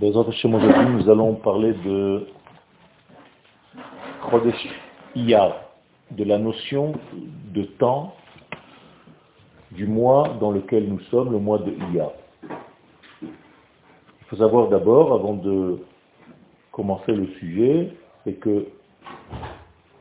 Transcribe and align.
aujourd'hui, 0.00 0.86
nous 0.90 1.10
allons 1.10 1.34
parler 1.34 1.74
de 1.84 2.26
Chodesh 4.30 4.68
Iyar, 5.14 5.54
de 6.10 6.24
la 6.24 6.38
notion 6.38 6.92
de 7.52 7.64
temps 7.64 8.14
du 9.72 9.86
mois 9.86 10.36
dans 10.40 10.50
lequel 10.50 10.88
nous 10.88 11.00
sommes, 11.10 11.32
le 11.32 11.38
mois 11.38 11.58
de 11.58 11.72
Iyar. 11.92 12.12
Il 13.22 13.28
faut 14.28 14.36
savoir 14.36 14.68
d'abord, 14.68 15.12
avant 15.12 15.34
de 15.34 15.78
commencer 16.70 17.12
le 17.12 17.26
sujet, 17.38 17.90
c'est 18.24 18.34
que 18.34 18.66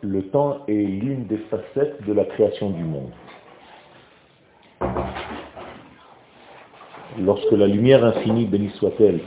le 0.02 0.23
temps 0.30 0.60
est 0.68 0.73
l'une 0.73 1.26
des 1.26 1.38
facettes 1.38 2.05
de 2.05 2.14
la 2.14 2.26
création 2.26 2.70
du 2.71 2.84
monde. 2.84 3.12
Lorsque 7.20 7.52
la 7.52 7.68
lumière 7.68 8.04
infinie, 8.05 8.46
bénie 8.46 8.71
soit-elle, 8.71 9.20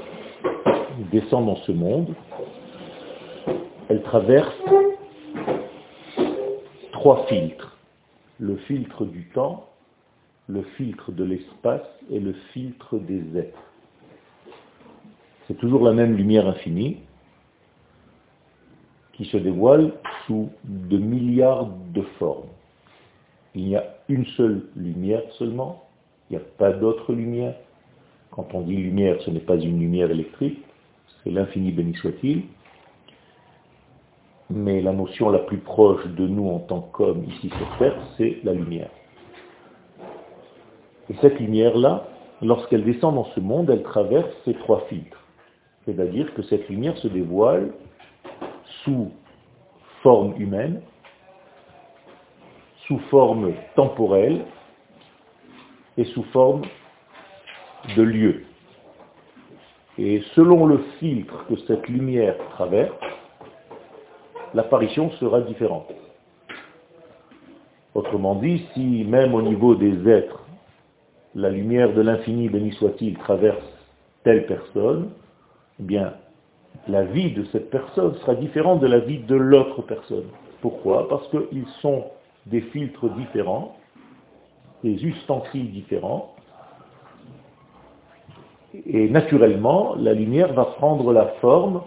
descend 1.11 1.47
dans 1.47 1.57
ce 1.57 1.73
monde, 1.73 2.15
elle 3.89 4.03
traverse 4.03 4.55
trois 6.93 7.27
filtres. 7.27 7.77
Le 8.41 8.57
filtre 8.57 9.05
du 9.05 9.29
temps, 9.29 9.67
le 10.49 10.63
filtre 10.77 11.13
de 11.13 11.25
l'espace 11.25 11.87
et 12.11 12.21
le 12.21 12.33
filtre 12.53 12.99
des 12.99 13.39
êtres. 13.39 13.63
C'est 15.47 15.59
toujours 15.59 15.85
la 15.85 15.93
même 15.93 16.17
lumière 16.17 16.49
infinie 16.49 16.99
qui 19.13 19.27
se 19.27 19.37
dévoile 19.37 19.93
sous 20.27 20.51
de 20.65 20.99
milliards 20.99 21.69
de 21.93 22.03
formes. 22.19 22.49
Il 23.55 23.69
y 23.69 23.77
a 23.77 23.85
une 24.09 24.27
seule 24.37 24.67
lumière 24.75 25.23
seulement, 25.39 25.85
il 26.29 26.37
n'y 26.37 26.43
a 26.43 26.47
pas 26.59 26.73
d'autre 26.73 27.13
lumière. 27.13 27.55
Quand 28.31 28.49
on 28.55 28.63
dit 28.63 28.77
lumière, 28.77 29.21
ce 29.23 29.31
n'est 29.31 29.41
pas 29.41 29.57
une 29.57 29.79
lumière 29.79 30.11
électrique, 30.11 30.64
c'est 31.25 31.31
l'infini 31.31 31.73
béni 31.73 31.95
soit-il. 31.95 32.43
Mais 34.51 34.83
la 34.83 34.93
notion 34.93 35.31
la 35.31 35.39
plus 35.39 35.59
proche 35.59 36.07
de 36.07 36.27
nous 36.27 36.49
en 36.49 36.59
tant 36.59 36.81
qu'hommes 36.81 37.25
ici 37.25 37.49
sur 37.49 37.79
Terre, 37.79 37.97
c'est 38.17 38.39
la 38.45 38.53
lumière. 38.53 38.91
Et 41.11 41.15
cette 41.21 41.41
lumière-là, 41.41 42.07
lorsqu'elle 42.43 42.85
descend 42.85 43.15
dans 43.15 43.25
ce 43.35 43.41
monde, 43.41 43.71
elle 43.71 43.83
traverse 43.83 44.31
ces 44.45 44.55
trois 44.55 44.81
filtres. 44.89 45.23
C'est-à-dire 45.85 46.33
que 46.35 46.43
cette 46.43 46.69
lumière 46.69 46.97
se 46.99 47.09
dévoile 47.09 47.73
sous 48.85 49.11
forme 50.03 50.35
humaine, 50.39 50.83
sous 52.87 52.99
forme 53.11 53.53
temporelle 53.77 54.45
et 55.97 56.05
sous 56.05 56.23
forme 56.25 56.63
de 57.97 58.03
lieu. 58.03 58.45
Et 59.99 60.23
selon 60.35 60.67
le 60.67 60.79
filtre 60.99 61.47
que 61.47 61.57
cette 61.67 61.89
lumière 61.89 62.37
traverse, 62.51 62.93
l'apparition 64.53 65.11
sera 65.13 65.41
différente. 65.43 65.93
Autrement 67.95 68.35
dit, 68.35 68.67
si 68.75 69.05
même 69.05 69.35
au 69.35 69.43
niveau 69.43 69.77
des 69.77 70.09
êtres, 70.09 70.43
la 71.37 71.51
lumière 71.51 71.93
de 71.93 72.01
l'infini, 72.01 72.49
béni 72.49 72.73
soit-il, 72.73 73.17
traverse 73.19 73.63
telle 74.25 74.47
personne, 74.47 75.11
eh 75.79 75.83
bien, 75.83 76.15
la 76.89 77.05
vie 77.05 77.33
de 77.33 77.45
cette 77.53 77.71
personne 77.71 78.15
sera 78.17 78.35
différente 78.35 78.81
de 78.81 78.87
la 78.87 78.99
vie 78.99 79.19
de 79.19 79.37
l'autre 79.37 79.83
personne. 79.83 80.27
Pourquoi? 80.61 81.09
Parce 81.09 81.29
qu'ils 81.29 81.67
sont 81.81 82.05
des 82.47 82.61
filtres 82.61 83.09
différents, 83.11 83.77
des 84.83 85.05
ustensiles 85.05 85.71
différents, 85.71 86.34
et 88.87 89.09
naturellement, 89.09 89.95
la 89.97 90.15
lumière 90.15 90.53
va 90.53 90.65
prendre 90.65 91.13
la 91.13 91.27
forme 91.41 91.83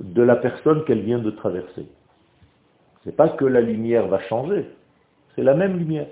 de 0.00 0.22
la 0.22 0.36
personne 0.36 0.84
qu'elle 0.84 1.02
vient 1.02 1.18
de 1.18 1.30
traverser. 1.30 1.86
Ce 3.02 3.08
n'est 3.08 3.14
pas 3.14 3.28
que 3.28 3.44
la 3.44 3.60
lumière 3.60 4.08
va 4.08 4.20
changer, 4.22 4.66
c'est 5.34 5.42
la 5.42 5.54
même 5.54 5.78
lumière. 5.78 6.08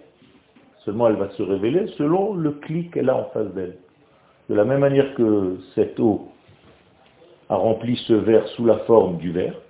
Seulement 0.85 1.09
elle 1.09 1.17
va 1.17 1.31
se 1.31 1.43
révéler 1.43 1.89
selon 1.99 2.35
le 2.35 2.53
clic 2.53 2.93
qu'elle 2.93 3.11
a 3.11 3.17
en 3.17 3.25
face 3.31 3.53
d'elle. 3.55 3.77
De 4.49 4.55
la 4.55 4.65
même 4.65 4.81
manière 4.81 5.15
que 5.15 5.59
cette 5.75 5.99
eau 5.99 6.29
a 7.49 7.57
rempli 7.57 7.97
ce 8.07 8.13
verre 8.13 8.47
sous 8.49 8.65
la 8.65 8.79
forme 8.81 9.19
du 9.19 9.33
verre, 9.33 9.61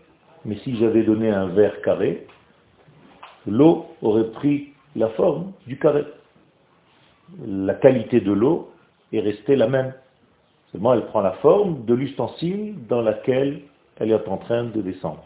mais 0.44 0.56
si 0.56 0.76
j'avais 0.76 1.02
donné 1.02 1.30
un 1.30 1.46
verre 1.46 1.80
carré, 1.80 2.26
l'eau 3.46 3.86
aurait 4.02 4.30
pris 4.32 4.72
la 4.94 5.08
forme 5.10 5.52
du 5.66 5.78
carré. 5.78 6.04
La 7.46 7.74
qualité 7.74 8.20
de 8.20 8.32
l'eau 8.32 8.70
est 9.12 9.20
restée 9.20 9.56
la 9.56 9.68
même. 9.68 9.94
Seulement, 10.72 10.94
elle 10.94 11.06
prend 11.06 11.20
la 11.20 11.32
forme 11.32 11.84
de 11.84 11.94
l'ustensile 11.94 12.74
dans 12.88 13.02
laquelle 13.02 13.60
elle 13.98 14.10
est 14.10 14.28
en 14.28 14.36
train 14.36 14.64
de 14.64 14.82
descendre. 14.82 15.24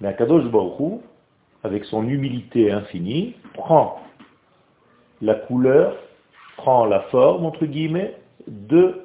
Mais 0.00 0.08
Akadosh 0.08 0.44
Baruch 0.44 1.00
avec 1.62 1.84
son 1.84 2.08
humilité 2.08 2.70
infinie, 2.70 3.34
prend 3.54 4.00
la 5.20 5.34
couleur, 5.34 5.94
prend 6.56 6.86
la 6.86 7.00
forme, 7.10 7.44
entre 7.44 7.66
guillemets, 7.66 8.16
de 8.46 9.02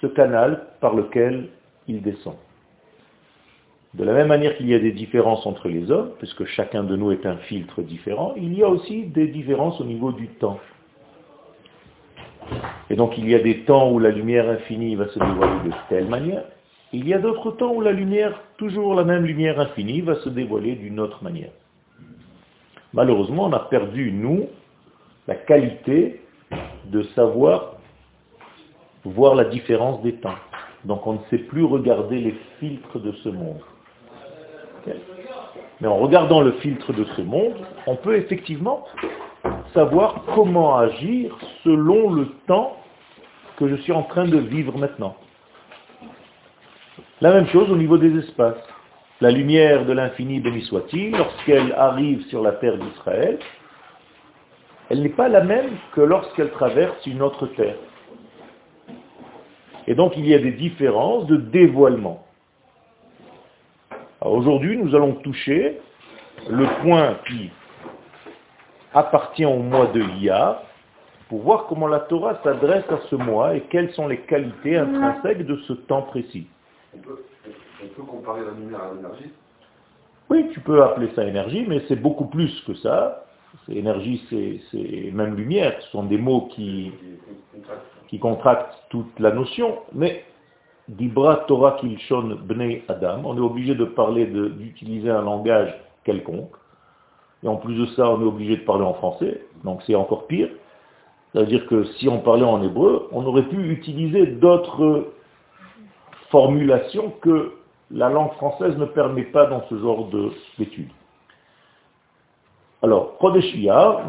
ce 0.00 0.06
canal 0.08 0.66
par 0.80 0.94
lequel 0.94 1.48
il 1.86 2.02
descend. 2.02 2.34
De 3.94 4.04
la 4.04 4.12
même 4.12 4.28
manière 4.28 4.56
qu'il 4.56 4.68
y 4.68 4.74
a 4.74 4.78
des 4.78 4.92
différences 4.92 5.46
entre 5.46 5.68
les 5.68 5.90
hommes, 5.90 6.10
puisque 6.18 6.44
chacun 6.44 6.82
de 6.82 6.96
nous 6.96 7.12
est 7.12 7.24
un 7.24 7.36
filtre 7.36 7.82
différent, 7.82 8.34
il 8.36 8.52
y 8.54 8.62
a 8.62 8.68
aussi 8.68 9.04
des 9.04 9.28
différences 9.28 9.80
au 9.80 9.84
niveau 9.84 10.12
du 10.12 10.28
temps. 10.28 10.58
Et 12.90 12.96
donc 12.96 13.18
il 13.18 13.28
y 13.28 13.34
a 13.34 13.38
des 13.38 13.60
temps 13.60 13.90
où 13.90 13.98
la 13.98 14.10
lumière 14.10 14.48
infinie 14.48 14.94
va 14.94 15.08
se 15.08 15.18
dévoiler 15.18 15.68
de 15.68 15.74
telle 15.88 16.08
manière. 16.08 16.44
Il 16.92 17.08
y 17.08 17.14
a 17.14 17.18
d'autres 17.18 17.50
temps 17.50 17.72
où 17.72 17.80
la 17.80 17.92
lumière, 17.92 18.40
toujours 18.58 18.94
la 18.94 19.04
même 19.04 19.24
lumière 19.24 19.58
infinie, 19.58 20.00
va 20.00 20.14
se 20.16 20.28
dévoiler 20.28 20.76
d'une 20.76 21.00
autre 21.00 21.22
manière. 21.22 21.50
Malheureusement, 22.92 23.46
on 23.46 23.52
a 23.52 23.58
perdu, 23.58 24.12
nous, 24.12 24.46
la 25.26 25.34
qualité 25.34 26.20
de 26.86 27.02
savoir 27.14 27.74
voir 29.04 29.34
la 29.34 29.44
différence 29.44 30.02
des 30.02 30.14
temps. 30.14 30.36
Donc 30.84 31.06
on 31.06 31.14
ne 31.14 31.18
sait 31.30 31.38
plus 31.38 31.64
regarder 31.64 32.20
les 32.20 32.34
filtres 32.60 33.00
de 33.00 33.12
ce 33.24 33.28
monde. 33.28 33.60
Mais 35.80 35.88
en 35.88 35.96
regardant 35.96 36.40
le 36.40 36.52
filtre 36.52 36.92
de 36.92 37.04
ce 37.16 37.22
monde, 37.22 37.56
on 37.86 37.96
peut 37.96 38.16
effectivement 38.16 38.86
savoir 39.74 40.22
comment 40.34 40.76
agir 40.76 41.36
selon 41.64 42.12
le 42.12 42.28
temps 42.46 42.76
que 43.56 43.68
je 43.68 43.76
suis 43.76 43.92
en 43.92 44.02
train 44.02 44.26
de 44.26 44.38
vivre 44.38 44.76
maintenant. 44.78 45.16
La 47.20 47.32
même 47.32 47.46
chose 47.48 47.70
au 47.70 47.76
niveau 47.76 47.98
des 47.98 48.16
espaces. 48.18 48.62
La 49.20 49.30
lumière 49.30 49.86
de 49.86 49.92
l'infini, 49.92 50.40
béni 50.40 50.60
soit-il, 50.62 51.12
lorsqu'elle 51.12 51.72
arrive 51.72 52.22
sur 52.26 52.42
la 52.42 52.52
terre 52.52 52.76
d'Israël, 52.76 53.38
elle 54.90 55.02
n'est 55.02 55.08
pas 55.08 55.28
la 55.28 55.42
même 55.42 55.70
que 55.94 56.02
lorsqu'elle 56.02 56.50
traverse 56.50 57.06
une 57.06 57.22
autre 57.22 57.46
terre. 57.46 57.76
Et 59.86 59.94
donc 59.94 60.12
il 60.16 60.26
y 60.26 60.34
a 60.34 60.38
des 60.38 60.52
différences 60.52 61.26
de 61.26 61.36
dévoilement. 61.36 62.24
Aujourd'hui, 64.20 64.76
nous 64.76 64.94
allons 64.94 65.14
toucher 65.14 65.78
le 66.48 66.66
point 66.82 67.16
qui 67.26 67.50
appartient 68.96 69.44
au 69.44 69.58
mois 69.58 69.86
de 69.88 70.00
Iyar 70.00 70.62
pour 71.28 71.42
voir 71.42 71.66
comment 71.66 71.86
la 71.86 72.00
Torah 72.00 72.38
s'adresse 72.42 72.84
à 72.90 72.98
ce 73.10 73.16
mois 73.16 73.54
et 73.54 73.60
quelles 73.70 73.92
sont 73.92 74.08
les 74.08 74.20
qualités 74.20 74.76
intrinsèques 74.76 75.44
de 75.44 75.56
ce 75.68 75.74
temps 75.74 76.02
précis. 76.02 76.46
On 76.94 76.98
peut, 76.98 78.02
comparer 78.08 78.40
la 78.44 78.52
lumière 78.52 78.80
à 78.82 78.94
l'énergie 78.94 79.30
Oui, 80.30 80.48
tu 80.52 80.60
peux 80.60 80.82
appeler 80.82 81.10
ça 81.14 81.24
énergie, 81.24 81.66
mais 81.68 81.82
c'est 81.88 82.00
beaucoup 82.00 82.26
plus 82.26 82.58
que 82.66 82.74
ça. 82.74 83.24
Énergie, 83.68 84.24
c'est 84.30 85.12
même 85.12 85.34
lumière. 85.34 85.76
Ce 85.80 85.90
sont 85.90 86.04
des 86.04 86.18
mots 86.18 86.48
qui, 86.52 86.92
qui 88.08 88.18
contractent 88.18 88.78
toute 88.88 89.18
la 89.18 89.32
notion. 89.32 89.78
Mais 89.92 90.24
Dibra 90.88 91.44
Torah 91.48 91.76
Kilshon 91.80 92.38
Bnei 92.44 92.84
Adam, 92.88 93.22
on 93.24 93.36
est 93.36 93.40
obligé 93.40 93.74
de 93.74 93.84
parler, 93.84 94.26
d'utiliser 94.26 95.10
un 95.10 95.22
langage 95.22 95.74
quelconque. 96.04 96.52
Et 97.42 97.48
en 97.48 97.56
plus 97.56 97.74
de 97.74 97.86
ça, 97.94 98.10
on 98.10 98.20
est 98.20 98.24
obligé 98.24 98.56
de 98.56 98.62
parler 98.62 98.84
en 98.84 98.94
français, 98.94 99.42
donc 99.64 99.82
c'est 99.86 99.94
encore 99.94 100.26
pire. 100.26 100.48
C'est-à-dire 101.32 101.66
que 101.66 101.84
si 101.98 102.08
on 102.08 102.20
parlait 102.20 102.44
en 102.44 102.62
hébreu, 102.62 103.08
on 103.12 103.24
aurait 103.26 103.46
pu 103.48 103.70
utiliser 103.70 104.26
d'autres 104.26 105.12
formulations 106.30 107.12
que 107.20 107.52
la 107.90 108.08
langue 108.08 108.32
française 108.32 108.76
ne 108.78 108.86
permet 108.86 109.24
pas 109.24 109.46
dans 109.46 109.62
ce 109.68 109.78
genre 109.78 110.08
d'études. 110.58 110.90
Alors, 112.82 113.18
Kodeshia, 113.18 114.04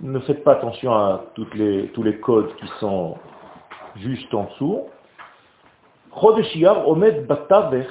ne 0.00 0.18
faites 0.20 0.44
pas 0.44 0.52
attention 0.52 0.92
à 0.92 1.24
tous 1.34 1.48
les 1.54 2.20
codes 2.20 2.54
qui 2.56 2.66
sont 2.80 3.16
juste 3.96 4.32
en 4.34 4.44
dessous. 4.44 4.82
Chodeshiyar 6.12 6.88
omed 6.88 7.26
batavech 7.26 7.88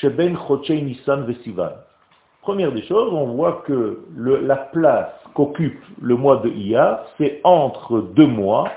sheben 0.00 0.36
Nissan 0.68 1.26
vesivan. 1.26 1.72
Première 2.48 2.72
des 2.72 2.82
choses, 2.84 3.12
on 3.12 3.26
voit 3.34 3.62
que 3.66 4.06
le, 4.16 4.40
la 4.40 4.56
place 4.56 5.12
qu'occupe 5.34 5.84
le 6.00 6.16
mois 6.16 6.38
de 6.38 6.48
Iyar, 6.48 7.04
c'est 7.18 7.42
entre 7.44 8.00
deux 8.00 8.26
mois, 8.26 8.70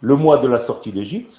le 0.00 0.16
mois 0.16 0.38
de 0.38 0.48
la 0.48 0.66
sortie 0.66 0.90
d'Égypte, 0.90 1.32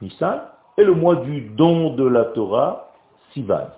Nissan, 0.00 0.40
et 0.78 0.84
le 0.84 0.94
mois 0.94 1.16
du 1.16 1.42
don 1.50 1.92
de 1.92 2.08
la 2.08 2.24
Torah, 2.24 2.88
Sivan. 3.34 3.68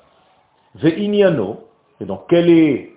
Ve'inyano, 0.77 1.65
et 2.01 2.05
donc 2.05 2.29
quelle 2.29 2.49
est, 2.49 2.93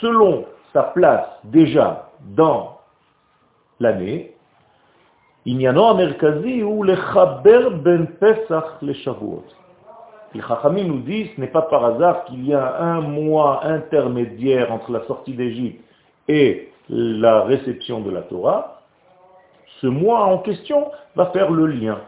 selon 0.00 0.44
sa 0.72 0.82
place 0.82 1.28
déjà 1.44 2.10
dans 2.20 2.80
l'année, 3.78 4.34
Inyano 5.46 5.84
Amerkazi 5.84 6.64
ou 6.64 6.82
le 6.82 6.96
Chaber 6.96 7.68
ben 7.76 8.08
Pesach 8.18 8.82
le 8.82 8.92
Shavuot. 8.92 9.44
Les 10.34 10.42
Chachamim 10.42 10.84
nous 10.84 11.00
disent, 11.00 11.28
ce 11.36 11.40
n'est 11.40 11.46
pas 11.46 11.62
par 11.62 11.84
hasard 11.84 12.24
qu'il 12.24 12.44
y 12.44 12.52
a 12.52 12.82
un 12.82 13.00
mois 13.00 13.64
intermédiaire 13.64 14.72
entre 14.72 14.90
la 14.90 15.04
sortie 15.06 15.32
d'Égypte 15.32 15.80
et 16.26 16.72
la 16.88 17.42
réception 17.42 18.00
de 18.00 18.10
la 18.10 18.22
Torah. 18.22 18.82
Ce 19.80 19.86
mois 19.86 20.24
en 20.24 20.38
question 20.38 20.90
va 21.14 21.26
faire 21.26 21.50
le 21.50 21.66
lien 21.66 22.00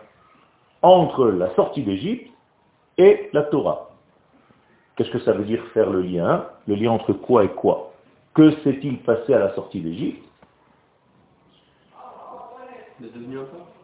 entre 0.82 1.26
la 1.28 1.54
sortie 1.54 1.82
d'Égypte 1.82 2.28
et 2.98 3.30
la 3.32 3.42
Torah. 3.42 3.90
Qu'est-ce 4.96 5.10
que 5.10 5.20
ça 5.20 5.32
veut 5.32 5.44
dire 5.44 5.62
faire 5.72 5.90
le 5.90 6.00
lien? 6.00 6.46
Le 6.66 6.74
lien 6.74 6.90
entre 6.90 7.12
quoi 7.12 7.44
et 7.44 7.48
quoi? 7.48 7.92
Que 8.34 8.50
s'est-il 8.62 8.98
passé 8.98 9.34
à 9.34 9.38
la 9.38 9.54
sortie 9.54 9.80
d'Égypte? 9.80 10.24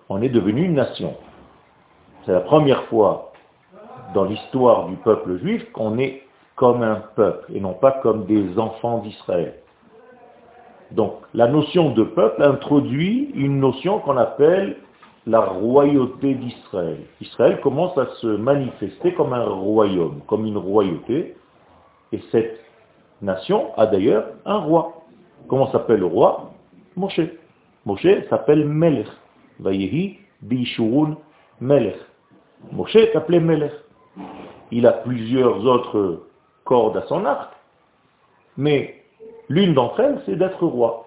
On 0.09 0.21
est 0.21 0.29
devenu 0.29 0.65
une 0.65 0.75
nation. 0.75 1.15
C'est 2.25 2.33
la 2.33 2.41
première 2.41 2.85
fois 2.85 3.31
dans 4.14 4.25
l'histoire 4.25 4.88
du 4.88 4.97
peuple 4.97 5.38
juif 5.38 5.70
qu'on 5.73 5.99
est 5.99 6.23
comme 6.56 6.82
un 6.82 7.03
peuple 7.17 7.53
et 7.55 7.61
non 7.61 7.75
pas 7.75 7.93
comme 8.03 8.26
des 8.26 8.59
enfants 8.59 8.99
d'Israël. 8.99 9.55
Donc 10.91 11.14
la 11.35 11.49
notion 11.49 11.91
de 11.91 12.05
peuple 12.05 12.43
introduit 12.43 13.31
une 13.35 13.61
notion 13.61 14.00
qu'on 14.00 14.17
appelle 14.17 14.76
la 15.26 15.41
royauté 15.41 16.35
d'Israël. 16.35 16.99
Israël 17.20 17.61
commence 17.61 17.97
à 17.97 18.06
se 18.20 18.26
manifester 18.26 19.14
comme 19.14 19.32
un 19.32 19.44
royaume, 19.44 20.20
comme 20.26 20.47
une 20.47 20.58
royauté, 20.58 21.37
et 22.12 22.20
cette 22.31 22.61
nation 23.23 23.70
a 23.76 23.87
d'ailleurs 23.87 24.26
un 24.44 24.58
roi. 24.58 25.03
Comment 25.49 25.70
s'appelle 25.70 26.00
le 26.00 26.06
roi? 26.06 26.50
Moshe. 26.97 27.20
Moshe 27.87 28.06
s'appelle 28.29 28.67
Melech. 28.67 29.06
Vayehi 29.61 30.19
Bishurun 30.43 31.17
Melech. 31.61 31.97
Moshe 32.73 32.97
est 32.97 33.17
appelé 33.17 33.41
Melech 33.41 33.73
il 34.72 34.86
a 34.86 34.92
plusieurs 34.92 35.64
autres 35.64 36.22
cordes 36.64 36.96
à 36.96 37.02
son 37.02 37.24
arc, 37.26 37.52
mais 38.56 39.04
l'une 39.48 39.74
d'entre 39.74 40.00
elles, 40.00 40.22
c'est 40.26 40.36
d'être 40.36 40.66
roi. 40.66 41.06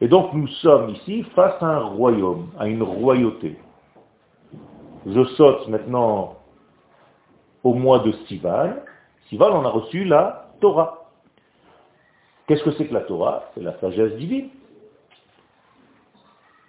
Et 0.00 0.08
donc 0.08 0.32
nous 0.34 0.48
sommes 0.48 0.90
ici 0.90 1.22
face 1.34 1.62
à 1.62 1.66
un 1.66 1.84
royaume, 1.84 2.48
à 2.58 2.66
une 2.66 2.82
royauté. 2.82 3.56
Je 5.06 5.24
saute 5.36 5.68
maintenant 5.68 6.36
au 7.62 7.74
mois 7.74 8.00
de 8.00 8.12
Sival. 8.26 8.82
Sival, 9.28 9.52
on 9.52 9.64
a 9.64 9.70
reçu 9.70 10.04
la 10.04 10.48
Torah. 10.60 11.04
Qu'est-ce 12.46 12.64
que 12.64 12.72
c'est 12.72 12.86
que 12.86 12.94
la 12.94 13.02
Torah? 13.02 13.44
C'est 13.54 13.62
la 13.62 13.78
sagesse 13.78 14.16
divine. 14.16 14.48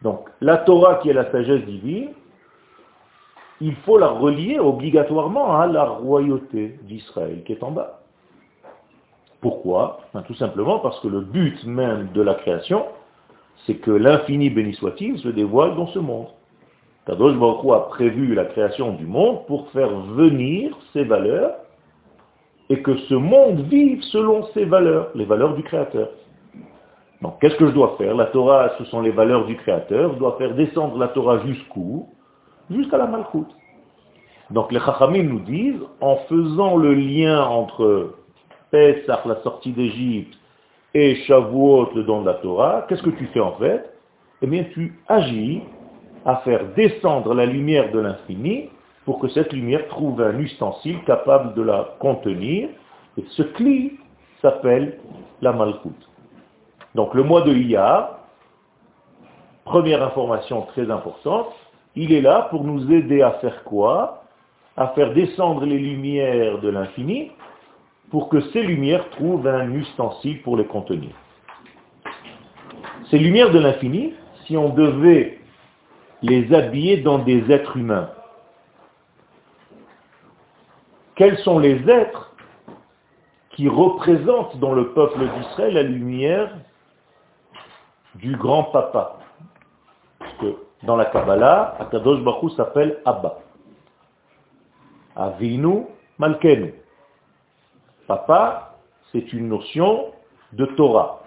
Donc 0.03 0.29
la 0.41 0.57
Torah 0.57 0.95
qui 0.95 1.09
est 1.09 1.13
la 1.13 1.31
sagesse 1.31 1.65
divine, 1.65 2.13
il 3.65 3.73
faut 3.77 3.97
la 3.97 4.09
relier 4.09 4.59
obligatoirement 4.59 5.57
à 5.59 5.65
la 5.65 5.85
royauté 5.85 6.77
d'Israël 6.83 7.41
qui 7.43 7.53
est 7.53 7.63
en 7.63 7.71
bas. 7.71 8.01
Pourquoi? 9.41 10.01
Ben, 10.13 10.21
Tout 10.21 10.35
simplement 10.35 10.77
parce 10.77 10.99
que 10.99 11.07
le 11.07 11.21
but 11.21 11.65
même 11.65 12.09
de 12.13 12.21
la 12.21 12.35
création, 12.35 12.85
c'est 13.65 13.77
que 13.77 13.89
l'infini 13.89 14.51
béni 14.51 14.75
soit-il 14.75 15.17
se 15.17 15.29
dévoile 15.29 15.75
dans 15.75 15.87
ce 15.87 15.97
monde. 15.97 16.27
Kadosh 17.07 17.35
Baruch 17.37 17.65
a 17.73 17.79
prévu 17.89 18.35
la 18.35 18.45
création 18.45 18.93
du 18.93 19.07
monde 19.07 19.47
pour 19.47 19.67
faire 19.71 19.89
venir 19.89 20.77
ses 20.93 21.03
valeurs 21.03 21.55
et 22.69 22.83
que 22.83 22.95
ce 23.09 23.15
monde 23.15 23.61
vive 23.61 24.03
selon 24.11 24.45
ses 24.53 24.65
valeurs, 24.65 25.09
les 25.15 25.25
valeurs 25.25 25.55
du 25.55 25.63
Créateur. 25.63 26.09
Donc 27.23 27.41
qu'est-ce 27.41 27.55
que 27.55 27.67
je 27.67 27.73
dois 27.73 27.95
faire? 27.97 28.15
La 28.15 28.25
Torah, 28.27 28.73
ce 28.77 28.85
sont 28.85 29.01
les 29.01 29.11
valeurs 29.11 29.47
du 29.47 29.55
Créateur. 29.55 30.13
Je 30.13 30.19
dois 30.19 30.35
faire 30.37 30.53
descendre 30.53 30.99
la 30.99 31.07
Torah 31.07 31.39
jusqu'où? 31.47 32.07
Jusqu'à 32.69 32.97
la 32.97 33.07
Malchoute. 33.07 33.53
Donc 34.51 34.71
les 34.71 34.79
Chachamim 34.79 35.23
nous 35.23 35.39
disent, 35.39 35.81
en 36.01 36.17
faisant 36.27 36.77
le 36.77 36.93
lien 36.93 37.43
entre 37.43 38.15
Pesach, 38.71 39.25
la 39.25 39.41
sortie 39.41 39.71
d'Égypte, 39.71 40.37
et 40.93 41.15
Shavuot, 41.27 41.91
le 41.93 42.03
don 42.03 42.21
de 42.21 42.27
la 42.27 42.35
Torah, 42.35 42.85
qu'est-ce 42.87 43.03
que 43.03 43.09
tu 43.09 43.25
fais 43.27 43.41
en 43.41 43.53
fait? 43.53 43.91
Eh 44.41 44.47
bien, 44.47 44.65
tu 44.73 44.97
agis 45.07 45.61
à 46.25 46.37
faire 46.37 46.65
descendre 46.75 47.33
la 47.33 47.45
lumière 47.45 47.91
de 47.91 47.99
l'infini 47.99 48.69
pour 49.05 49.19
que 49.19 49.27
cette 49.29 49.53
lumière 49.53 49.87
trouve 49.87 50.21
un 50.21 50.37
ustensile 50.39 51.03
capable 51.03 51.53
de 51.53 51.61
la 51.61 51.95
contenir. 51.99 52.69
Et 53.17 53.25
ce 53.29 53.43
cli 53.43 53.99
s'appelle 54.41 54.99
la 55.41 55.53
Malchoute. 55.53 56.09
Donc 56.95 57.13
le 57.13 57.23
mois 57.23 57.41
de 57.41 57.53
Iyar, 57.53 58.19
première 59.65 60.01
information 60.03 60.61
très 60.63 60.89
importante, 60.89 61.53
il 61.95 62.11
est 62.11 62.21
là 62.21 62.47
pour 62.49 62.63
nous 62.63 62.91
aider 62.91 63.21
à 63.21 63.31
faire 63.33 63.63
quoi? 63.63 64.23
À 64.77 64.89
faire 64.89 65.13
descendre 65.13 65.65
les 65.65 65.79
lumières 65.79 66.59
de 66.59 66.69
l'infini 66.69 67.31
pour 68.11 68.29
que 68.29 68.41
ces 68.51 68.61
lumières 68.61 69.09
trouvent 69.11 69.47
un 69.47 69.71
ustensile 69.71 70.41
pour 70.41 70.57
les 70.57 70.65
contenir. 70.65 71.11
Ces 73.09 73.17
lumières 73.17 73.51
de 73.51 73.59
l'infini, 73.59 74.13
si 74.45 74.57
on 74.57 74.69
devait 74.69 75.39
les 76.21 76.53
habiller 76.53 76.97
dans 76.97 77.19
des 77.19 77.51
êtres 77.51 77.77
humains, 77.77 78.09
quels 81.15 81.37
sont 81.39 81.59
les 81.59 81.89
êtres 81.89 82.35
qui 83.51 83.69
représentent 83.69 84.57
dans 84.59 84.73
le 84.73 84.89
peuple 84.93 85.19
d'Israël 85.19 85.73
la 85.73 85.83
lumière 85.83 86.51
du 88.15 88.35
grand 88.35 88.63
papa? 88.65 89.19
Dans 90.83 90.95
la 90.95 91.05
Kabbalah, 91.05 91.75
Akadosh 91.79 92.21
Baruch 92.21 92.51
s'appelle 92.55 92.99
Abba. 93.05 93.39
Avinu 95.15 95.85
Malkenu. 96.19 96.73
Papa, 98.07 98.75
c'est 99.11 99.33
une 99.33 99.49
notion 99.49 100.11
de 100.53 100.65
Torah. 100.65 101.21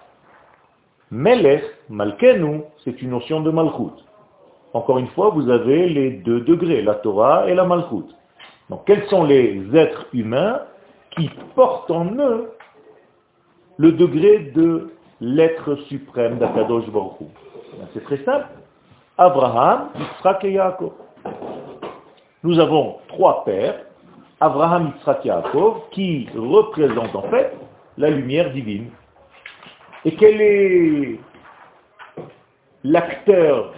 Melech, 1.11 1.63
Malkenu, 1.89 2.61
c'est 2.83 3.01
une 3.01 3.09
notion 3.09 3.41
de 3.41 3.51
Malchut. 3.51 4.03
Encore 4.73 4.99
une 4.99 5.07
fois, 5.09 5.31
vous 5.31 5.49
avez 5.49 5.89
les 5.89 6.11
deux 6.11 6.41
degrés, 6.41 6.83
la 6.83 6.95
Torah 6.95 7.49
et 7.49 7.55
la 7.55 7.65
Malchut. 7.65 8.05
Donc, 8.69 8.85
quels 8.85 9.07
sont 9.07 9.23
les 9.23 9.63
êtres 9.75 10.05
humains 10.13 10.61
qui 11.11 11.29
portent 11.55 11.89
en 11.89 12.05
eux 12.15 12.51
le 13.77 13.93
degré 13.93 14.51
de 14.55 14.91
l'être 15.21 15.75
suprême 15.87 16.37
d'Akadosh 16.37 16.89
Baruch 16.89 17.29
C'est 17.93 18.03
très 18.03 18.23
simple. 18.23 18.47
Abraham, 19.19 19.89
Yitzhak 19.99 20.45
et 20.45 20.53
Yaakov. 20.53 20.93
Nous 22.43 22.57
avons 22.57 22.99
trois 23.09 23.43
pères, 23.43 23.75
Abraham, 24.39 24.93
Yitzhak 24.95 25.25
Yaakov, 25.25 25.89
qui 25.91 26.29
représentent 26.33 27.15
en 27.15 27.29
fait 27.29 27.53
la 27.97 28.11
lumière 28.11 28.49
divine. 28.51 28.91
Et 30.05 30.15
quel 30.15 30.39
est 30.39 31.19
l'acteur 32.85 33.73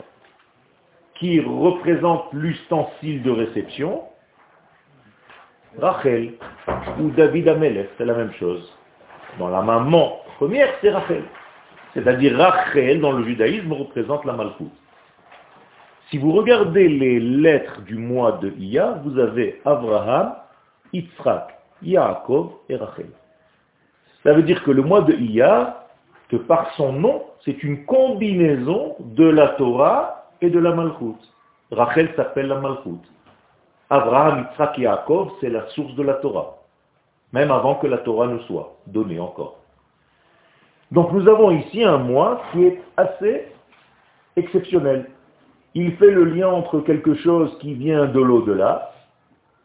qui 1.16 1.40
représente 1.40 2.32
l'ustensile 2.34 3.24
de 3.24 3.32
réception? 3.32 4.04
Rachel 5.80 6.34
ou 7.00 7.10
David 7.10 7.48
Amelech, 7.48 7.90
c'est 7.98 8.06
la 8.06 8.14
même 8.14 8.34
chose. 8.34 8.72
Dans 9.40 9.50
la 9.50 9.64
maman 9.64 10.20
première, 10.38 10.70
c'est 10.82 10.92
Rachel. 10.92 11.24
C'est-à-dire 11.96 12.38
Rachel, 12.38 13.02
dans 13.02 13.14
le 13.14 13.24
judaïsme, 13.24 13.74
représente 13.74 14.24
la 14.26 14.34
malchoute. 14.34 14.72
Si 16.12 16.18
vous 16.18 16.34
regardez 16.34 16.90
les 16.90 17.22
lettres 17.22 17.80
du 17.84 17.96
mois 17.96 18.34
de 18.34 18.50
Iyar, 18.60 19.00
vous 19.06 19.18
avez 19.18 19.62
Abraham, 19.64 20.34
Yitzhak, 20.92 21.58
Yaakov 21.82 22.52
et 22.68 22.76
Rachel. 22.76 23.12
Ça 24.22 24.34
veut 24.34 24.44
dire 24.44 24.62
que 24.64 24.72
le 24.72 24.82
mois 24.82 25.04
de 25.04 25.14
Iyar, 25.14 25.86
que 26.28 26.36
par 26.36 26.70
son 26.76 26.92
nom, 26.92 27.24
c'est 27.46 27.64
une 27.64 27.86
combinaison 27.86 28.98
de 29.00 29.24
la 29.24 29.50
Torah 29.50 30.28
et 30.42 30.50
de 30.50 30.60
la 30.60 30.76
Malchut. 30.76 31.16
Rachel 31.72 32.12
s'appelle 32.18 32.48
la 32.48 32.60
Malchut. 32.60 33.00
Abraham, 33.90 34.48
Yitzhak 34.52 34.80
et 34.80 34.82
Yaakov, 34.82 35.32
c'est 35.40 35.50
la 35.50 35.66
source 35.70 35.96
de 35.96 36.04
la 36.04 36.16
Torah. 36.16 36.58
Même 37.32 37.52
avant 37.52 37.76
que 37.76 37.88
la 37.88 38.00
Torah 38.00 38.28
ne 38.28 38.40
soit 38.40 38.76
donnée 38.86 39.20
encore. 39.22 39.60
Donc 40.92 41.14
nous 41.14 41.26
avons 41.30 41.52
ici 41.52 41.86
un 41.86 42.00
mois 42.00 42.42
qui 42.52 42.66
est 42.66 42.82
assez 42.98 43.48
exceptionnel 44.36 45.10
il 45.74 45.94
fait 45.98 46.12
le 46.12 46.26
lien 46.26 46.50
entre 46.50 46.82
quelque 46.82 47.16
chose 47.16 47.58
qui 47.60 47.74
vient 47.74 48.06
de 48.06 48.20
l'au-delà, 48.20 48.92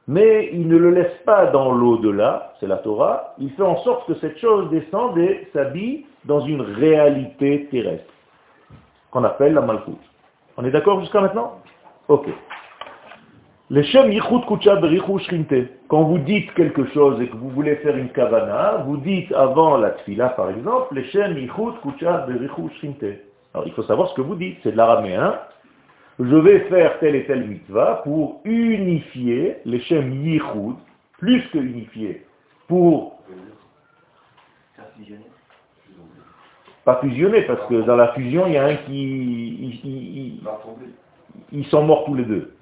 mais 0.08 0.50
il 0.52 0.68
ne 0.68 0.76
le 0.76 0.90
laisse 0.90 1.16
pas 1.24 1.46
dans 1.46 1.72
l'au-delà, 1.72 2.54
c'est 2.60 2.68
la 2.68 2.76
Torah, 2.76 3.34
il 3.38 3.50
fait 3.50 3.62
en 3.62 3.76
sorte 3.78 4.06
que 4.06 4.14
cette 4.20 4.38
chose 4.38 4.70
descende 4.70 5.18
et 5.18 5.48
s'habille 5.52 6.06
dans 6.24 6.40
une 6.40 6.60
réalité 6.60 7.66
terrestre, 7.70 8.12
qu'on 9.10 9.24
appelle 9.24 9.54
la 9.54 9.62
Malchut. 9.62 9.98
On 10.56 10.64
est 10.64 10.70
d'accord 10.70 11.00
jusqu'à 11.00 11.20
maintenant? 11.20 11.60
Ok. 12.08 12.28
Les 13.68 13.82
Shem. 13.82 14.12
Quand 15.88 16.02
vous 16.04 16.18
dites 16.18 16.54
quelque 16.54 16.86
chose 16.92 17.20
et 17.20 17.26
que 17.26 17.36
vous 17.36 17.50
voulez 17.50 17.74
faire 17.76 17.96
une 17.96 18.10
kavana, 18.10 18.84
vous 18.86 18.96
dites 18.98 19.32
avant 19.32 19.76
la 19.76 19.90
tfila 19.90 20.28
par 20.30 20.50
exemple, 20.50 20.94
les 20.94 21.04
Shem 21.06 21.36
Yichud 21.36 21.80
Kucha. 21.82 22.26
Alors 23.54 23.66
il 23.66 23.72
faut 23.72 23.82
savoir 23.82 24.08
ce 24.10 24.14
que 24.14 24.20
vous 24.20 24.36
dites, 24.36 24.58
c'est 24.62 24.70
de 24.70 24.76
l'araméen. 24.76 25.34
Je 26.18 26.36
vais 26.36 26.60
faire 26.60 26.98
telle 26.98 27.14
et 27.14 27.26
telle 27.26 27.46
mitzvah 27.46 28.00
pour 28.04 28.40
unifier 28.44 29.56
les 29.66 29.80
Shem 29.80 30.24
Yichud, 30.24 30.76
plus 31.18 31.42
que 31.50 31.58
unifier, 31.58 32.24
pour 32.68 33.18
pas 36.84 37.00
fusionner, 37.00 37.42
parce 37.42 37.66
que 37.68 37.82
dans 37.82 37.96
la 37.96 38.12
fusion, 38.12 38.46
il 38.46 38.52
y 38.54 38.56
a 38.56 38.64
un 38.64 38.76
qui... 38.76 40.40
Ils 41.52 41.66
sont 41.66 41.82
morts 41.82 42.04
tous 42.06 42.14
les 42.14 42.24
deux. 42.24 42.54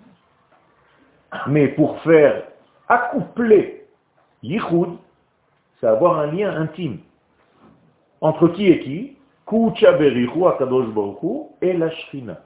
Mais 1.47 1.69
pour 1.69 2.01
faire 2.01 2.43
accoupler 2.89 3.85
Yichud, 4.43 4.97
c'est 5.79 5.87
avoir 5.87 6.19
un 6.19 6.33
lien 6.33 6.51
intime. 6.57 6.99
Entre 8.21 8.49
qui 8.49 8.67
et 8.67 8.81
qui? 8.81 9.17
Akadosh 9.47 10.87
et 11.61 11.73
la 11.75 11.91
Shrina. 11.91 12.41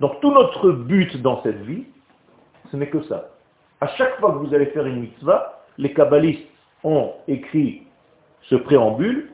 Donc 0.00 0.20
tout 0.20 0.32
notre 0.32 0.70
but 0.70 1.20
dans 1.22 1.42
cette 1.42 1.60
vie, 1.62 1.84
ce 2.70 2.76
n'est 2.76 2.88
que 2.88 3.02
ça. 3.04 3.30
À 3.80 3.88
chaque 3.88 4.18
fois 4.20 4.32
que 4.32 4.38
vous 4.38 4.54
allez 4.54 4.66
faire 4.66 4.86
une 4.86 5.00
mitzvah, 5.00 5.62
les 5.78 5.92
kabbalistes 5.92 6.46
ont 6.84 7.12
écrit 7.26 7.82
ce 8.42 8.56
préambule 8.56 9.30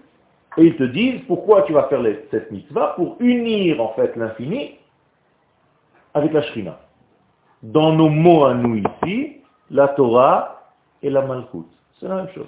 et 0.56 0.64
ils 0.64 0.76
te 0.76 0.84
disent 0.84 1.20
pourquoi 1.26 1.62
tu 1.62 1.72
vas 1.72 1.84
faire 1.88 2.02
cette 2.30 2.50
mitzvah 2.50 2.94
pour 2.96 3.16
unir 3.20 3.80
en 3.80 3.92
fait 3.94 4.14
l'infini 4.16 4.76
avec 6.14 6.32
la 6.32 6.42
Shrina 6.42 6.78
dans 7.64 7.92
nos 7.92 8.10
mots 8.10 8.44
à 8.44 8.54
nous 8.54 8.76
ici, 8.76 9.40
la 9.70 9.88
Torah 9.88 10.70
et 11.02 11.10
la 11.10 11.22
Malchut. 11.22 11.66
C'est 11.98 12.08
la 12.08 12.16
même 12.16 12.28
chose. 12.34 12.46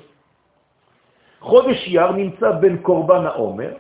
ben 2.61 2.83
Korban 2.83 3.25
Omer. 3.39 3.77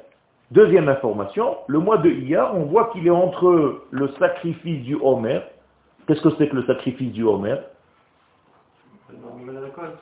Deuxième 0.53 0.89
information, 0.89 1.57
le 1.67 1.81
mois 1.81 1.99
de 1.99 2.09
Iyar, 2.09 2.55
on 2.55 2.67
voit 2.67 2.91
qu'il 2.91 3.07
est 3.07 3.11
entre 3.11 3.83
le 3.91 4.09
sacrifice 4.19 4.83
du 4.85 4.95
Homer. 4.95 5.41
Qu'est-ce 6.07 6.21
que 6.23 6.31
c'est 6.39 6.49
que 6.49 6.57
le 6.57 6.65
sacrifice 6.67 7.13
du 7.13 7.25
Homer? 7.25 7.57
La 9.11 9.17
nouvelle 9.37 9.59
récolte. 9.65 9.99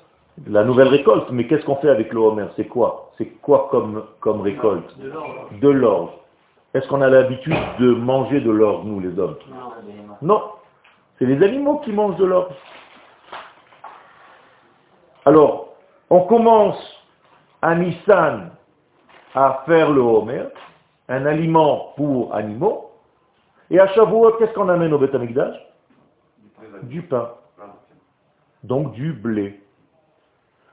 La 0.46 0.64
nouvelle 0.64 0.88
récolte, 0.88 1.30
mais 1.30 1.46
qu'est-ce 1.46 1.64
qu'on 1.64 1.76
fait 1.76 1.88
avec 1.88 2.12
le 2.12 2.20
Homer? 2.20 2.46
C'est 2.56 2.66
quoi? 2.66 3.12
C'est 3.16 3.26
quoi 3.40 3.68
comme, 3.70 4.04
comme 4.20 4.42
récolte? 4.42 4.94
De 5.60 5.68
l'orge. 5.68 6.10
Est-ce 6.74 6.88
qu'on 6.88 7.00
a 7.00 7.08
l'habitude 7.08 7.56
de 7.78 7.94
manger 7.94 8.40
de 8.40 8.50
l'orge, 8.50 8.84
nous 8.84 9.00
les 9.00 9.18
hommes? 9.18 9.36
Non. 10.20 10.42
C'est 11.18 11.26
les 11.26 11.42
animaux 11.42 11.78
qui 11.78 11.92
mangent 11.92 12.16
de 12.16 12.24
l'or. 12.24 12.50
Alors, 15.24 15.68
on 16.10 16.20
commence 16.22 16.76
à 17.62 17.74
Nissan 17.76 18.50
à 19.34 19.62
faire 19.66 19.90
le 19.90 20.00
Homer, 20.00 20.44
un 21.08 21.26
aliment 21.26 21.92
pour 21.96 22.34
animaux, 22.34 22.90
et 23.70 23.80
à 23.80 23.88
Shavuot, 23.88 24.32
qu'est-ce 24.38 24.52
qu'on 24.52 24.68
amène 24.68 24.92
au 24.92 24.98
Beth 24.98 25.16
Du 26.84 27.02
pain. 27.02 27.30
Donc 28.62 28.92
du 28.92 29.12
blé. 29.12 29.60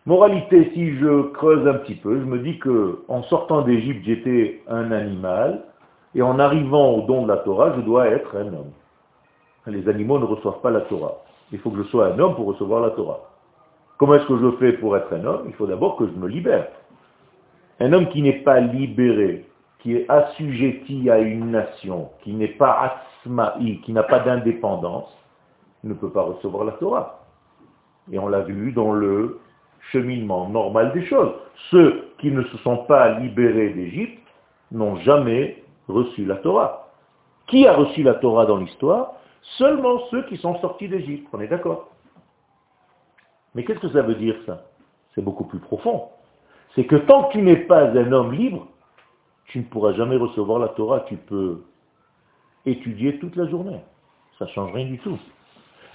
Moralité, 0.05 0.71
si 0.73 0.97
je 0.97 1.23
creuse 1.33 1.67
un 1.67 1.75
petit 1.75 1.95
peu, 1.95 2.19
je 2.19 2.25
me 2.25 2.39
dis 2.39 2.57
que 2.59 3.03
en 3.07 3.23
sortant 3.23 3.61
d'Égypte, 3.61 4.03
j'étais 4.05 4.61
un 4.67 4.91
animal, 4.91 5.63
et 6.15 6.21
en 6.21 6.39
arrivant 6.39 6.91
au 6.91 7.01
don 7.03 7.23
de 7.23 7.27
la 7.27 7.37
Torah, 7.37 7.73
je 7.75 7.81
dois 7.81 8.07
être 8.07 8.35
un 8.35 8.47
homme. 8.47 8.71
Les 9.67 9.87
animaux 9.87 10.19
ne 10.19 10.25
reçoivent 10.25 10.61
pas 10.61 10.71
la 10.71 10.81
Torah. 10.81 11.17
Il 11.51 11.59
faut 11.59 11.69
que 11.69 11.77
je 11.77 11.87
sois 11.89 12.07
un 12.07 12.19
homme 12.19 12.35
pour 12.35 12.47
recevoir 12.47 12.81
la 12.81 12.91
Torah. 12.91 13.19
Comment 13.97 14.15
est-ce 14.15 14.25
que 14.25 14.37
je 14.37 14.51
fais 14.57 14.73
pour 14.73 14.97
être 14.97 15.13
un 15.13 15.23
homme? 15.23 15.43
Il 15.45 15.53
faut 15.53 15.67
d'abord 15.67 15.97
que 15.97 16.07
je 16.07 16.13
me 16.13 16.27
libère. 16.27 16.67
Un 17.81 17.93
homme 17.93 18.09
qui 18.09 18.21
n'est 18.21 18.43
pas 18.43 18.59
libéré, 18.59 19.43
qui 19.79 19.95
est 19.95 20.07
assujetti 20.07 21.09
à 21.09 21.17
une 21.17 21.49
nation, 21.49 22.11
qui 22.21 22.31
n'est 22.31 22.47
pas 22.47 23.01
asma'i, 23.25 23.81
qui 23.81 23.91
n'a 23.91 24.03
pas 24.03 24.19
d'indépendance, 24.19 25.09
ne 25.83 25.95
peut 25.95 26.11
pas 26.11 26.21
recevoir 26.21 26.63
la 26.63 26.73
Torah. 26.73 27.25
Et 28.11 28.19
on 28.19 28.27
l'a 28.27 28.41
vu 28.41 28.71
dans 28.71 28.93
le 28.93 29.39
cheminement 29.91 30.47
normal 30.47 30.93
des 30.93 31.03
choses. 31.07 31.33
Ceux 31.71 32.11
qui 32.19 32.29
ne 32.29 32.43
se 32.43 32.57
sont 32.57 32.77
pas 32.85 33.17
libérés 33.17 33.71
d'Égypte 33.71 34.27
n'ont 34.71 34.97
jamais 34.97 35.63
reçu 35.87 36.23
la 36.23 36.35
Torah. 36.35 36.91
Qui 37.47 37.65
a 37.65 37.73
reçu 37.73 38.03
la 38.03 38.13
Torah 38.13 38.45
dans 38.45 38.57
l'histoire? 38.57 39.13
Seulement 39.57 40.01
ceux 40.11 40.21
qui 40.27 40.37
sont 40.37 40.55
sortis 40.59 40.87
d'Égypte, 40.87 41.27
on 41.33 41.41
est 41.41 41.47
d'accord 41.47 41.89
Mais 43.55 43.63
qu'est-ce 43.63 43.79
que 43.79 43.89
ça 43.89 44.03
veut 44.03 44.13
dire 44.13 44.35
ça? 44.45 44.65
C'est 45.15 45.23
beaucoup 45.23 45.45
plus 45.45 45.59
profond. 45.59 46.09
C'est 46.75 46.85
que 46.85 46.95
tant 46.95 47.25
que 47.25 47.33
tu 47.33 47.41
n'es 47.41 47.57
pas 47.57 47.89
un 47.89 48.11
homme 48.11 48.33
libre, 48.33 48.67
tu 49.45 49.59
ne 49.59 49.63
pourras 49.63 49.93
jamais 49.93 50.15
recevoir 50.15 50.59
la 50.59 50.69
Torah. 50.69 51.01
Tu 51.01 51.17
peux 51.17 51.63
étudier 52.65 53.19
toute 53.19 53.35
la 53.35 53.47
journée. 53.47 53.81
Ça 54.39 54.45
ne 54.45 54.49
change 54.51 54.73
rien 54.73 54.85
du 54.85 54.97
tout. 54.99 55.19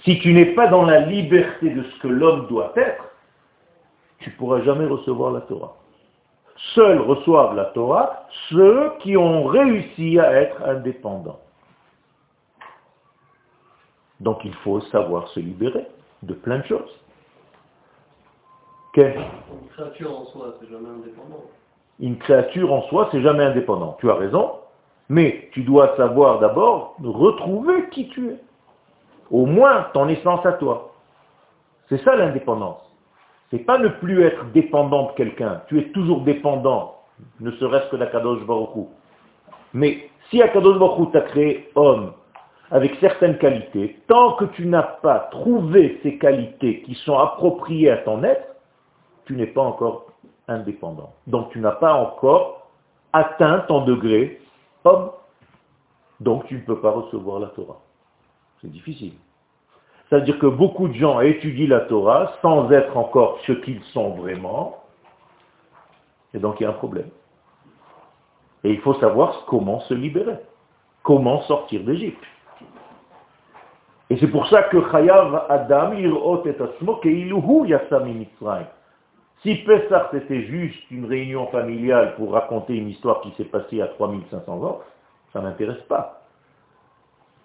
Si 0.03 0.19
tu 0.19 0.33
n'es 0.33 0.53
pas 0.53 0.67
dans 0.67 0.83
la 0.83 0.99
liberté 0.99 1.69
de 1.69 1.83
ce 1.83 1.99
que 1.99 2.07
l'homme 2.07 2.47
doit 2.47 2.73
être, 2.75 3.03
tu 4.19 4.29
ne 4.29 4.35
pourras 4.35 4.61
jamais 4.61 4.85
recevoir 4.85 5.31
la 5.31 5.41
Torah. 5.41 5.75
Seuls 6.73 7.01
reçoivent 7.01 7.55
la 7.55 7.65
Torah 7.65 8.27
ceux 8.49 8.91
qui 8.99 9.15
ont 9.17 9.45
réussi 9.45 10.19
à 10.19 10.31
être 10.33 10.61
indépendants. 10.63 11.39
Donc 14.19 14.43
il 14.43 14.53
faut 14.55 14.81
savoir 14.81 15.27
se 15.29 15.39
libérer 15.39 15.85
de 16.23 16.33
plein 16.33 16.59
de 16.59 16.65
choses. 16.65 16.99
Une 18.97 19.67
créature 19.75 20.19
en 20.19 20.25
soi, 20.25 20.55
c'est 20.59 20.69
jamais 20.71 20.89
indépendant. 20.89 21.43
Une 21.99 22.17
créature 22.17 22.73
en 22.73 22.81
soi, 22.83 23.09
c'est 23.11 23.21
jamais 23.21 23.43
indépendant. 23.43 23.95
Tu 23.99 24.09
as 24.09 24.15
raison, 24.15 24.53
mais 25.09 25.49
tu 25.51 25.61
dois 25.63 25.95
savoir 25.97 26.39
d'abord 26.39 26.95
retrouver 27.03 27.89
qui 27.91 28.07
tu 28.09 28.29
es. 28.29 28.37
Au 29.29 29.45
moins 29.45 29.87
ton 29.93 30.07
essence 30.07 30.43
à 30.45 30.53
toi. 30.53 30.93
C'est 31.89 32.03
ça 32.03 32.15
l'indépendance. 32.15 32.81
C'est 33.51 33.59
pas 33.59 33.77
ne 33.77 33.87
plus 33.87 34.23
être 34.23 34.45
dépendant 34.51 35.07
de 35.07 35.11
quelqu'un. 35.11 35.61
Tu 35.67 35.79
es 35.79 35.89
toujours 35.91 36.21
dépendant, 36.21 36.95
ne 37.39 37.51
serait-ce 37.51 37.89
que 37.91 37.97
d'Akadosh 37.97 38.43
Baruch 38.45 38.87
Mais 39.73 40.09
si 40.29 40.41
Akadosh 40.41 40.79
Baruch 40.79 41.11
t'a 41.11 41.21
créé 41.21 41.69
homme, 41.75 42.13
avec 42.71 42.95
certaines 42.99 43.37
qualités, 43.37 43.99
tant 44.07 44.33
que 44.33 44.45
tu 44.45 44.65
n'as 44.65 44.83
pas 44.83 45.29
trouvé 45.31 45.99
ces 46.03 46.17
qualités 46.17 46.81
qui 46.81 46.95
sont 46.95 47.17
appropriées 47.17 47.91
à 47.91 47.97
ton 47.97 48.23
être, 48.23 48.56
tu 49.27 49.35
n'es 49.35 49.47
pas 49.47 49.61
encore 49.61 50.07
indépendant. 50.47 51.13
Donc 51.27 51.49
tu 51.51 51.59
n'as 51.59 51.73
pas 51.73 51.93
encore 51.93 52.67
atteint 53.13 53.59
ton 53.67 53.83
degré 53.83 54.41
homme. 54.85 55.11
Donc 56.19 56.45
tu 56.47 56.55
ne 56.55 56.61
peux 56.61 56.79
pas 56.79 56.91
recevoir 56.91 57.39
la 57.39 57.47
Torah. 57.47 57.79
C'est 58.61 58.71
difficile. 58.71 59.13
C'est-à-dire 60.09 60.39
que 60.39 60.47
beaucoup 60.47 60.87
de 60.87 60.93
gens 60.93 61.19
étudient 61.19 61.67
la 61.67 61.81
Torah 61.81 62.31
sans 62.41 62.71
être 62.71 62.95
encore 62.95 63.39
ce 63.45 63.51
qu'ils 63.51 63.83
sont 63.93 64.11
vraiment. 64.11 64.83
Et 66.33 66.39
donc 66.39 66.59
il 66.59 66.63
y 66.63 66.65
a 66.65 66.69
un 66.69 66.73
problème. 66.73 67.09
Et 68.63 68.71
il 68.71 68.79
faut 68.79 68.95
savoir 68.95 69.43
comment 69.47 69.81
se 69.81 69.93
libérer. 69.93 70.37
Comment 71.03 71.41
sortir 71.43 71.83
d'Égypte. 71.83 72.23
Et 74.09 74.17
c'est 74.17 74.27
pour 74.27 74.47
ça 74.47 74.63
que 74.63 74.89
Chayav 74.89 75.45
Adam 75.49 75.93
irot 75.93 76.45
et 76.45 76.55
asmo 76.61 77.01
Si 79.41 79.55
Pessah 79.55 80.09
c'était 80.11 80.43
juste 80.43 80.89
une 80.89 81.05
réunion 81.05 81.47
familiale 81.47 82.15
pour 82.15 82.33
raconter 82.33 82.75
une 82.75 82.89
histoire 82.89 83.21
qui 83.21 83.31
s'est 83.37 83.45
passée 83.45 83.81
à 83.81 83.87
3500 83.87 84.63
ans, 84.63 84.81
ça 85.31 85.39
ne 85.39 85.45
m'intéresse 85.45 85.81
pas. 85.87 86.23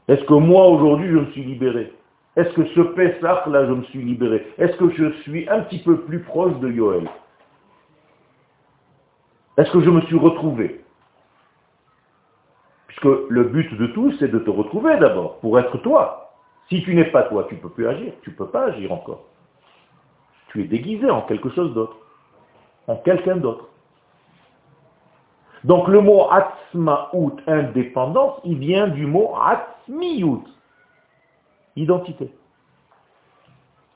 Est-ce 0.09 0.25
que 0.25 0.35
moi 0.35 0.67
aujourd'hui 0.69 1.09
je 1.09 1.19
me 1.19 1.27
suis 1.33 1.45
libéré? 1.45 1.93
Est-ce 2.37 2.51
que 2.55 2.65
ce 2.69 2.81
Pessah 2.81 3.45
là 3.47 3.67
je 3.67 3.73
me 3.73 3.83
suis 3.85 4.03
libéré? 4.03 4.47
Est-ce 4.59 4.77
que 4.79 4.91
je 4.91 5.13
suis 5.23 5.49
un 5.49 5.61
petit 5.61 5.81
peu 5.81 5.99
plus 6.01 6.21
proche 6.21 6.59
de 6.61 6.71
Yoel 6.71 7.09
Est-ce 9.59 9.71
que 9.71 9.81
je 9.81 9.91
me 9.91 10.01
suis 10.03 10.17
retrouvé? 10.17 10.83
Puisque 12.87 13.29
le 13.29 13.45
but 13.45 13.77
de 13.79 13.89
tout 13.89 14.13
c'est 14.19 14.29
de 14.29 14.39
te 14.39 14.51
retrouver 14.51 14.97
d'abord, 14.97 15.39
pour 15.41 15.59
être 15.59 15.77
toi. 15.79 16.23
Si 16.69 16.83
tu 16.83 16.95
n'es 16.95 17.05
pas 17.05 17.25
toi, 17.25 17.45
tu 17.49 17.57
ne 17.57 17.61
peux 17.61 17.69
plus 17.69 17.87
agir. 17.87 18.15
Tu 18.23 18.31
ne 18.31 18.35
peux 18.35 18.47
pas 18.47 18.67
agir 18.67 18.93
encore 18.93 19.27
tu 20.53 20.63
es 20.63 20.65
déguisé 20.65 21.11
en 21.11 21.23
quelque 21.23 21.51
chose 21.51 21.75
d'autre, 21.75 21.97
en 22.87 22.97
quelqu'un 22.97 23.37
d'autre. 23.37 23.69
Donc 25.65 25.89
le 25.89 26.01
mot 26.01 26.29
atzmaout, 26.31 27.37
indépendance, 27.47 28.41
il 28.45 28.59
vient 28.59 28.89
du 28.89 29.07
mot 29.07 29.35
atzmiout, 29.37 30.45
identité. 31.77 32.31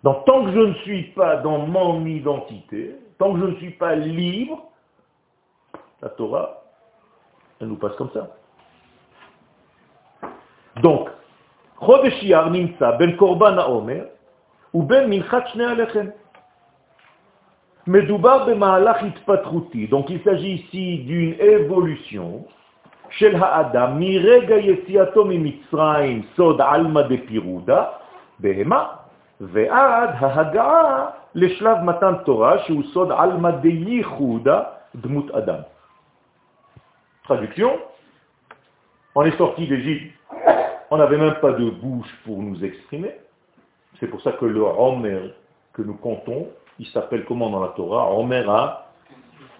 Donc 0.03 0.25
tant 0.25 0.45
que 0.45 0.53
je 0.53 0.61
ne 0.61 0.75
suis 0.75 1.03
pas 1.13 1.37
dans 1.37 1.59
mon 1.59 2.05
identité, 2.07 2.97
tant 3.19 3.35
que 3.35 3.41
je 3.41 3.47
ne 3.47 3.55
suis 3.57 3.73
pas 3.73 3.95
libre, 3.95 4.63
la 6.01 6.09
Torah, 6.11 6.63
elle 7.61 7.69
nous 7.69 7.77
passe 7.77 7.97
comme 7.97 8.11
ça. 8.13 8.29
Donc, 10.83 11.09
Ben 11.81 13.17
Korban 13.17 13.59
Omer, 13.69 14.07
ou 14.73 14.83
Ben 14.83 15.09
Minchat 15.09 15.47
שני 17.86 17.98
הלחם. 17.98 18.06
מדובר 18.06 18.46
במהלך 18.46 19.04
התפתחותי, 19.04 19.88
donc 19.92 20.10
il 20.10 20.22
s'agit 20.24 20.54
ici 20.54 21.04
d'une 21.08 21.34
évolution 21.40 22.46
של 23.10 23.36
האדם 23.44 24.00
מרגע 24.00 24.56
יציאתו 24.56 25.26
ממצרים, 25.26 26.22
סוד 26.36 26.62
עלמא 26.62 27.02
דפירודה, 27.02 27.86
בהמה, 28.40 28.88
ועד 29.42 30.10
ההגעה 30.20 31.06
לשלב 31.36 31.78
מתן 31.84 32.14
תורה 32.26 32.60
שהוא 32.60 32.84
סוד 32.94 33.12
עלמא 33.12 33.52
דייחודה, 33.52 34.64
דמות 34.96 35.32
אדם. 35.32 35.62
Traduction, 37.28 37.72
on 39.16 39.24
est 39.24 39.38
sorti 39.38 39.68
d'Égypte, 39.68 40.12
on 40.92 40.98
n'avait 40.98 41.18
même 41.18 41.36
pas 41.36 41.52
de 41.52 41.70
bouche 41.70 42.12
pour 42.26 42.38
nous 42.42 42.64
exprimer. 42.64 43.14
C'est 44.00 44.08
pour 44.08 44.22
ça 44.22 44.32
que 44.34 44.46
le 44.46 44.62
Homer 44.62 45.34
que 45.74 45.82
nous 45.82 45.94
comptons, 45.94 46.48
il 46.79 46.87
s'appelle 46.89 47.25
comment 47.25 47.51
dans 47.51 47.61
la 47.61 47.69
Torah? 47.69 48.13
Homer 48.13 48.45
a 48.49 48.87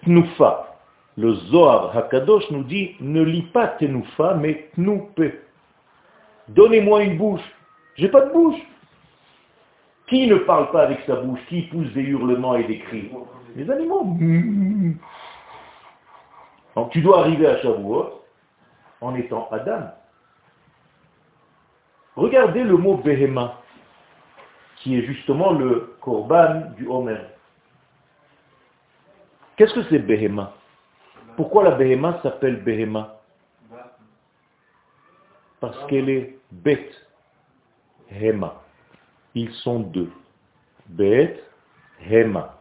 Tnufa. 0.03 0.75
Le 1.17 1.33
Zohar 1.33 1.97
Hakadosh 1.97 2.49
nous 2.51 2.63
dit, 2.63 2.95
ne 2.99 3.23
lis 3.23 3.43
pas 3.43 3.67
Tenufa, 3.67 4.35
mais 4.35 4.69
Tnupe. 4.75 5.33
Donnez-moi 6.49 7.03
une 7.03 7.17
bouche. 7.17 7.41
J'ai 7.95 8.09
pas 8.09 8.21
de 8.21 8.31
bouche. 8.31 8.59
Qui 10.07 10.27
ne 10.27 10.35
parle 10.35 10.71
pas 10.71 10.83
avec 10.83 10.99
sa 11.05 11.15
bouche? 11.15 11.39
Qui 11.49 11.63
pousse 11.63 11.91
des 11.93 12.03
hurlements 12.03 12.55
et 12.55 12.63
des 12.63 12.79
cris? 12.79 13.09
Les 13.55 13.69
animaux. 13.69 14.15
Donc 16.75 16.91
tu 16.91 17.01
dois 17.01 17.21
arriver 17.21 17.47
à 17.47 17.57
Shavuot 17.57 18.21
en 19.01 19.15
étant 19.15 19.49
Adam. 19.51 19.89
Regardez 22.15 22.63
le 22.63 22.77
mot 22.77 22.97
Behema, 22.97 23.61
qui 24.87 24.95
est 24.95 25.05
justement 25.05 25.51
le 25.51 25.95
korban 25.99 26.71
du 26.77 26.87
Homer. 26.87 27.19
Qu'est-ce 29.57 29.73
que 29.73 29.83
c'est 29.89 29.99
Behema? 29.99 30.53
Pourquoi 31.35 31.65
la 31.65 31.71
Behema 31.71 32.21
s'appelle 32.23 32.63
Behema? 32.63 33.19
Parce 35.59 35.77
qu'elle 35.87 36.09
est 36.09 36.37
Bet, 36.51 36.89
Hema. 38.09 38.61
Ils 39.35 39.51
sont 39.55 39.81
deux. 39.81 40.09
Bet, 40.87 41.43
Hema. 42.09 42.57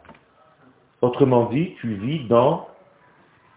Autrement 1.03 1.47
dit, 1.51 1.77
tu 1.81 1.95
vis 1.95 2.27
dans 2.27 2.67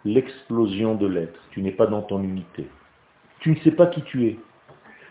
l'explosion 0.05 0.93
de 0.93 1.07
l'être. 1.07 1.39
Tu 1.51 1.63
n'es 1.63 1.71
pas 1.71 1.87
dans 1.87 2.03
ton 2.03 2.21
unité. 2.21 2.69
Tu 3.39 3.49
ne 3.49 3.55
sais 3.61 3.71
pas 3.71 3.87
qui 3.87 4.03
tu 4.03 4.27
es. 4.27 4.37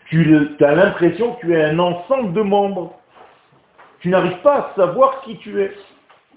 Tu 0.05 0.47
as 0.61 0.75
l'impression 0.75 1.33
que 1.35 1.41
tu 1.41 1.53
es 1.53 1.61
un 1.61 1.77
ensemble 1.77 2.31
de 2.31 2.41
membres. 2.41 2.98
Tu 3.99 4.09
n'arrives 4.09 4.41
pas 4.41 4.55
à 4.55 4.75
savoir 4.75 5.21
qui 5.21 5.37
tu 5.37 5.61
es. 5.61 5.71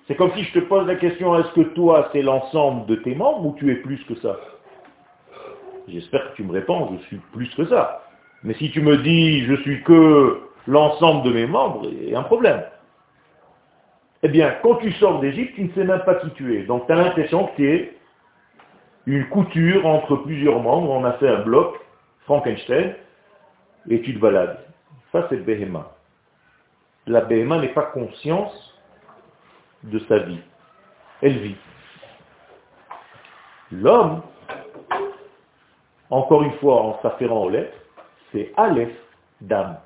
C'est 0.06 0.16
comme 0.16 0.32
si 0.32 0.42
je 0.44 0.52
te 0.52 0.58
pose 0.60 0.86
la 0.86 0.96
question, 0.96 1.38
est-ce 1.38 1.52
que 1.52 1.68
toi, 1.74 2.08
c'est 2.12 2.22
l'ensemble 2.22 2.86
de 2.86 2.96
tes 2.96 3.14
membres 3.14 3.46
ou 3.46 3.54
tu 3.58 3.70
es 3.70 3.76
plus 3.76 4.02
que 4.04 4.16
ça? 4.16 4.36
J'espère 5.88 6.30
que 6.30 6.36
tu 6.36 6.42
me 6.42 6.52
réponds, 6.52 6.96
je 6.98 7.06
suis 7.06 7.16
plus 7.32 7.48
que 7.54 7.66
ça. 7.66 8.02
Mais 8.42 8.54
si 8.54 8.70
tu 8.70 8.80
me 8.80 8.96
dis, 8.98 9.44
je 9.44 9.54
suis 9.62 9.82
que 9.82 10.40
l'ensemble 10.66 11.24
de 11.24 11.32
mes 11.32 11.46
membres, 11.46 11.88
il 11.90 12.10
y 12.10 12.14
a 12.14 12.20
un 12.20 12.24
problème. 12.24 12.62
Eh 14.24 14.28
bien, 14.28 14.54
quand 14.62 14.76
tu 14.76 14.92
sors 14.92 15.20
d'Égypte, 15.20 15.54
tu 15.54 15.64
ne 15.64 15.72
sais 15.72 15.84
même 15.84 16.02
pas 16.04 16.16
qui 16.16 16.30
tu 16.30 16.56
es. 16.56 16.64
Donc 16.64 16.86
tu 16.86 16.92
as 16.92 16.96
l'impression 16.96 17.46
que 17.46 17.56
tu 17.56 17.68
es 17.70 17.96
une 19.06 19.26
couture 19.28 19.86
entre 19.86 20.16
plusieurs 20.16 20.60
membres, 20.60 20.90
on 20.90 21.04
a 21.04 21.12
fait 21.14 21.28
un 21.28 21.40
bloc, 21.40 21.74
Frankenstein, 22.24 22.94
et 23.88 24.00
tu 24.02 24.14
te 24.14 24.20
balades. 24.20 24.60
Ça, 25.10 25.26
c'est 25.28 25.44
Behema. 25.44 25.91
La 27.06 27.22
Behema 27.22 27.58
n'est 27.58 27.72
pas 27.74 27.86
conscience 27.86 28.74
de 29.82 29.98
sa 30.08 30.18
vie. 30.18 30.40
Elle 31.20 31.38
vit. 31.38 31.56
L'homme, 33.72 34.22
encore 36.10 36.42
une 36.42 36.52
fois 36.58 36.82
en 36.82 37.02
s'afférant 37.02 37.44
aux 37.44 37.50
lettres, 37.50 37.76
c'est 38.30 38.52
Aleph 38.56 38.94
d'âme. 39.40 39.78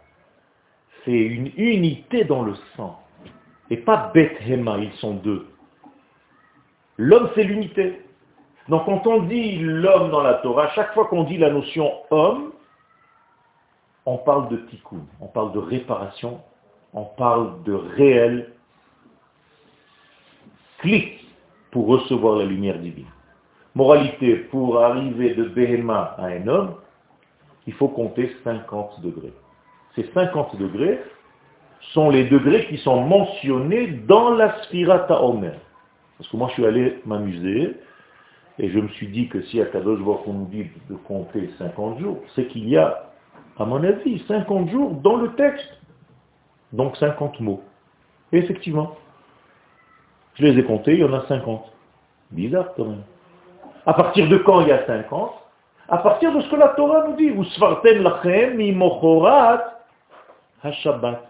C'est 1.04 1.12
une 1.12 1.52
unité 1.56 2.24
dans 2.24 2.42
le 2.42 2.54
sang. 2.76 3.00
Et 3.70 3.76
pas 3.76 4.10
Bethema, 4.12 4.78
ils 4.78 4.92
sont 4.94 5.14
deux. 5.14 5.46
L'homme, 6.98 7.30
c'est 7.34 7.44
l'unité. 7.44 8.02
Donc 8.68 8.84
quand 8.84 9.06
on 9.06 9.22
dit 9.22 9.58
l'homme 9.58 10.10
dans 10.10 10.22
la 10.22 10.34
Torah, 10.34 10.68
chaque 10.70 10.92
fois 10.94 11.06
qu'on 11.06 11.24
dit 11.24 11.38
la 11.38 11.50
notion 11.50 11.92
homme, 12.10 12.52
on 14.04 14.18
parle 14.18 14.48
de 14.48 14.56
tikkun, 14.56 15.04
on 15.20 15.26
parle 15.26 15.52
de 15.52 15.58
réparation, 15.58 16.40
on 16.96 17.04
parle 17.04 17.62
de 17.64 17.74
réel 17.74 18.52
clic 20.78 21.24
pour 21.70 21.86
recevoir 21.86 22.38
la 22.38 22.46
lumière 22.46 22.78
divine. 22.78 23.06
Moralité, 23.74 24.36
pour 24.50 24.80
arriver 24.80 25.34
de 25.34 25.44
Behema 25.44 26.16
à 26.18 26.26
un 26.26 26.48
homme, 26.48 26.74
il 27.66 27.74
faut 27.74 27.88
compter 27.88 28.34
50 28.42 29.02
degrés. 29.02 29.32
Ces 29.94 30.04
50 30.14 30.56
degrés 30.56 31.00
sont 31.92 32.08
les 32.08 32.24
degrés 32.24 32.66
qui 32.68 32.78
sont 32.78 33.02
mentionnés 33.02 33.88
dans 34.08 34.30
la 34.30 34.62
Sphirata 34.62 35.22
Omer. 35.22 35.58
Parce 36.16 36.30
que 36.30 36.36
moi 36.36 36.48
je 36.48 36.54
suis 36.54 36.66
allé 36.66 36.98
m'amuser 37.04 37.74
et 38.58 38.70
je 38.70 38.78
me 38.78 38.88
suis 38.88 39.08
dit 39.08 39.28
que 39.28 39.42
si 39.42 39.60
à 39.60 39.66
Kadosh 39.66 40.00
qu'on 40.24 40.32
nous 40.32 40.46
dit 40.46 40.66
de 40.88 40.96
compter 40.96 41.50
50 41.58 42.00
jours, 42.00 42.22
c'est 42.34 42.46
qu'il 42.46 42.68
y 42.68 42.78
a 42.78 43.02
à 43.58 43.64
mon 43.64 43.82
avis, 43.84 44.22
50 44.28 44.70
jours 44.70 44.90
dans 45.02 45.16
le 45.16 45.34
texte. 45.34 45.78
Donc 46.72 46.96
50 46.96 47.40
mots. 47.40 47.62
Effectivement, 48.32 48.96
je 50.34 50.44
les 50.44 50.58
ai 50.58 50.64
comptés, 50.64 50.94
il 50.94 51.00
y 51.00 51.04
en 51.04 51.12
a 51.12 51.26
50. 51.26 51.64
Bizarre 52.30 52.74
quand 52.76 52.84
même. 52.84 53.02
À 53.86 53.94
partir 53.94 54.28
de 54.28 54.36
quand 54.38 54.62
il 54.62 54.68
y 54.68 54.72
a 54.72 54.84
50 54.86 55.32
À 55.88 55.98
partir 55.98 56.34
de 56.34 56.40
ce 56.40 56.50
que 56.50 56.56
la 56.56 56.68
Torah 56.68 57.06
nous 57.08 57.16
dit. 57.16 57.30
Vous 57.30 57.44
lachem 57.60 58.82
ha-shabbat. 60.62 61.22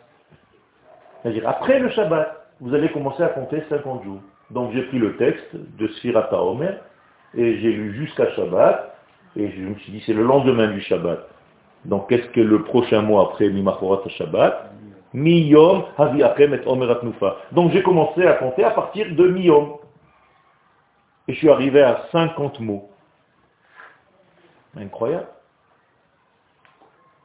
C'est-à-dire, 1.22 1.48
après 1.48 1.78
le 1.78 1.90
Shabbat, 1.90 2.46
vous 2.60 2.74
allez 2.74 2.88
commencer 2.90 3.22
à 3.22 3.28
compter 3.28 3.62
50 3.68 4.04
jours. 4.04 4.20
Donc 4.50 4.72
j'ai 4.72 4.82
pris 4.82 4.98
le 4.98 5.16
texte 5.16 5.54
de 5.54 5.88
Sfirata 5.88 6.40
Omer, 6.40 6.78
et 7.34 7.58
j'ai 7.58 7.72
lu 7.72 7.94
jusqu'à 7.94 8.30
Shabbat, 8.32 8.96
et 9.36 9.50
je 9.50 9.60
me 9.60 9.74
suis 9.76 9.92
dit, 9.92 10.02
c'est 10.06 10.12
le 10.12 10.22
lendemain 10.22 10.68
du 10.68 10.80
Shabbat. 10.80 11.28
Donc 11.84 12.08
qu'est-ce 12.08 12.28
que 12.28 12.40
le 12.40 12.62
prochain 12.62 13.02
mot 13.02 13.18
après 13.20 13.48
Mimachorat 13.48 14.08
Shabbat 14.08 14.70
Miyom 15.12 15.84
Havi 15.96 16.20
et 16.20 16.66
Omerat 16.66 17.00
Nufa. 17.02 17.36
Donc 17.52 17.72
j'ai 17.72 17.82
commencé 17.82 18.26
à 18.26 18.34
compter 18.34 18.64
à 18.64 18.70
partir 18.70 19.14
de 19.14 19.28
Miyom. 19.28 19.78
Et 21.28 21.32
je 21.32 21.38
suis 21.38 21.50
arrivé 21.50 21.82
à 21.82 22.06
50 22.12 22.60
mots. 22.60 22.88
Incroyable. 24.76 25.28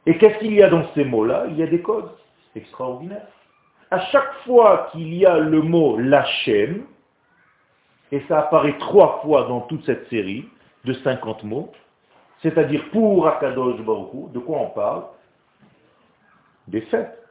Et 0.06 0.18
qu'est-ce 0.18 0.38
qu'il 0.38 0.54
y 0.54 0.62
a 0.62 0.68
dans 0.68 0.84
ces 0.94 1.04
mots-là? 1.04 1.44
Il 1.48 1.56
y 1.56 1.62
a 1.62 1.66
des 1.66 1.80
codes 1.80 2.10
extraordinaires. 2.56 3.28
À 3.90 4.00
chaque 4.06 4.34
fois 4.44 4.88
qu'il 4.90 5.14
y 5.14 5.26
a 5.26 5.38
le 5.38 5.62
mot 5.62 5.96
Lachem, 5.98 6.86
et 8.10 8.20
ça 8.28 8.40
apparaît 8.40 8.76
trois 8.78 9.20
fois 9.22 9.44
dans 9.44 9.60
toute 9.62 9.84
cette 9.84 10.08
série 10.08 10.48
de 10.84 10.92
50 10.92 11.44
mots, 11.44 11.72
c'est-à-dire 12.42 12.84
pour 12.90 13.26
Akadosh 13.28 13.80
Baruch 13.82 14.32
de 14.32 14.38
quoi 14.38 14.58
on 14.58 14.70
parle? 14.70 15.04
Des 16.68 16.82
fêtes. 16.82 17.21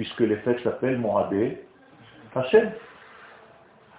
Puisque 0.00 0.20
les 0.20 0.36
fêtes 0.36 0.60
s'appellent 0.60 0.96
Moradé 0.96 1.60
Hachem. 2.34 2.70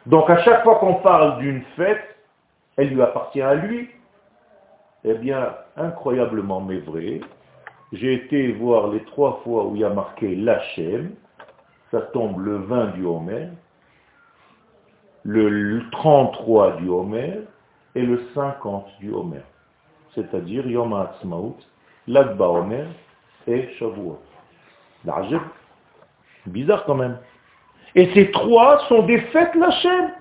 Donc 0.07 0.31
à 0.31 0.41
chaque 0.41 0.63
fois 0.63 0.79
qu'on 0.79 0.95
parle 0.95 1.37
d'une 1.37 1.61
fête, 1.75 2.17
elle 2.75 2.89
lui 2.89 3.03
appartient 3.03 3.39
à 3.39 3.53
lui. 3.53 3.87
Eh 5.03 5.13
bien, 5.13 5.53
incroyablement 5.77 6.59
mais 6.59 6.79
vrai, 6.79 7.21
j'ai 7.93 8.13
été 8.13 8.51
voir 8.53 8.87
les 8.87 9.03
trois 9.03 9.41
fois 9.43 9.67
où 9.67 9.75
il 9.75 9.81
y 9.81 9.85
a 9.85 9.89
marqué 9.89 10.35
l'Hachem, 10.35 11.11
ça 11.91 12.01
tombe 12.01 12.39
le 12.39 12.55
20 12.57 12.87
du 12.95 13.05
Homer, 13.05 13.49
le 15.21 15.83
33 15.91 16.77
du 16.77 16.89
Homer 16.89 17.41
et 17.93 18.01
le 18.01 18.25
50 18.33 18.87
du 18.99 19.13
Homer 19.13 19.43
c'est-à-dire 20.15 20.67
Yom 20.67 20.93
HaAtzmaut, 20.93 21.57
Lag 22.07 22.41
Omer 22.41 22.87
et 23.45 23.69
Shavuot. 23.77 24.19
Bizarre 26.47 26.85
quand 26.85 26.95
même. 26.95 27.19
Et 27.95 28.13
ces 28.13 28.31
trois 28.31 28.87
sont 28.87 29.03
des 29.03 29.19
fêtes 29.19 29.55
chaîne. 29.81 30.13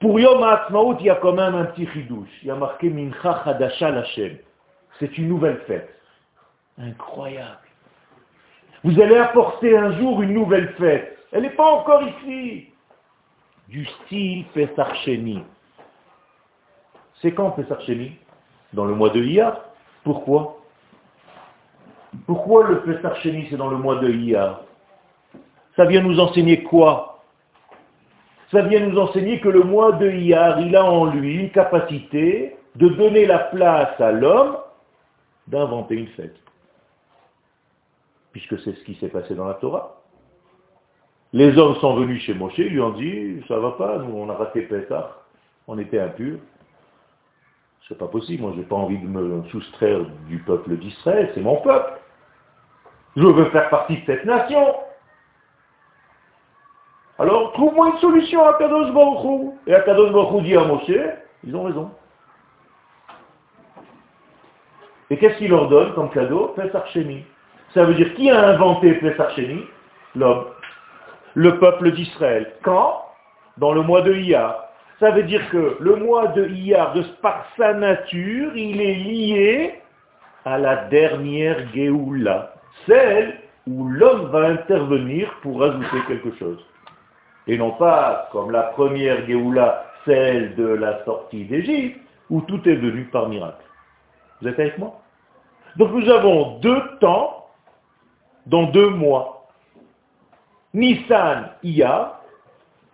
Pour 0.00 0.18
Yom 0.18 0.42
HaAtzmaut, 0.42 0.96
il 1.00 1.06
y 1.06 1.10
a 1.10 1.16
quand 1.16 1.32
même 1.32 1.54
un 1.54 1.64
petit 1.66 1.86
chidouche. 1.88 2.28
Il 2.42 2.48
y 2.48 2.50
a 2.50 2.54
marqué 2.54 2.88
Mincha 2.88 3.42
Hadasha 3.44 4.04
chaîne. 4.04 4.38
C'est 4.98 5.16
une 5.18 5.28
nouvelle 5.28 5.58
fête. 5.66 5.94
Incroyable. 6.78 7.58
Vous 8.82 8.98
allez 9.00 9.16
apporter 9.16 9.76
un 9.76 9.92
jour 9.98 10.22
une 10.22 10.32
nouvelle 10.32 10.72
fête. 10.78 11.18
Elle 11.32 11.42
n'est 11.42 11.50
pas 11.50 11.70
encore 11.70 12.02
ici. 12.02 12.68
Du 13.68 13.84
style 13.84 14.46
Pesach 14.54 15.08
C'est 17.20 17.32
quand 17.32 17.50
Pesach 17.50 17.90
dans 18.72 18.84
le 18.84 18.94
mois 18.94 19.10
de 19.10 19.22
Iyar. 19.22 19.60
Pourquoi? 20.02 20.59
Pourquoi 22.30 22.68
le 22.68 22.82
Pesach 22.82 23.16
Sheni 23.22 23.48
c'est 23.50 23.56
dans 23.56 23.70
le 23.70 23.76
mois 23.76 23.96
de 23.96 24.08
Iyar? 24.08 24.60
Ça 25.74 25.84
vient 25.84 26.00
nous 26.00 26.20
enseigner 26.20 26.62
quoi? 26.62 27.24
Ça 28.52 28.62
vient 28.62 28.86
nous 28.86 29.00
enseigner 29.00 29.40
que 29.40 29.48
le 29.48 29.64
mois 29.64 29.90
de 29.90 30.08
Iyar, 30.08 30.60
il 30.60 30.76
a 30.76 30.84
en 30.84 31.06
lui 31.06 31.34
une 31.34 31.50
capacité 31.50 32.56
de 32.76 32.88
donner 32.90 33.26
la 33.26 33.40
place 33.40 34.00
à 34.00 34.12
l'homme 34.12 34.58
d'inventer 35.48 35.96
une 35.96 36.06
fête. 36.06 36.36
Puisque 38.30 38.60
c'est 38.60 38.74
ce 38.74 38.84
qui 38.84 38.94
s'est 39.00 39.08
passé 39.08 39.34
dans 39.34 39.48
la 39.48 39.54
Torah. 39.54 40.00
Les 41.32 41.58
hommes 41.58 41.74
sont 41.80 41.96
venus 41.96 42.22
chez 42.22 42.34
Moshe, 42.34 42.58
lui 42.58 42.80
ont 42.80 42.92
dit, 42.92 43.42
ça 43.48 43.58
va 43.58 43.72
pas, 43.72 43.98
nous 43.98 44.16
on 44.16 44.30
a 44.30 44.34
raté 44.34 44.62
Pesach, 44.62 45.06
on 45.66 45.80
était 45.80 45.98
impurs. 45.98 46.38
C'est 47.88 47.98
pas 47.98 48.06
possible, 48.06 48.42
moi 48.42 48.52
j'ai 48.54 48.62
pas 48.62 48.76
envie 48.76 48.98
de 48.98 49.08
me 49.08 49.42
soustraire 49.48 50.04
du 50.28 50.38
peuple 50.44 50.76
d'Israël, 50.76 51.32
c'est 51.34 51.40
mon 51.40 51.56
peuple. 51.56 51.99
Je 53.16 53.22
veux 53.22 53.50
faire 53.50 53.68
partie 53.70 53.98
de 53.98 54.06
cette 54.06 54.24
nation. 54.24 54.76
Alors 57.18 57.52
trouve-moi 57.52 57.90
une 57.90 57.98
solution 57.98 58.46
à 58.46 58.54
Kadosh 58.54 58.92
Baruch 58.92 59.52
Et 59.66 59.74
à 59.74 59.80
Kadosh 59.80 60.12
Baruch 60.12 60.42
dit 60.42 60.56
à 60.56 60.64
Moshe, 60.64 60.90
ils 61.44 61.54
ont 61.54 61.64
raison. 61.64 61.90
Et 65.10 65.18
qu'est-ce 65.18 65.36
qu'il 65.38 65.50
leur 65.50 65.68
donne 65.68 65.92
comme 65.94 66.10
cadeau? 66.10 66.54
Pesach 66.56 66.96
Ça 67.74 67.84
veut 67.84 67.94
dire 67.94 68.14
qui 68.14 68.30
a 68.30 68.48
inventé 68.48 68.94
Pesach 68.94 69.40
L'homme. 70.14 70.46
Le 71.34 71.58
peuple 71.58 71.92
d'Israël. 71.92 72.54
Quand? 72.62 73.04
Dans 73.58 73.72
le 73.72 73.82
mois 73.82 74.02
de 74.02 74.14
Iyar. 74.14 74.66
Ça 75.00 75.10
veut 75.10 75.24
dire 75.24 75.48
que 75.50 75.76
le 75.80 75.96
mois 75.96 76.28
de 76.28 76.46
Iyar, 76.46 76.92
de, 76.94 77.02
par 77.20 77.46
sa 77.56 77.74
nature, 77.74 78.56
il 78.56 78.80
est 78.80 78.94
lié 78.94 79.80
à 80.44 80.58
la 80.58 80.84
dernière 80.84 81.68
Géoula. 81.74 82.54
Celle 82.86 83.40
où 83.66 83.88
l'homme 83.88 84.30
va 84.30 84.48
intervenir 84.48 85.32
pour 85.42 85.62
ajouter 85.62 85.98
quelque 86.08 86.36
chose. 86.38 86.64
Et 87.46 87.58
non 87.58 87.72
pas 87.72 88.28
comme 88.32 88.50
la 88.50 88.62
première 88.62 89.26
Géoula, 89.26 89.84
celle 90.04 90.54
de 90.54 90.66
la 90.66 91.04
sortie 91.04 91.44
d'Égypte, 91.44 92.00
où 92.30 92.40
tout 92.42 92.66
est 92.68 92.76
venu 92.76 93.04
par 93.04 93.28
miracle. 93.28 93.64
Vous 94.40 94.48
êtes 94.48 94.58
avec 94.58 94.78
moi? 94.78 95.00
Donc 95.76 95.92
nous 95.92 96.08
avons 96.08 96.58
deux 96.58 96.82
temps 97.00 97.48
dans 98.46 98.64
deux 98.64 98.90
mois. 98.90 99.48
Nissan, 100.72 101.50
Iya, 101.62 102.20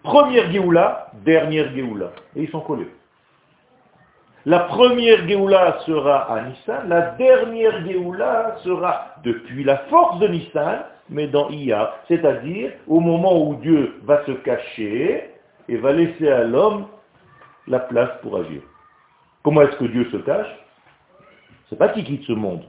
première 0.03 0.51
Géoula, 0.51 1.11
dernière 1.25 1.73
Géoula. 1.75 2.13
Et 2.35 2.45
ils 2.45 2.51
sont 2.51 2.61
collés. 2.61 2.89
La 4.47 4.61
première 4.61 5.27
Géoula 5.27 5.81
sera 5.87 6.33
à 6.33 6.41
Nissan, 6.43 6.89
la 6.89 7.01
dernière 7.17 7.85
Géoula 7.85 8.55
sera 8.63 9.17
depuis 9.25 9.65
la 9.65 9.79
force 9.91 10.21
de 10.21 10.29
Nissan, 10.29 10.85
mais 11.09 11.27
dans 11.27 11.51
Iya, 11.51 11.97
c'est-à-dire 12.07 12.71
au 12.87 13.01
moment 13.01 13.45
où 13.45 13.57
Dieu 13.57 13.95
va 14.05 14.25
se 14.25 14.31
cacher 14.31 15.33
et 15.69 15.77
va 15.77 15.91
laisser 15.91 16.29
à 16.29 16.45
l'homme 16.45 16.87
la 17.67 17.81
place 17.81 18.11
pour 18.23 18.37
agir. 18.37 18.63
Comment 19.43 19.63
est-ce 19.63 19.79
que 19.79 19.87
Dieu 19.87 20.09
se 20.13 20.19
cache? 20.19 20.55
C'est 21.69 21.77
pas 21.77 21.89
qu'il 21.89 22.05
quitte 22.05 22.23
ce 22.23 22.33
monde. 22.33 22.63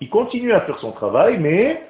Il 0.00 0.08
continue 0.08 0.52
à 0.52 0.60
faire 0.60 0.78
son 0.78 0.92
travail, 0.92 1.38
mais 1.38 1.88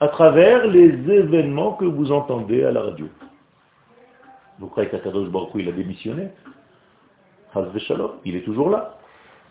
à 0.00 0.08
travers 0.08 0.66
les 0.66 0.88
événements 1.10 1.74
que 1.74 1.84
vous 1.84 2.10
entendez 2.12 2.64
à 2.64 2.72
la 2.72 2.80
radio. 2.80 3.08
Vous 4.58 4.68
croyez 4.68 4.88
qu'Akadosh 4.88 5.28
Baruch 5.28 5.50
il 5.56 5.68
a 5.68 5.72
démissionné? 5.72 6.28
Il 8.24 8.36
est 8.36 8.42
toujours 8.42 8.70
là. 8.70 8.94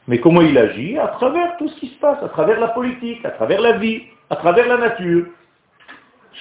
Mais 0.08 0.20
comment 0.20 0.42
il 0.42 0.58
agit? 0.58 0.98
À 0.98 1.08
travers 1.08 1.58
tout 1.58 1.68
ce 1.68 1.80
qui 1.80 1.88
se 1.88 2.00
passe, 2.00 2.22
à 2.24 2.30
travers 2.30 2.60
la 2.60 2.70
politique, 2.70 3.24
à 3.26 3.32
travers 3.32 3.62
la 3.62 3.74
vie, 3.74 4.04
à 4.30 4.36
travers 4.36 4.68
la 4.68 4.78
nature. 4.78 5.26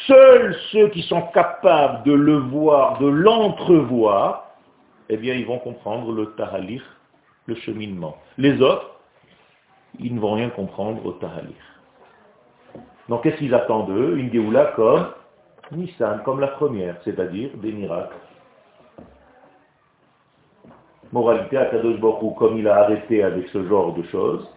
Seuls 0.06 0.56
ceux 0.72 0.88
qui 0.88 1.02
sont 1.02 1.22
capables 1.32 2.02
de 2.04 2.12
le 2.12 2.36
voir, 2.36 2.98
de 2.98 3.06
l'entrevoir, 3.06 4.50
eh 5.08 5.16
bien, 5.16 5.34
ils 5.34 5.46
vont 5.46 5.58
comprendre 5.58 6.12
le 6.12 6.34
tahalir, 6.34 6.82
le 7.46 7.54
cheminement. 7.54 8.16
Les 8.36 8.60
autres, 8.60 8.94
ils 9.98 10.14
ne 10.14 10.20
vont 10.20 10.34
rien 10.34 10.50
comprendre 10.50 11.04
au 11.04 11.12
Tahalir. 11.12 11.54
Donc 13.08 13.22
qu'est-ce 13.22 13.36
qu'ils 13.36 13.54
attendent 13.54 13.88
d'eux 13.88 14.16
Une 14.16 14.32
Géoula 14.32 14.72
comme 14.76 15.06
Nissan, 15.72 16.22
comme 16.24 16.40
la 16.40 16.48
première, 16.48 16.96
c'est-à-dire 17.04 17.50
des 17.56 17.72
miracles. 17.72 18.14
Moralité, 21.12 21.56
à 21.56 21.66
Kadosh 21.66 22.00
Baruch 22.00 22.34
comme 22.36 22.58
il 22.58 22.68
a 22.68 22.76
arrêté 22.76 23.22
avec 23.22 23.48
ce 23.48 23.66
genre 23.66 23.94
de 23.94 24.02
choses, 24.04 24.48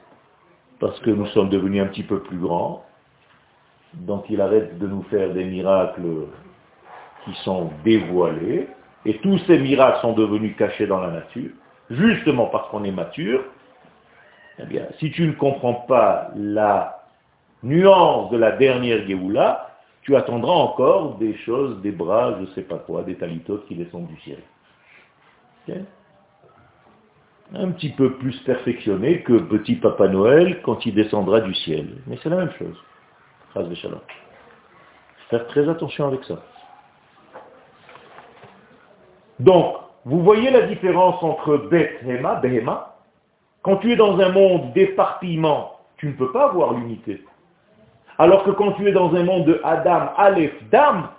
parce 0.80 1.00
que 1.02 1.10
nous 1.10 1.26
sommes 1.28 1.50
devenus 1.50 1.84
un 1.84 1.88
petit 1.88 2.04
peu 2.04 2.20
plus 2.20 2.38
grands, 2.38 2.84
donc 3.94 4.26
il 4.30 4.42
arrête 4.42 4.78
de 4.78 4.88
nous 4.88 5.04
faire 5.04 5.34
des 5.34 5.46
miracles 5.46 6.28
qui 7.26 7.34
sont 7.44 7.72
dévoilés, 7.84 8.68
et 9.06 9.18
tous 9.20 9.38
ces 9.48 9.58
miracles 9.60 10.00
sont 10.02 10.14
devenus 10.14 10.56
cachés 10.58 10.88
dans 10.88 11.00
la 11.00 11.12
nature, 11.12 11.52
justement 11.90 12.48
parce 12.48 12.70
qu'on 12.70 12.84
est 12.84 12.92
mature, 12.92 13.44
eh 14.60 14.66
bien, 14.66 14.88
si 15.00 15.12
tu 15.12 15.28
ne 15.28 15.34
comprends 15.34 15.74
pas 15.74 16.32
la 16.36 17.04
nuance 17.64 18.32
de 18.32 18.38
la 18.38 18.52
dernière 18.52 19.06
Géoula, 19.08 19.76
tu 20.02 20.16
attendras 20.16 20.54
encore 20.54 21.18
des 21.18 21.36
choses, 21.40 21.82
des 21.82 21.92
bras, 21.92 22.36
je 22.38 22.42
ne 22.42 22.54
sais 22.54 22.62
pas 22.62 22.78
quoi, 22.78 23.04
des 23.04 23.16
talitotes 23.16 23.68
qui 23.68 23.76
descendent 23.76 24.08
du 24.08 24.20
ciel. 24.22 24.40
Un 27.54 27.72
petit 27.72 27.90
peu 27.90 28.14
plus 28.18 28.38
perfectionné 28.42 29.22
que 29.24 29.34
petit 29.34 29.76
Papa 29.76 30.08
Noël 30.10 30.62
quand 30.64 30.86
il 30.86 30.94
descendra 30.94 31.40
du 31.40 31.54
ciel. 31.54 31.88
Mais 32.08 32.18
c'est 32.22 32.30
la 32.30 32.38
même 32.38 32.52
chose. 32.60 32.78
Faire 35.30 35.48
très 35.48 35.68
attention 35.70 36.08
avec 36.08 36.24
ça. 36.26 36.44
Donc, 39.40 39.78
vous 40.06 40.22
voyez 40.24 40.52
la 40.52 40.64
différence 40.64 41.22
entre 41.24 41.58
Bethema, 41.70 42.36
Behema, 42.36 42.98
quand 43.62 43.78
tu 43.78 43.92
es 43.92 43.96
dans 43.96 44.20
un 44.20 44.30
monde 44.30 44.74
d'éparpillement, 44.74 45.80
tu 45.98 46.08
ne 46.08 46.14
peux 46.14 46.32
pas 46.32 46.46
avoir 46.46 46.74
l'unité. 46.74 47.24
Alors 48.18 48.44
que 48.44 48.52
quand 48.52 48.74
tu 48.74 48.88
es 48.88 48.92
dans 48.92 49.14
un 49.14 49.24
monde 49.24 49.46
de 49.46 49.62
Adam, 49.64 50.12
Aleph, 50.18 50.54
Dam, 50.70 51.10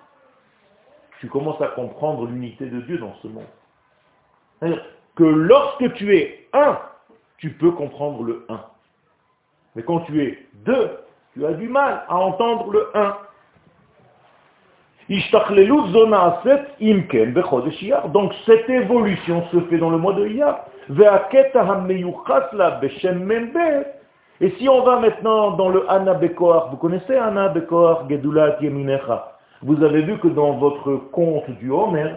tu 1.21 1.29
commences 1.29 1.61
à 1.61 1.69
comprendre 1.69 2.27
l'unité 2.27 2.67
de 2.67 2.81
Dieu 2.81 2.99
dans 2.99 3.15
ce 3.23 3.29
monde. 3.29 4.81
Que 5.19 5.25
lorsque 5.25 5.95
tu 5.95 6.17
es 6.17 6.47
un, 6.53 6.79
tu 7.39 7.51
peux 7.51 7.73
comprendre 7.73 8.23
le 8.23 8.47
un. 8.49 8.61
Mais 9.75 9.83
quand 9.83 9.99
tu 10.03 10.23
es 10.23 10.39
deux, 10.65 10.91
tu 11.35 11.45
as 11.45 11.55
du 11.55 11.69
mal 11.69 12.05
à 12.09 12.17
entendre 12.17 12.71
le 12.71 12.87
un. 12.95 13.17
Donc 18.13 18.33
cette 18.47 18.71
évolution 18.71 19.45
se 19.51 19.61
fait 19.63 19.79
dans 19.79 19.91
le 19.91 19.99
mois 19.99 20.13
de 20.13 20.29
Iyar. 20.29 20.67
Et 24.41 24.51
si 24.51 24.69
on 24.69 24.85
va 24.85 25.01
maintenant 25.01 25.51
dans 25.53 25.69
le 25.69 25.91
Anna 25.91 26.15
Bekoar, 26.15 26.71
vous 26.71 26.77
connaissez 26.77 27.17
Anna 27.17 27.49
Bekoar, 27.49 28.09
Gedulat 28.09 28.59
Yeminecha. 28.61 29.37
Vous 29.63 29.83
avez 29.83 30.03
vu 30.03 30.19
que 30.19 30.29
dans 30.29 30.53
votre 30.53 30.95
compte 31.11 31.51
du 31.59 31.73
Homer, 31.73 32.15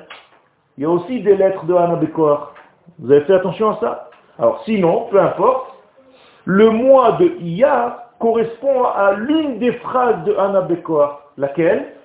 il 0.78 0.84
y 0.84 0.86
a 0.86 0.90
aussi 0.92 1.22
des 1.22 1.36
lettres 1.36 1.66
de 1.66 1.74
Anna 1.74 1.96
Bekoar. 1.96 2.54
Vous 3.00 3.12
avez 3.12 3.22
fait 3.22 3.34
attention 3.34 3.72
à 3.72 3.80
ça 3.80 4.10
Alors 4.38 4.64
sinon, 4.66 5.08
peu 5.10 5.20
importe, 5.20 5.72
le 6.46 6.70
mois 6.70 7.14
de 7.14 7.26
Iyar 7.40 8.12
correspond 8.20 8.84
à 8.86 9.14
l'une 9.14 9.60
des 9.60 9.74
phrases 9.74 10.24
de 10.24 10.36
Anna 10.36 10.62
Bekoar. 10.62 11.22
Laquelle? 11.38 11.96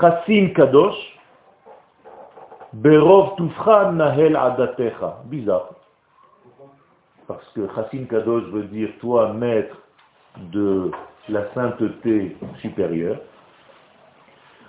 Chassin 0.00 0.48
Kadosh, 0.54 1.18
Berov 2.72 3.36
Tufra 3.36 3.92
Nahel 3.92 4.36
Adatecha. 4.36 5.18
Bizarre. 5.24 5.70
Parce 7.26 7.46
que 7.54 7.66
Chassin 7.74 8.04
Kadosh 8.04 8.44
veut 8.44 8.64
dire 8.64 8.90
toi, 9.00 9.32
maître 9.32 9.76
de 10.52 10.90
la 11.28 11.52
sainteté 11.54 12.36
supérieure. 12.60 13.18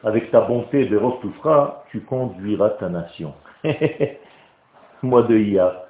Avec 0.03 0.31
ta 0.31 0.41
bonté, 0.41 0.85
Berov 0.85 1.19
Tufra, 1.21 1.83
tu 1.91 2.01
conduiras 2.01 2.69
ta 2.71 2.89
nation. 2.89 3.33
Mois 5.03 5.23
de 5.23 5.37
Iya. 5.37 5.85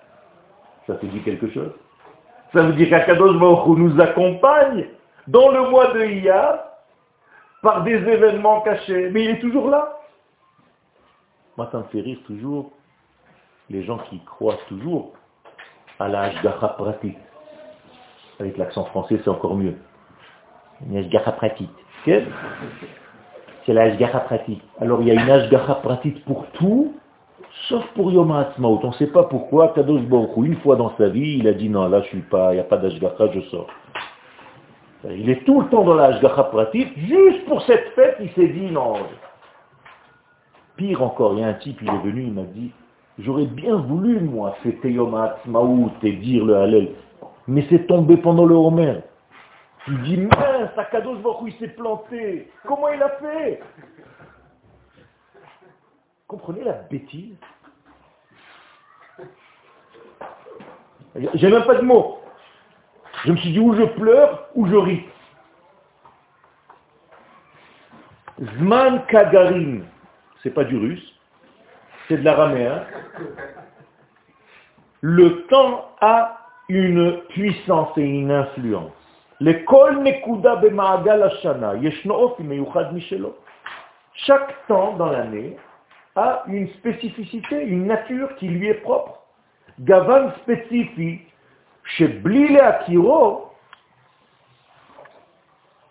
Ça 0.85 0.95
te 0.95 1.05
dit 1.05 1.21
quelque 1.21 1.49
chose? 1.51 1.71
Ça 2.53 2.61
veut 2.63 2.73
dire 2.73 2.89
qu'Akadosh 2.89 3.37
Baruch 3.37 3.77
nous 3.77 3.99
accompagne 4.01 4.87
dans 5.27 5.51
le 5.51 5.69
mois 5.69 5.93
de 5.93 6.05
Iya 6.05 6.63
par 7.61 7.83
des 7.83 7.95
événements 7.95 8.61
cachés. 8.61 9.09
Mais 9.11 9.25
il 9.25 9.29
est 9.31 9.39
toujours 9.39 9.69
là. 9.69 9.99
Moi, 11.57 11.67
ça 11.71 11.79
me 11.79 11.83
fait 11.85 12.01
rire 12.01 12.19
toujours 12.25 12.71
les 13.69 13.83
gens 13.83 13.97
qui 14.09 14.19
croient 14.23 14.59
toujours 14.69 15.13
à 15.99 16.07
la 16.07 16.21
Hashgacha 16.23 16.67
pratique. 16.69 17.17
Avec 18.39 18.57
l'accent 18.57 18.85
français, 18.85 19.19
c'est 19.23 19.29
encore 19.29 19.55
mieux. 19.55 19.75
Une 20.87 20.97
Hashgacha 20.97 21.31
pratique. 21.33 21.71
C'est 22.05 22.23
la 23.73 23.83
Hashgacha 23.83 24.19
pratique. 24.21 24.63
Alors, 24.79 25.01
il 25.01 25.07
y 25.07 25.11
a 25.11 25.15
une 25.15 25.29
Hashgacha 25.29 25.75
pratique 25.75 26.23
pour 26.25 26.45
tout, 26.51 26.95
sauf 27.67 27.85
pour 27.95 28.11
Yom 28.11 28.31
HaAtzmaut. 28.31 28.79
On 28.83 28.87
ne 28.87 28.93
sait 28.93 29.07
pas 29.07 29.23
pourquoi. 29.23 29.69
Kadosh 29.69 30.01
Baruch 30.03 30.29
une 30.37 30.57
fois 30.57 30.75
dans 30.75 30.95
sa 30.97 31.09
vie, 31.09 31.37
il 31.39 31.47
a 31.47 31.53
dit 31.53 31.69
non, 31.69 31.87
là, 31.87 32.01
je 32.01 32.07
suis 32.07 32.21
pas, 32.21 32.53
il 32.53 32.55
n'y 32.55 32.61
a 32.61 32.65
pas 32.65 32.77
d'Hashgacha, 32.77 33.31
je 33.33 33.41
sors. 33.41 33.67
Il 35.09 35.29
est 35.29 35.45
tout 35.45 35.61
le 35.61 35.69
temps 35.69 35.83
dans 35.83 35.95
l'âge 35.95 36.21
pratique. 36.21 36.97
Juste 36.97 37.45
pour 37.45 37.61
cette 37.63 37.89
fête, 37.89 38.17
il 38.19 38.29
s'est 38.31 38.47
dit 38.47 38.71
non. 38.71 38.95
Pire 40.75 41.01
encore, 41.01 41.33
il 41.33 41.39
y 41.39 41.43
a 41.43 41.47
un 41.47 41.53
type, 41.53 41.79
il 41.81 41.89
est 41.89 41.99
venu, 41.99 42.23
il 42.23 42.33
m'a 42.33 42.43
dit, 42.43 42.71
j'aurais 43.19 43.45
bien 43.45 43.75
voulu, 43.75 44.19
moi, 44.19 44.55
fêter 44.63 44.91
Yom 44.91 45.15
HaAtzmaout 45.15 45.91
et 46.03 46.13
dire 46.13 46.45
le 46.45 46.55
Hallel. 46.55 46.89
Mais 47.47 47.65
c'est 47.69 47.87
tombé 47.87 48.17
pendant 48.17 48.45
le 48.45 48.55
Homer. 48.55 48.99
Tu 49.85 49.95
dis, 50.03 50.17
mince, 50.17 50.77
Akadosh 50.77 51.19
Baruch 51.19 51.53
il 51.53 51.53
s'est 51.53 51.73
planté. 51.73 52.51
Comment 52.65 52.89
il 52.89 53.01
a 53.01 53.09
fait? 53.09 53.61
Comprenez 56.27 56.63
la 56.63 56.73
bêtise 56.73 57.37
J'ai 61.33 61.49
même 61.49 61.63
pas 61.63 61.75
de 61.75 61.81
mots. 61.81 62.19
Je 63.25 63.31
me 63.31 63.37
suis 63.37 63.51
dit, 63.51 63.59
ou 63.59 63.73
je 63.75 63.83
pleure, 63.83 64.49
ou 64.53 64.67
je 64.67 64.75
ris. 64.75 65.05
Zman 68.57 69.05
Kagarin, 69.07 69.79
c'est 70.43 70.51
pas 70.51 70.63
du 70.63 70.77
russe, 70.77 71.13
c'est 72.07 72.17
de 72.17 72.23
l'araméen. 72.23 72.83
Le 75.01 75.47
temps 75.47 75.89
a 76.01 76.37
une 76.69 77.21
puissance 77.29 77.97
et 77.97 78.03
une 78.03 78.31
influence. 78.31 78.91
Chaque 84.13 84.67
temps 84.67 84.93
dans 84.93 85.09
l'année 85.11 85.57
a 86.17 86.43
une 86.47 86.67
spécificité, 86.69 87.63
une 87.63 87.85
nature 87.85 88.35
qui 88.35 88.47
lui 88.47 88.67
est 88.67 88.81
propre. 88.81 89.21
Gavan 89.79 90.31
spécifique, 90.41 91.31
chez 91.83 92.07
Blile 92.07 92.59
Akiro, 92.59 93.51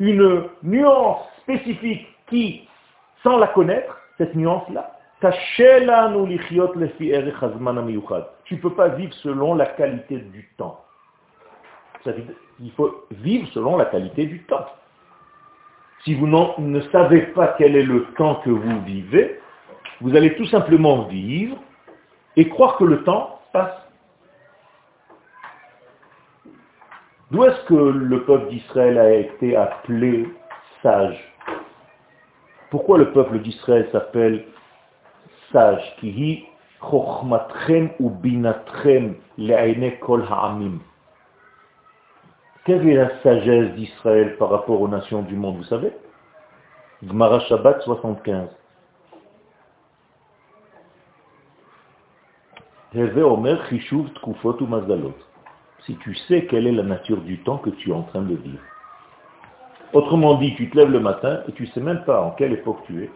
une 0.00 0.48
nuance 0.62 1.20
spécifique 1.42 2.06
qui, 2.28 2.68
sans 3.22 3.38
la 3.38 3.46
connaître, 3.48 3.98
cette 4.18 4.34
nuance-là, 4.34 4.92
tu 5.18 5.26
ne 8.54 8.60
peux 8.60 8.74
pas 8.74 8.88
vivre 8.88 9.14
selon 9.14 9.54
la 9.54 9.66
qualité 9.66 10.18
du 10.18 10.46
temps. 10.58 10.84
Il 12.60 12.70
faut 12.72 13.06
vivre 13.10 13.48
selon 13.54 13.78
la 13.78 13.86
qualité 13.86 14.26
du 14.26 14.42
temps. 14.42 14.66
Si 16.04 16.14
vous 16.14 16.26
ne 16.26 16.80
savez 16.92 17.22
pas 17.28 17.54
quel 17.56 17.76
est 17.76 17.82
le 17.82 18.04
temps 18.18 18.34
que 18.44 18.50
vous 18.50 18.82
vivez, 18.82 19.40
vous 20.00 20.14
allez 20.14 20.34
tout 20.36 20.46
simplement 20.46 21.04
vivre 21.04 21.56
et 22.36 22.48
croire 22.48 22.76
que 22.76 22.84
le 22.84 23.02
temps 23.04 23.40
passe. 23.52 23.82
D'où 27.30 27.44
est-ce 27.44 27.64
que 27.64 27.74
le 27.74 28.24
peuple 28.24 28.48
d'Israël 28.50 28.98
a 28.98 29.12
été 29.12 29.56
appelé 29.56 30.28
sage? 30.82 31.18
Pourquoi 32.70 32.98
le 32.98 33.12
peuple 33.12 33.38
d'Israël 33.40 33.88
s'appelle 33.90 34.44
sage? 35.52 35.96
Qui 35.98 36.46
ou 37.98 38.10
binatrem 38.10 39.16
kol 40.00 40.24
ha'amim. 40.30 40.78
Quelle 42.64 42.88
est 42.88 42.94
la 42.94 43.22
sagesse 43.22 43.74
d'Israël 43.74 44.36
par 44.36 44.50
rapport 44.50 44.80
aux 44.80 44.88
nations 44.88 45.22
du 45.22 45.34
monde, 45.34 45.56
vous 45.56 45.64
savez? 45.64 45.92
Gmara 47.02 47.40
Shabbat 47.40 47.82
75. 47.82 48.48
Si 55.84 55.96
tu 55.96 56.14
sais 56.14 56.46
quelle 56.46 56.66
est 56.66 56.72
la 56.72 56.82
nature 56.82 57.20
du 57.20 57.38
temps 57.40 57.58
que 57.58 57.68
tu 57.68 57.90
es 57.90 57.92
en 57.92 58.02
train 58.02 58.22
de 58.22 58.34
vivre. 58.34 58.62
Autrement 59.92 60.34
dit, 60.36 60.54
tu 60.54 60.70
te 60.70 60.76
lèves 60.76 60.90
le 60.90 61.00
matin 61.00 61.40
et 61.46 61.52
tu 61.52 61.64
ne 61.64 61.68
sais 61.68 61.80
même 61.80 62.04
pas 62.04 62.22
en 62.22 62.30
quelle 62.30 62.52
époque 62.54 62.78
tu 62.86 63.04
es. 63.04 63.10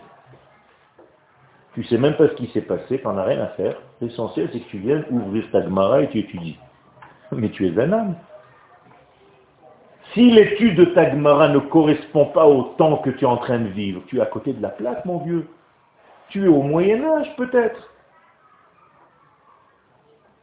Tu 1.72 1.80
ne 1.80 1.84
sais 1.86 1.98
même 1.98 2.14
pas 2.16 2.28
ce 2.28 2.34
qui 2.34 2.48
s'est 2.48 2.60
passé, 2.60 2.98
tu 2.98 3.04
n'en 3.06 3.16
as 3.16 3.24
rien 3.24 3.42
à 3.42 3.46
faire. 3.48 3.76
L'essentiel, 4.02 4.50
c'est 4.52 4.60
que 4.60 4.68
tu 4.68 4.78
viennes 4.78 5.04
ouvrir 5.10 5.44
ta 5.50 5.62
Gemara 5.62 6.02
et 6.02 6.10
tu 6.10 6.18
étudies. 6.18 6.58
Mais 7.32 7.48
tu 7.48 7.66
es 7.66 7.80
un 7.80 7.92
âme. 7.92 8.16
Si 10.12 10.30
l'étude 10.30 10.76
de 10.76 10.84
ta 10.86 11.10
ne 11.14 11.58
correspond 11.58 12.26
pas 12.26 12.44
au 12.46 12.74
temps 12.76 12.96
que 12.98 13.10
tu 13.10 13.24
es 13.24 13.28
en 13.28 13.36
train 13.38 13.60
de 13.60 13.68
vivre, 13.68 14.02
tu 14.08 14.18
es 14.18 14.20
à 14.20 14.26
côté 14.26 14.52
de 14.52 14.60
la 14.60 14.70
plaque, 14.70 15.04
mon 15.06 15.18
vieux. 15.18 15.48
Tu 16.28 16.44
es 16.44 16.48
au 16.48 16.62
Moyen 16.62 17.02
Âge, 17.04 17.34
peut-être. 17.36 17.90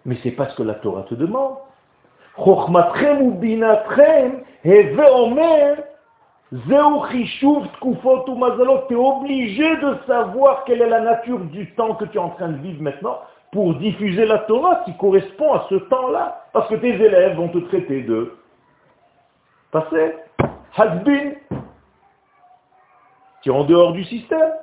Mais 0.07 0.17
c'est 0.23 0.31
pas 0.31 0.49
ce 0.49 0.55
que 0.55 0.63
la 0.63 0.73
Torah 0.75 1.03
te 1.03 1.13
demande. 1.15 1.57
Tu 2.37 2.43
es 2.43 2.55
obligé 8.95 9.75
de 9.77 9.97
savoir 10.07 10.63
quelle 10.63 10.81
est 10.81 10.89
la 10.89 11.01
nature 11.01 11.39
du 11.39 11.71
temps 11.73 11.95
que 11.95 12.05
tu 12.05 12.17
es 12.17 12.21
en 12.21 12.29
train 12.29 12.47
de 12.49 12.57
vivre 12.57 12.81
maintenant 12.81 13.19
pour 13.51 13.75
diffuser 13.75 14.25
la 14.25 14.39
Torah 14.39 14.81
qui 14.85 14.95
correspond 14.97 15.53
à 15.53 15.65
ce 15.69 15.75
temps-là. 15.75 16.45
Parce 16.53 16.69
que 16.69 16.75
tes 16.75 16.93
élèves 16.93 17.35
vont 17.35 17.49
te 17.49 17.57
traiter 17.57 18.03
de 18.03 18.33
Passé, 19.71 20.15
has. 20.77 20.99
Tu 23.41 23.49
es 23.49 23.51
en 23.51 23.65
dehors 23.65 23.91
du 23.91 24.05
système. 24.05 24.53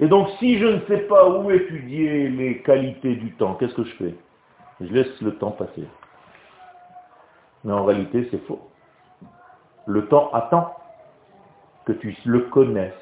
Et 0.00 0.06
donc, 0.06 0.28
si 0.38 0.58
je 0.58 0.66
ne 0.66 0.80
sais 0.86 1.02
pas 1.08 1.28
où 1.28 1.50
étudier 1.50 2.28
les 2.28 2.58
qualités 2.58 3.16
du 3.16 3.32
temps, 3.32 3.54
qu'est-ce 3.54 3.74
que 3.74 3.84
je 3.84 3.94
fais? 3.96 4.14
Je 4.80 4.92
laisse 4.92 5.20
le 5.20 5.34
temps 5.34 5.50
passer. 5.50 5.84
Mais 7.64 7.72
en 7.72 7.84
réalité, 7.84 8.28
c'est 8.30 8.44
faux. 8.46 8.60
Le 9.86 10.06
temps 10.06 10.30
attend 10.32 10.72
que 11.84 11.92
tu 11.92 12.16
le 12.24 12.40
connaisses. 12.40 12.92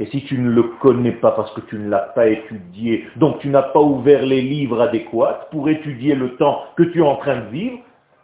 Et 0.00 0.06
si 0.06 0.24
tu 0.24 0.38
ne 0.38 0.50
le 0.50 0.62
connais 0.80 1.12
pas 1.12 1.32
parce 1.32 1.52
que 1.52 1.60
tu 1.60 1.76
ne 1.76 1.88
l'as 1.88 1.98
pas 1.98 2.26
étudié, 2.26 3.06
donc 3.16 3.38
tu 3.40 3.48
n'as 3.48 3.62
pas 3.62 3.80
ouvert 3.80 4.24
les 4.24 4.40
livres 4.40 4.80
adéquats 4.80 5.46
pour 5.50 5.68
étudier 5.68 6.14
le 6.14 6.36
temps 6.36 6.64
que 6.76 6.84
tu 6.84 7.00
es 7.00 7.06
en 7.06 7.16
train 7.16 7.40
de 7.40 7.48
vivre, 7.50 7.78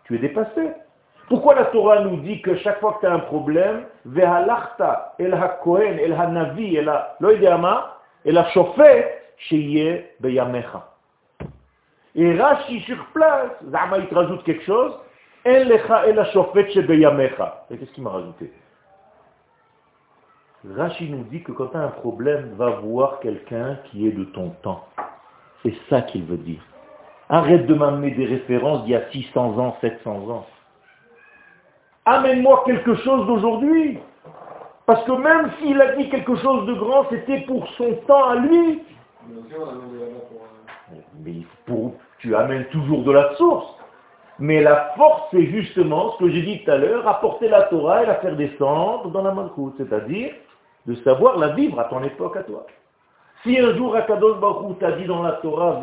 tu 0.05 0.17
es 0.17 0.19
dépassé. 0.19 0.71
Pourquoi 1.29 1.57
la 1.57 1.65
Torah 1.67 2.01
nous 2.01 2.19
dit 2.19 2.41
que 2.41 2.55
chaque 2.57 2.79
fois 2.79 2.95
que 2.95 3.01
tu 3.01 3.07
as 3.07 3.15
un 3.15 3.19
problème, 3.19 3.85
Vehalachta, 4.05 5.15
El 5.19 5.35
HaKohen, 5.35 5.99
El 5.99 6.13
Hanavi, 6.13 6.77
El 6.77 6.93
Loïdama, 7.19 7.99
El 8.25 8.39
Hashofet, 8.39 9.23
Sheye 9.37 10.05
Beyamecha. 10.21 10.89
Et 12.15 12.39
Rashi 12.39 12.81
sur 12.83 13.05
place, 13.13 13.51
Zama 13.71 13.99
il 13.99 14.07
te 14.07 14.15
rajoute 14.15 14.43
quelque 14.45 14.65
chose, 14.65 14.93
El 15.45 15.69
Lecha 15.69 16.07
El 16.07 16.19
Hashofet 16.19 16.81
Beyamecha. 16.83 17.67
Et 17.71 17.77
qu'est-ce 17.77 17.91
qu'il 17.91 18.05
m'a 18.05 18.11
rajouté? 18.11 18.53
Rashi 20.77 21.11
nous 21.11 21.25
dit 21.25 21.43
que 21.43 21.53
quand 21.53 21.67
tu 21.67 21.77
as 21.77 21.81
un 21.81 21.89
problème, 21.89 22.55
va 22.57 22.71
voir 22.71 23.19
quelqu'un 23.21 23.79
qui 23.85 24.07
est 24.07 24.13
de 24.13 24.25
ton 24.25 24.51
temps. 24.63 24.85
C'est 25.63 25.75
ça 25.91 26.03
qu'il 26.03 26.25
veut 26.25 26.39
dire. 26.39 26.61
Arrête 27.29 27.67
de 27.67 27.75
m'amener 27.75 28.13
des 28.13 28.27
références 28.27 28.85
d'il 28.85 28.93
y 28.93 28.97
a 28.97 29.11
600 29.11 29.59
ans, 29.59 29.77
700 29.81 30.31
ans. 30.31 30.47
Amène-moi 32.07 32.63
quelque 32.67 32.95
chose 32.97 33.27
d'aujourd'hui. 33.27 33.99
Parce 34.87 35.03
que 35.05 35.13
même 35.13 35.51
s'il 35.59 35.81
a 35.81 35.97
dit 35.97 36.09
quelque 36.09 36.37
chose 36.37 36.67
de 36.67 36.75
grand, 36.75 37.07
c'était 37.11 37.41
pour 37.41 37.67
son 37.77 37.95
temps 38.07 38.29
à 38.29 38.37
lui. 38.37 38.83
Mais 41.25 41.33
tu 42.19 42.37
amènes 42.37 42.67
toujours 42.67 43.03
de 43.03 43.11
la 43.11 43.35
source. 43.35 43.67
Mais 44.39 44.61
la 44.63 44.93
force, 44.97 45.23
c'est 45.33 45.47
justement 45.47 46.13
ce 46.13 46.19
que 46.19 46.31
j'ai 46.31 46.43
dit 46.43 46.63
tout 46.63 46.71
à 46.71 46.77
l'heure, 46.77 47.09
apporter 47.09 47.49
la 47.49 47.63
Torah 47.63 48.03
et 48.03 48.07
la 48.07 48.17
faire 48.17 48.37
descendre 48.37 49.09
dans 49.11 49.23
la 49.23 49.33
Malkout, 49.33 49.75
c'est-à-dire 49.79 50.33
de 50.87 50.95
savoir 50.97 51.39
la 51.39 51.49
vivre 51.49 51.81
à 51.81 51.85
ton 51.85 52.03
époque 52.05 52.37
à 52.37 52.43
toi. 52.43 52.67
Si 53.43 53.59
un 53.59 53.75
jour 53.77 53.97
Akadosh 53.97 54.39
Baruch 54.39 54.79
t'a 54.79 54.93
dit 54.93 55.07
dans 55.07 55.23
la 55.23 55.33
Torah, 55.33 55.81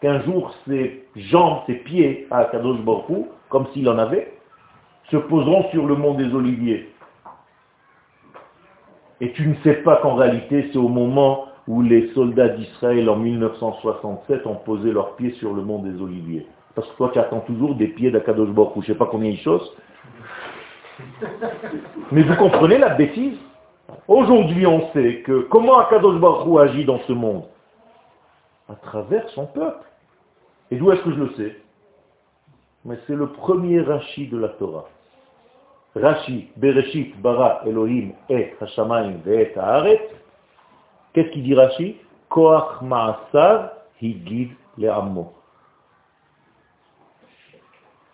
qu'un 0.00 0.20
jour 0.22 0.54
ses 0.66 1.06
jambes, 1.16 1.60
ses 1.66 1.74
pieds 1.74 2.26
à 2.30 2.38
Akadosh 2.38 2.80
Baruch 2.80 3.26
comme 3.48 3.66
s'il 3.72 3.88
en 3.88 3.98
avait, 3.98 4.32
se 5.10 5.16
poseront 5.16 5.68
sur 5.70 5.86
le 5.86 5.96
mont 5.96 6.14
des 6.14 6.32
Oliviers. 6.34 6.88
Et 9.20 9.32
tu 9.32 9.46
ne 9.46 9.54
sais 9.62 9.74
pas 9.82 9.96
qu'en 9.96 10.14
réalité, 10.14 10.70
c'est 10.72 10.78
au 10.78 10.88
moment 10.88 11.46
où 11.68 11.82
les 11.82 12.08
soldats 12.14 12.48
d'Israël 12.48 13.10
en 13.10 13.16
1967 13.16 14.46
ont 14.46 14.54
posé 14.54 14.92
leurs 14.92 15.16
pieds 15.16 15.32
sur 15.32 15.52
le 15.52 15.62
mont 15.62 15.80
des 15.80 16.00
Oliviers. 16.00 16.46
Parce 16.74 16.88
que 16.90 16.96
toi, 16.96 17.10
tu 17.12 17.18
attends 17.18 17.40
toujours 17.40 17.74
des 17.74 17.88
pieds 17.88 18.10
d'Akadosh 18.10 18.50
Baruch 18.50 18.72
Je 18.76 18.78
ne 18.78 18.84
sais 18.84 18.94
pas 18.94 19.06
combien 19.06 19.30
ils 19.30 19.40
chaussent. 19.40 19.76
Mais 22.12 22.22
vous 22.22 22.36
comprenez 22.36 22.78
la 22.78 22.90
bêtise? 22.90 23.36
Aujourd'hui, 24.06 24.66
on 24.66 24.90
sait 24.92 25.22
que 25.26 25.42
comment 25.50 25.78
Akadosh 25.80 26.18
Baruch 26.20 26.70
agit 26.70 26.84
dans 26.84 27.00
ce 27.00 27.12
monde? 27.12 27.42
À 28.68 28.74
travers 28.74 29.28
son 29.30 29.46
peuple. 29.46 29.89
Et 30.70 30.76
d'où 30.76 30.90
est-ce 30.92 31.02
que 31.02 31.10
je 31.10 31.16
le 31.16 31.34
sais? 31.34 31.56
Mais 32.84 32.98
c'est 33.06 33.14
le 33.14 33.28
premier 33.28 33.80
Rashi 33.82 34.28
de 34.28 34.38
la 34.38 34.48
Torah. 34.50 34.88
Rashi, 35.96 36.48
Bereshit, 36.56 37.20
Bara, 37.20 37.62
Elohim, 37.66 38.12
et 38.28 38.54
Hashamayim, 38.60 39.20
et 39.26 39.52
Haaret. 39.56 40.08
Qu'est-ce 41.12 41.30
qu'il 41.30 41.42
dit 41.42 41.54
Rashi? 41.54 41.96
Koach 42.28 42.80
Ma'asav, 42.82 43.72
Higid 44.00 44.50
Le'ammo. 44.78 45.34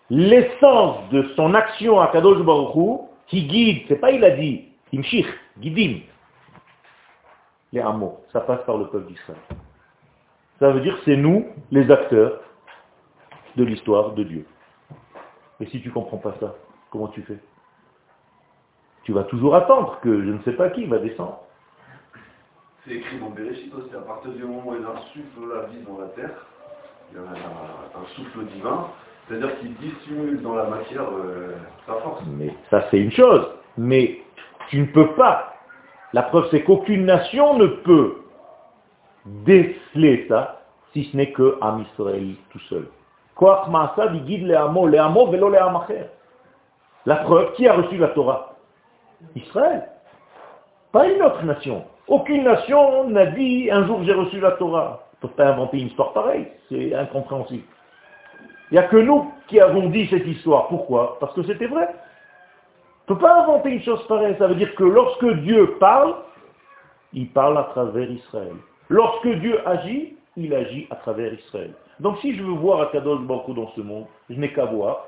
l'essence 0.09 1.09
de 1.11 1.23
son 1.35 1.53
action 1.53 1.99
à 1.99 2.07
Kadosh 2.07 2.41
Baruch 2.43 3.01
qui 3.27 3.45
guide, 3.45 3.83
c'est 3.87 3.97
pas 3.97 4.11
il 4.11 4.23
a 4.23 4.31
dit, 4.31 4.65
Imshich, 4.93 5.27
guidim, 5.59 5.99
les 7.73 7.81
hameaux, 7.81 8.19
ça 8.31 8.41
passe 8.41 8.61
par 8.65 8.77
le 8.77 8.87
peuple 8.87 9.07
d'Israël. 9.07 9.39
Ça 10.59 10.71
veut 10.71 10.79
dire 10.79 10.95
que 10.95 11.01
c'est 11.05 11.17
nous, 11.17 11.45
les 11.71 11.91
acteurs 11.91 12.41
de 13.57 13.63
l'histoire 13.65 14.11
de 14.13 14.23
Dieu. 14.23 14.45
Et 15.59 15.65
si 15.65 15.81
tu 15.81 15.89
ne 15.89 15.93
comprends 15.93 16.17
pas 16.17 16.35
ça, 16.39 16.55
comment 16.91 17.07
tu 17.07 17.23
fais? 17.23 17.39
Tu 19.03 19.11
vas 19.11 19.23
toujours 19.23 19.55
attendre 19.55 19.99
que 20.01 20.23
je 20.23 20.29
ne 20.29 20.41
sais 20.43 20.53
pas 20.53 20.69
qui 20.69 20.85
va 20.85 20.99
descendre. 20.99 21.39
C'est 22.85 22.93
écrit 22.93 23.19
dans 23.19 23.31
Bereshit 23.31 23.73
aussi, 23.73 23.93
à 23.95 24.01
partir 24.01 24.31
du 24.31 24.43
moment 24.43 24.63
où 24.67 24.75
il 24.75 24.85
insuffle 24.85 25.39
la 25.53 25.63
vie 25.67 25.83
dans 25.85 25.97
la 25.99 26.07
terre, 26.09 26.45
il 27.11 27.17
y 27.17 27.19
a 27.19 27.23
un, 27.23 28.01
un 28.01 28.05
souffle 28.15 28.45
divin, 28.53 28.87
c'est-à-dire 29.27 29.59
qu'il 29.59 29.73
dissimule 29.75 30.41
dans 30.41 30.55
la 30.55 30.65
matière 30.65 31.09
euh, 31.11 31.55
sa 31.85 31.93
force. 31.95 32.21
Mais 32.37 32.53
ça 32.69 32.85
c'est 32.91 32.99
une 32.99 33.11
chose. 33.11 33.47
Mais 33.77 34.21
tu 34.69 34.79
ne 34.79 34.85
peux 34.85 35.13
pas. 35.15 35.55
La 36.13 36.23
preuve 36.23 36.47
c'est 36.51 36.63
qu'aucune 36.63 37.05
nation 37.05 37.57
ne 37.57 37.67
peut 37.67 38.17
déceler 39.25 40.25
ça 40.29 40.61
si 40.93 41.05
ce 41.05 41.17
n'est 41.17 41.31
que 41.31 41.57
Am 41.61 41.85
Israël 41.93 42.35
tout 42.51 42.59
seul. 42.69 42.87
La 47.05 47.15
preuve, 47.17 47.53
qui 47.53 47.67
a 47.67 47.73
reçu 47.73 47.97
la 47.97 48.07
Torah 48.09 48.55
Israël. 49.35 49.89
Pas 50.91 51.07
une 51.07 51.21
autre 51.21 51.43
nation. 51.43 51.85
Aucune 52.07 52.43
nation 52.43 53.09
n'a 53.09 53.27
dit 53.27 53.69
un 53.71 53.85
jour 53.85 54.03
j'ai 54.03 54.13
reçu 54.13 54.39
la 54.39 54.51
Torah. 54.51 55.03
ne 55.21 55.27
peut 55.27 55.33
pas 55.33 55.49
inventer 55.49 55.79
une 55.79 55.87
histoire 55.87 56.13
pareille, 56.13 56.47
c'est 56.69 56.93
incompréhensible. 56.93 57.63
Il 58.71 58.73
n'y 58.73 58.79
a 58.79 58.83
que 58.83 58.97
nous 58.97 59.31
qui 59.47 59.59
avons 59.59 59.89
dit 59.89 60.07
cette 60.07 60.25
histoire. 60.25 60.67
Pourquoi? 60.67 61.17
Parce 61.19 61.33
que 61.33 61.43
c'était 61.43 61.67
vrai. 61.67 61.87
On 63.07 63.13
ne 63.13 63.17
peut 63.17 63.25
pas 63.25 63.43
inventer 63.43 63.69
une 63.69 63.83
chose 63.83 64.05
pareille. 64.07 64.35
Ça 64.37 64.47
veut 64.47 64.55
dire 64.55 64.73
que 64.75 64.83
lorsque 64.83 65.25
Dieu 65.41 65.77
parle, 65.79 66.15
il 67.13 67.29
parle 67.29 67.57
à 67.57 67.63
travers 67.63 68.09
Israël. 68.09 68.55
Lorsque 68.89 69.27
Dieu 69.27 69.65
agit, 69.67 70.17
il 70.35 70.53
agit 70.53 70.87
à 70.89 70.95
travers 70.95 71.33
Israël. 71.33 71.73
Donc 71.99 72.17
si 72.19 72.35
je 72.35 72.43
veux 72.43 72.53
voir 72.53 72.81
Akadosh 72.81 73.21
Baruch 73.21 73.55
dans 73.55 73.71
ce 73.75 73.81
monde, 73.81 74.05
je 74.29 74.35
n'ai 74.35 74.53
qu'à 74.53 74.65
voir 74.65 75.05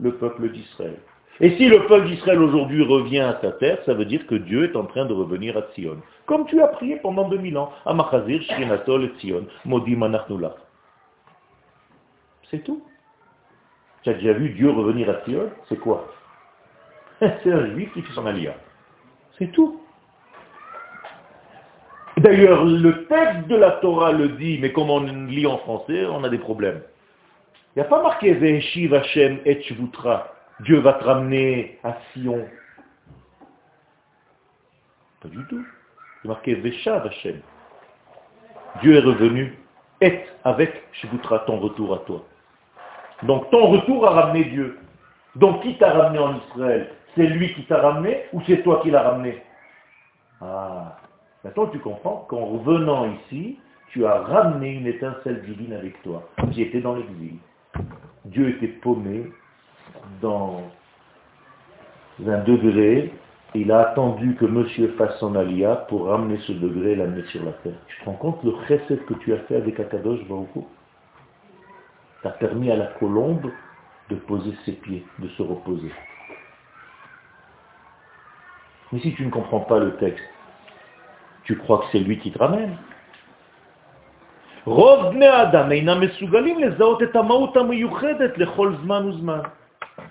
le 0.00 0.14
peuple 0.16 0.50
d'Israël. 0.50 0.98
Et 1.40 1.56
si 1.56 1.68
le 1.68 1.86
peuple 1.86 2.06
d'Israël 2.08 2.40
aujourd'hui 2.40 2.84
revient 2.84 3.20
à 3.20 3.38
sa 3.40 3.52
terre, 3.52 3.78
ça 3.84 3.94
veut 3.94 4.04
dire 4.04 4.26
que 4.26 4.34
Dieu 4.34 4.64
est 4.64 4.76
en 4.76 4.84
train 4.84 5.06
de 5.06 5.12
revenir 5.12 5.56
à 5.56 5.62
Sion. 5.74 5.98
Comme 6.26 6.46
tu 6.46 6.60
as 6.62 6.68
prié 6.68 6.96
pendant 6.96 7.28
2000 7.28 7.56
ans, 7.58 7.72
à 7.84 7.94
Machazir, 7.94 8.42
Shrinatol 8.42 9.04
et 9.04 9.12
Sion, 9.20 9.46
Modi 9.64 9.96
Manachnula. 9.96 10.54
C'est 12.50 12.62
tout. 12.62 12.82
Tu 14.02 14.10
as 14.10 14.14
déjà 14.14 14.34
vu 14.34 14.50
Dieu 14.50 14.70
revenir 14.70 15.08
à 15.10 15.24
Sion 15.24 15.50
C'est 15.68 15.78
quoi? 15.78 16.12
C'est 17.20 17.52
un 17.52 17.66
juif 17.70 17.92
qui 17.92 18.02
fait 18.02 18.12
son 18.14 18.26
alia. 18.26 18.54
C'est 19.38 19.50
tout. 19.52 19.81
D'ailleurs, 22.22 22.64
le 22.64 23.06
texte 23.06 23.48
de 23.48 23.56
la 23.56 23.72
Torah 23.72 24.12
le 24.12 24.28
dit, 24.28 24.58
mais 24.60 24.70
comme 24.70 24.90
on 24.90 25.00
lit 25.26 25.44
en 25.44 25.58
français, 25.58 26.06
on 26.06 26.22
a 26.22 26.28
des 26.28 26.38
problèmes. 26.38 26.80
Il 27.74 27.80
n'y 27.80 27.82
a 27.82 27.88
pas 27.88 28.00
marqué 28.00 28.32
Veshiv 28.34 28.94
Hashem 28.94 29.40
et 29.44 29.60
Dieu 30.60 30.78
va 30.78 30.92
te 30.92 31.04
ramener 31.04 31.80
à 31.82 31.96
Sion. 32.12 32.46
Pas 35.20 35.28
du 35.30 35.44
tout. 35.48 35.66
C'est 36.20 36.28
marqué 36.28 36.54
Veshav 36.54 37.08
Hashem. 37.08 37.40
Dieu 38.82 38.96
est 38.96 39.00
revenu 39.00 39.58
et 40.00 40.20
avec 40.44 40.84
Shivutra, 40.92 41.40
ton 41.40 41.58
retour 41.58 41.92
à 41.92 41.98
toi. 42.06 42.24
Donc 43.24 43.50
ton 43.50 43.66
retour 43.66 44.06
a 44.06 44.10
ramené 44.10 44.44
Dieu. 44.44 44.78
Donc 45.34 45.62
qui 45.62 45.76
t'a 45.76 45.90
ramené 45.90 46.20
en 46.20 46.36
Israël? 46.36 46.88
C'est 47.16 47.26
lui 47.26 47.52
qui 47.54 47.64
t'a 47.64 47.78
ramené 47.78 48.26
ou 48.32 48.40
c'est 48.46 48.62
toi 48.62 48.78
qui 48.80 48.92
l'as 48.92 49.02
ramené? 49.02 49.42
Ah, 50.40 50.98
maintenant 51.44 51.66
tu 51.66 51.78
comprends 51.78 52.26
qu'en 52.28 52.44
revenant 52.46 53.10
ici, 53.12 53.58
tu 53.88 54.06
as 54.06 54.20
ramené 54.22 54.72
une 54.72 54.86
étincelle 54.86 55.42
divine 55.42 55.74
avec 55.74 56.02
toi, 56.02 56.28
qui 56.52 56.62
était 56.62 56.80
dans 56.80 56.96
l'exil. 56.96 57.36
Dieu 58.24 58.48
était 58.50 58.68
paumé 58.68 59.30
dans 60.20 60.62
un 62.26 62.38
degré, 62.44 63.12
il 63.54 63.70
a 63.70 63.90
attendu 63.90 64.34
que 64.36 64.46
monsieur 64.46 64.88
fasse 64.96 65.18
son 65.18 65.34
alia 65.34 65.76
pour 65.88 66.06
ramener 66.06 66.38
ce 66.46 66.52
degré 66.52 66.92
et 66.92 66.96
l'amener 66.96 67.24
sur 67.24 67.44
la 67.44 67.52
terre. 67.52 67.74
Tu 67.86 68.00
te 68.00 68.04
rends 68.06 68.16
compte 68.16 68.42
le 68.44 68.54
chesed 68.66 69.04
que 69.04 69.14
tu 69.14 69.34
as 69.34 69.38
fait 69.40 69.56
avec 69.56 69.78
Akadosh 69.78 70.26
Baruch 70.26 70.48
Tu 70.54 72.28
as 72.28 72.30
permis 72.30 72.70
à 72.70 72.76
la 72.76 72.86
colombe 72.98 73.50
de 74.08 74.16
poser 74.16 74.54
ses 74.64 74.72
pieds, 74.72 75.04
de 75.18 75.28
se 75.28 75.42
reposer. 75.42 75.92
Mais 78.92 79.00
si 79.00 79.14
tu 79.14 79.24
ne 79.24 79.30
comprends 79.30 79.60
pas 79.60 79.78
le 79.78 79.96
texte, 79.96 80.24
tu 81.44 81.56
crois 81.56 81.78
que 81.78 81.84
c'est 81.92 81.98
lui 81.98 82.18
qui 82.18 82.30
te 82.30 82.38
ramène? 82.38 82.76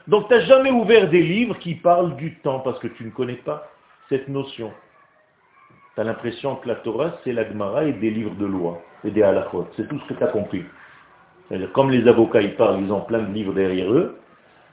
Donc 0.07 0.27
tu 0.27 0.33
n'as 0.33 0.41
jamais 0.41 0.71
ouvert 0.71 1.09
des 1.09 1.21
livres 1.21 1.57
qui 1.59 1.75
parlent 1.75 2.15
du 2.15 2.35
temps 2.39 2.59
parce 2.59 2.77
que 2.79 2.87
tu 2.87 3.05
ne 3.05 3.11
connais 3.11 3.35
pas 3.35 3.67
cette 4.09 4.27
notion. 4.27 4.71
Tu 5.95 6.01
as 6.01 6.03
l'impression 6.03 6.55
que 6.57 6.67
la 6.67 6.75
Torah, 6.75 7.13
c'est 7.23 7.33
la 7.33 7.47
Gemara 7.47 7.85
et 7.85 7.93
des 7.93 8.09
livres 8.09 8.35
de 8.35 8.45
loi 8.45 8.81
et 9.05 9.11
des 9.11 9.23
halachot. 9.23 9.67
C'est 9.77 9.87
tout 9.87 9.99
ce 9.99 10.13
que 10.13 10.17
tu 10.17 10.23
as 10.23 10.27
compris. 10.27 10.65
comme 11.73 11.89
les 11.89 12.07
avocats, 12.07 12.41
ils 12.41 12.55
parlent, 12.55 12.81
ils 12.81 12.91
ont 12.91 13.01
plein 13.01 13.19
de 13.19 13.33
livres 13.33 13.53
derrière 13.53 13.91
eux, 13.91 14.19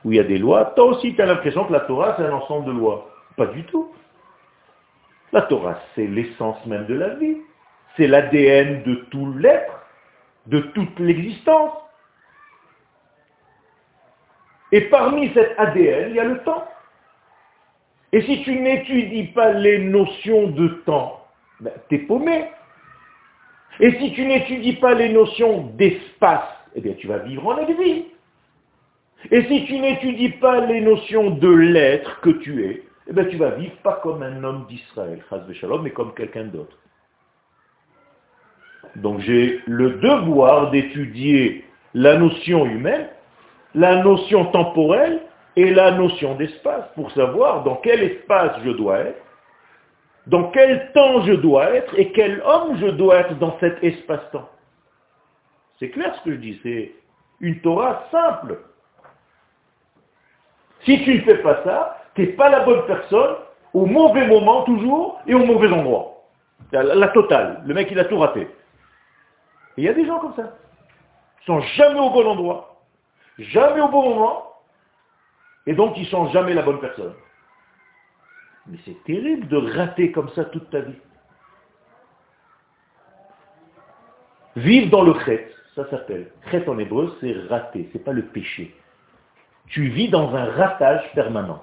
où 0.04 0.12
il 0.12 0.16
y 0.16 0.20
a 0.20 0.24
des 0.24 0.38
lois, 0.38 0.72
toi 0.76 0.86
aussi 0.86 1.14
tu 1.14 1.22
as 1.22 1.26
l'impression 1.26 1.64
que 1.64 1.72
la 1.72 1.80
Torah, 1.80 2.14
c'est 2.16 2.24
un 2.24 2.32
ensemble 2.32 2.66
de 2.66 2.72
lois. 2.72 3.08
Pas 3.36 3.46
du 3.46 3.64
tout. 3.64 3.92
La 5.32 5.42
Torah, 5.42 5.78
c'est 5.94 6.06
l'essence 6.06 6.64
même 6.66 6.86
de 6.86 6.94
la 6.94 7.14
vie. 7.14 7.36
C'est 7.96 8.06
l'ADN 8.06 8.82
de 8.84 8.94
tout 9.10 9.32
l'être, 9.34 9.86
de 10.46 10.60
toute 10.60 10.98
l'existence. 10.98 11.72
Et 14.72 14.82
parmi 14.82 15.32
cet 15.34 15.58
ADN, 15.58 16.10
il 16.10 16.16
y 16.16 16.20
a 16.20 16.24
le 16.24 16.38
temps. 16.42 16.66
Et 18.12 18.22
si 18.22 18.42
tu 18.42 18.58
n'étudies 18.58 19.28
pas 19.28 19.52
les 19.52 19.78
notions 19.78 20.48
de 20.48 20.68
temps, 20.86 21.26
ben, 21.60 21.72
tu 21.88 21.96
es 21.96 21.98
paumé. 21.98 22.50
Et 23.80 23.92
si 23.98 24.12
tu 24.12 24.24
n'étudies 24.26 24.76
pas 24.76 24.94
les 24.94 25.10
notions 25.10 25.68
d'espace, 25.76 26.48
eh 26.74 26.80
bien 26.80 26.94
tu 26.94 27.06
vas 27.06 27.18
vivre 27.18 27.46
en 27.46 27.58
exil. 27.58 28.06
Et 29.30 29.42
si 29.44 29.64
tu 29.66 29.78
n'étudies 29.78 30.30
pas 30.30 30.60
les 30.60 30.80
notions 30.80 31.30
de 31.30 31.48
l'être 31.48 32.20
que 32.20 32.30
tu 32.30 32.64
es, 32.64 32.82
eh 33.08 33.12
bien 33.12 33.24
tu 33.24 33.36
vas 33.36 33.50
vivre 33.50 33.76
pas 33.82 34.00
comme 34.02 34.22
un 34.22 34.44
homme 34.44 34.66
d'Israël, 34.68 35.22
mais 35.82 35.90
comme 35.90 36.14
quelqu'un 36.14 36.44
d'autre. 36.44 36.76
Donc 38.96 39.20
j'ai 39.20 39.62
le 39.66 39.92
devoir 39.92 40.70
d'étudier 40.70 41.64
la 41.94 42.16
notion 42.16 42.66
humaine 42.66 43.08
la 43.74 44.02
notion 44.02 44.46
temporelle 44.46 45.20
et 45.56 45.70
la 45.70 45.92
notion 45.92 46.34
d'espace 46.34 46.84
pour 46.94 47.10
savoir 47.12 47.64
dans 47.64 47.76
quel 47.76 48.02
espace 48.02 48.52
je 48.64 48.70
dois 48.70 48.98
être, 48.98 49.22
dans 50.26 50.50
quel 50.50 50.92
temps 50.92 51.22
je 51.22 51.32
dois 51.32 51.70
être 51.70 51.98
et 51.98 52.12
quel 52.12 52.42
homme 52.42 52.76
je 52.78 52.86
dois 52.88 53.20
être 53.20 53.38
dans 53.38 53.58
cet 53.60 53.82
espace-temps. 53.82 54.48
C'est 55.78 55.90
clair 55.90 56.14
ce 56.16 56.24
que 56.24 56.32
je 56.32 56.40
dis, 56.40 56.60
c'est 56.62 56.92
une 57.40 57.60
Torah 57.60 58.04
simple. 58.10 58.58
Si 60.84 61.02
tu 61.04 61.16
ne 61.16 61.20
fais 61.20 61.38
pas 61.38 61.62
ça, 61.64 61.97
tu 62.18 62.26
n'es 62.26 62.32
pas 62.32 62.50
la 62.50 62.60
bonne 62.60 62.84
personne 62.86 63.36
au 63.72 63.86
mauvais 63.86 64.26
moment 64.26 64.64
toujours 64.64 65.20
et 65.26 65.34
au 65.34 65.44
mauvais 65.44 65.70
endroit. 65.70 66.24
La, 66.72 67.08
totale. 67.08 67.62
Le 67.64 67.74
mec, 67.74 67.88
il 67.90 67.98
a 67.98 68.04
tout 68.04 68.18
raté. 68.18 68.48
Il 69.76 69.84
y 69.84 69.88
a 69.88 69.94
des 69.94 70.04
gens 70.04 70.18
comme 70.18 70.34
ça. 70.34 70.54
Ils 71.42 71.46
sont 71.46 71.60
jamais 71.60 72.00
au 72.00 72.10
bon 72.10 72.26
endroit 72.26 72.68
jamais 73.38 73.80
au 73.80 73.88
bon 73.88 74.14
moment, 74.14 74.52
et 75.66 75.74
donc 75.74 75.96
ils 75.96 76.06
sont 76.06 76.28
jamais 76.30 76.54
la 76.54 76.62
bonne 76.62 76.80
personne. 76.80 77.14
Mais 78.66 78.78
c'est 78.84 79.02
terrible 79.04 79.48
de 79.48 79.56
rater 79.56 80.12
comme 80.12 80.28
ça 80.30 80.44
toute 80.46 80.68
ta 80.70 80.80
vie. 80.80 80.98
Vivre 84.56 84.90
dans 84.90 85.02
le 85.02 85.14
chet, 85.20 85.50
ça 85.74 85.88
s'appelle. 85.88 86.32
Chet 86.50 86.68
en 86.68 86.78
hébreu, 86.78 87.16
c'est 87.20 87.32
rater, 87.48 87.88
c'est 87.92 88.04
pas 88.04 88.12
le 88.12 88.26
péché. 88.26 88.74
Tu 89.68 89.88
vis 89.88 90.08
dans 90.08 90.34
un 90.34 90.46
ratage 90.46 91.12
permanent. 91.14 91.62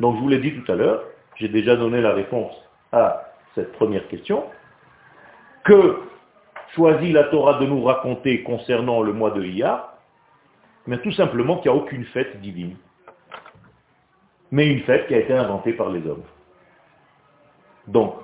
Donc 0.00 0.16
je 0.16 0.20
vous 0.20 0.28
l'ai 0.28 0.38
dit 0.38 0.52
tout 0.52 0.70
à 0.70 0.74
l'heure, 0.74 1.04
j'ai 1.36 1.48
déjà 1.48 1.76
donné 1.76 2.00
la 2.00 2.12
réponse 2.12 2.52
à 2.92 3.32
cette 3.54 3.72
première 3.72 4.06
question, 4.08 4.44
que 5.64 6.00
choisit 6.74 7.12
la 7.12 7.24
Torah 7.24 7.58
de 7.58 7.66
nous 7.66 7.82
raconter 7.82 8.42
concernant 8.42 9.02
le 9.02 9.12
mois 9.12 9.30
de 9.30 9.42
Iyar? 9.42 9.94
Mais 10.86 10.98
tout 10.98 11.12
simplement 11.12 11.58
qu'il 11.58 11.70
n'y 11.70 11.78
a 11.78 11.80
aucune 11.80 12.04
fête 12.06 12.40
divine, 12.40 12.76
mais 14.50 14.68
une 14.68 14.80
fête 14.82 15.08
qui 15.08 15.14
a 15.14 15.18
été 15.18 15.32
inventée 15.32 15.72
par 15.72 15.90
les 15.90 16.06
hommes. 16.06 16.22
Donc, 17.88 18.14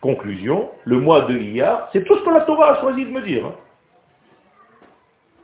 conclusion, 0.00 0.70
le 0.84 1.00
mois 1.00 1.22
de 1.22 1.36
Iyar, 1.36 1.88
c'est 1.92 2.04
tout 2.04 2.16
ce 2.16 2.24
que 2.24 2.30
la 2.30 2.42
Torah 2.42 2.76
a 2.76 2.80
choisi 2.80 3.04
de 3.04 3.10
me 3.10 3.22
dire. 3.22 3.46
Hein. 3.46 3.54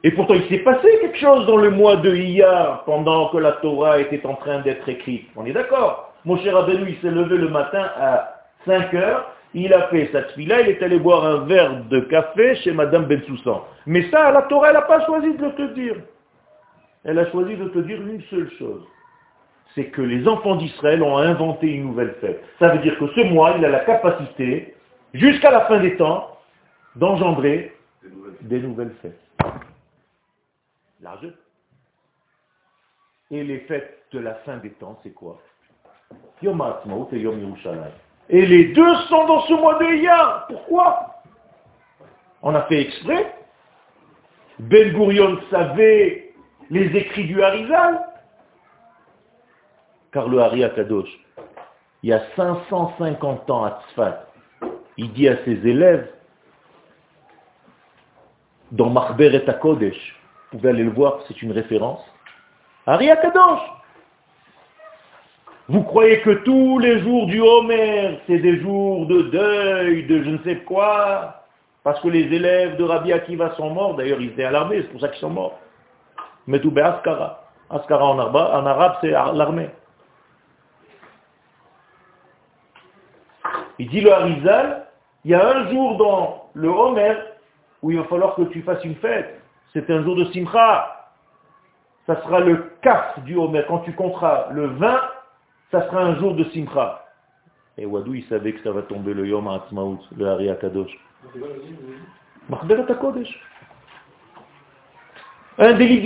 Et 0.04 0.12
pourtant, 0.12 0.34
il 0.34 0.48
s'est 0.48 0.62
passé 0.62 0.88
quelque 1.00 1.18
chose 1.18 1.46
dans 1.46 1.56
le 1.56 1.70
mois 1.70 1.96
de 1.96 2.14
Iyar 2.14 2.84
pendant 2.84 3.30
que 3.30 3.38
la 3.38 3.52
Torah 3.52 3.98
était 3.98 4.24
en 4.24 4.34
train 4.34 4.60
d'être 4.60 4.88
écrite. 4.88 5.28
On 5.34 5.44
est 5.44 5.52
d'accord 5.52 6.14
Mon 6.24 6.38
cher 6.38 6.54
Rabbeinu, 6.54 6.90
il 6.90 7.00
s'est 7.00 7.10
levé 7.10 7.36
le 7.36 7.48
matin 7.48 7.90
à 7.96 8.42
5 8.64 8.94
heures, 8.94 9.32
il 9.54 9.72
a 9.72 9.88
fait 9.88 10.08
sa 10.12 10.22
tfila, 10.22 10.60
il 10.60 10.68
est 10.68 10.82
allé 10.82 10.98
boire 10.98 11.24
un 11.24 11.44
verre 11.46 11.84
de 11.84 12.00
café 12.00 12.54
chez 12.56 12.72
Madame 12.72 13.06
Bensoussan. 13.06 13.64
Mais 13.86 14.08
ça, 14.10 14.30
la 14.30 14.42
Torah, 14.42 14.68
elle 14.68 14.74
n'a 14.74 14.82
pas 14.82 15.04
choisi 15.04 15.34
de 15.34 15.44
le 15.44 15.54
te 15.54 15.74
dire. 15.74 15.96
Elle 17.04 17.18
a 17.18 17.28
choisi 17.30 17.56
de 17.56 17.68
te 17.68 17.78
dire 17.80 18.00
une 18.00 18.22
seule 18.30 18.50
chose. 18.58 18.86
C'est 19.74 19.86
que 19.86 20.02
les 20.02 20.28
enfants 20.28 20.56
d'Israël 20.56 21.02
ont 21.02 21.18
inventé 21.18 21.66
une 21.66 21.86
nouvelle 21.86 22.14
fête. 22.20 22.42
Ça 22.58 22.68
veut 22.68 22.78
dire 22.78 22.96
que 22.98 23.08
ce 23.08 23.20
mois, 23.22 23.54
il 23.58 23.64
a 23.64 23.68
la 23.68 23.80
capacité, 23.80 24.74
jusqu'à 25.12 25.50
la 25.50 25.62
fin 25.62 25.80
des 25.80 25.96
temps, 25.96 26.36
d'engendrer 26.94 27.72
des 28.42 28.60
nouvelles 28.60 28.94
fêtes. 29.02 29.27
Large. 31.00 31.32
Et 33.30 33.44
les 33.44 33.60
fêtes 33.60 34.04
de 34.12 34.18
la 34.18 34.34
fin 34.36 34.56
des 34.56 34.70
temps, 34.70 34.98
c'est 35.02 35.12
quoi? 35.12 35.38
Et 36.42 36.46
Yom. 36.46 37.54
Et 38.30 38.46
les 38.46 38.64
deux 38.72 38.94
sont 39.08 39.26
dans 39.26 39.42
ce 39.42 39.52
mois 39.54 39.78
de. 39.78 40.46
Pourquoi? 40.48 41.22
On 42.42 42.54
a 42.54 42.62
fait 42.62 42.80
exprès. 42.80 43.34
Ben 44.58 44.92
Gurion 44.92 45.38
savait 45.50 46.32
les 46.70 46.86
écrits 46.96 47.26
du 47.26 47.42
Harizal. 47.42 48.04
Car 50.12 50.28
le 50.28 50.40
Hari 50.40 50.64
Akadosh, 50.64 51.08
il 52.02 52.10
y 52.10 52.12
a 52.12 52.22
550 52.34 53.50
ans 53.50 53.64
à 53.64 53.82
Tzfat, 53.88 54.26
il 54.96 55.12
dit 55.12 55.28
à 55.28 55.36
ses 55.44 55.66
élèves, 55.66 56.10
dans 58.72 58.90
Machber 58.90 59.34
et 59.34 59.60
Kodesh, 59.60 60.17
vous 60.52 60.58
pouvez 60.58 60.70
aller 60.70 60.84
le 60.84 60.90
voir, 60.90 61.20
c'est 61.28 61.42
une 61.42 61.52
référence, 61.52 62.00
Hari 62.86 63.10
Akadosh, 63.10 63.60
vous 65.68 65.82
croyez 65.82 66.22
que 66.22 66.30
tous 66.30 66.78
les 66.78 67.00
jours 67.00 67.26
du 67.26 67.40
Homer, 67.40 68.20
c'est 68.26 68.38
des 68.38 68.58
jours 68.60 69.06
de 69.06 69.22
deuil, 69.22 70.06
de 70.06 70.22
je 70.22 70.30
ne 70.30 70.38
sais 70.38 70.56
quoi, 70.60 71.44
parce 71.84 72.00
que 72.00 72.08
les 72.08 72.22
élèves 72.34 72.76
de 72.78 72.84
Rabbi 72.84 73.12
Akiva 73.12 73.54
sont 73.56 73.70
morts, 73.70 73.94
d'ailleurs 73.94 74.20
ils 74.20 74.30
étaient 74.30 74.44
alarmés, 74.44 74.80
c'est 74.80 74.88
pour 74.88 75.00
ça 75.00 75.08
qu'ils 75.08 75.20
sont 75.20 75.30
morts. 75.30 75.58
Mais 76.46 76.60
tout 76.60 76.72
Askara. 76.74 77.44
Askara 77.68 78.06
en 78.06 78.18
arabe, 78.18 78.36
en 78.36 78.66
arabe 78.66 78.96
c'est 79.02 79.10
l'armée. 79.10 79.68
Il 83.78 83.90
dit 83.90 84.00
le 84.00 84.12
Harizal, 84.12 84.86
il 85.24 85.32
y 85.32 85.34
a 85.34 85.46
un 85.46 85.70
jour 85.70 85.98
dans 85.98 86.50
le 86.54 86.68
Homer 86.68 87.14
où 87.82 87.90
il 87.90 87.98
va 87.98 88.04
falloir 88.04 88.34
que 88.36 88.42
tu 88.42 88.62
fasses 88.62 88.82
une 88.84 88.96
fête. 88.96 89.40
C'est 89.86 89.92
un 89.92 90.02
jour 90.02 90.16
de 90.16 90.24
Simcha. 90.32 91.08
Ça 92.06 92.20
sera 92.22 92.40
le 92.40 92.72
kaf 92.82 93.20
du 93.20 93.36
Homer. 93.36 93.62
Quand 93.68 93.78
tu 93.80 93.92
compteras 93.92 94.48
le 94.50 94.66
20, 94.66 95.00
ça 95.70 95.86
sera 95.86 96.00
un 96.00 96.16
jour 96.16 96.34
de 96.34 96.44
Simcha. 96.44 97.04
Et 97.76 97.86
Wadou, 97.86 98.14
il 98.14 98.24
savait 98.24 98.54
que 98.54 98.62
ça 98.64 98.72
va 98.72 98.82
tomber 98.82 99.14
le 99.14 99.28
Yom 99.28 99.46
HaAtzmaut, 99.46 100.00
le 100.16 100.26
Hari 100.26 100.50
Kadosh. 100.60 100.98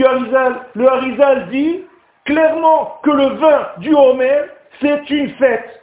Harizal. 0.05 0.67
Le 0.75 0.89
Harizal 0.89 1.49
dit 1.49 1.81
clairement 2.27 2.99
que 3.03 3.11
le 3.11 3.27
vin 3.37 3.69
du 3.79 3.95
Homer, 3.95 4.43
c'est 4.81 5.09
une 5.09 5.31
fête. 5.37 5.83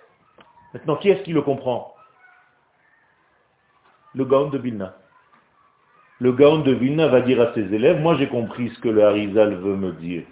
Maintenant, 0.76 0.98
qui 0.98 1.10
est-ce 1.10 1.24
qui 1.24 1.34
le 1.34 1.42
comprend? 1.42 1.96
Le 4.14 4.26
Gaon 4.26 4.50
de 4.50 4.60
Vilna. 4.60 4.94
Le 6.22 6.34
Gaon 6.34 6.60
de 6.60 6.74
Vilna 6.74 7.08
va 7.08 7.22
dire 7.22 7.40
à 7.40 7.54
ses 7.54 7.74
élèves, 7.74 8.02
moi 8.02 8.16
j'ai 8.18 8.28
compris 8.28 8.70
ce 8.70 8.80
que 8.80 8.90
le 8.90 9.06
Harizal 9.06 9.56
veut 9.56 9.78
me 9.78 9.94
dire. 9.94 10.24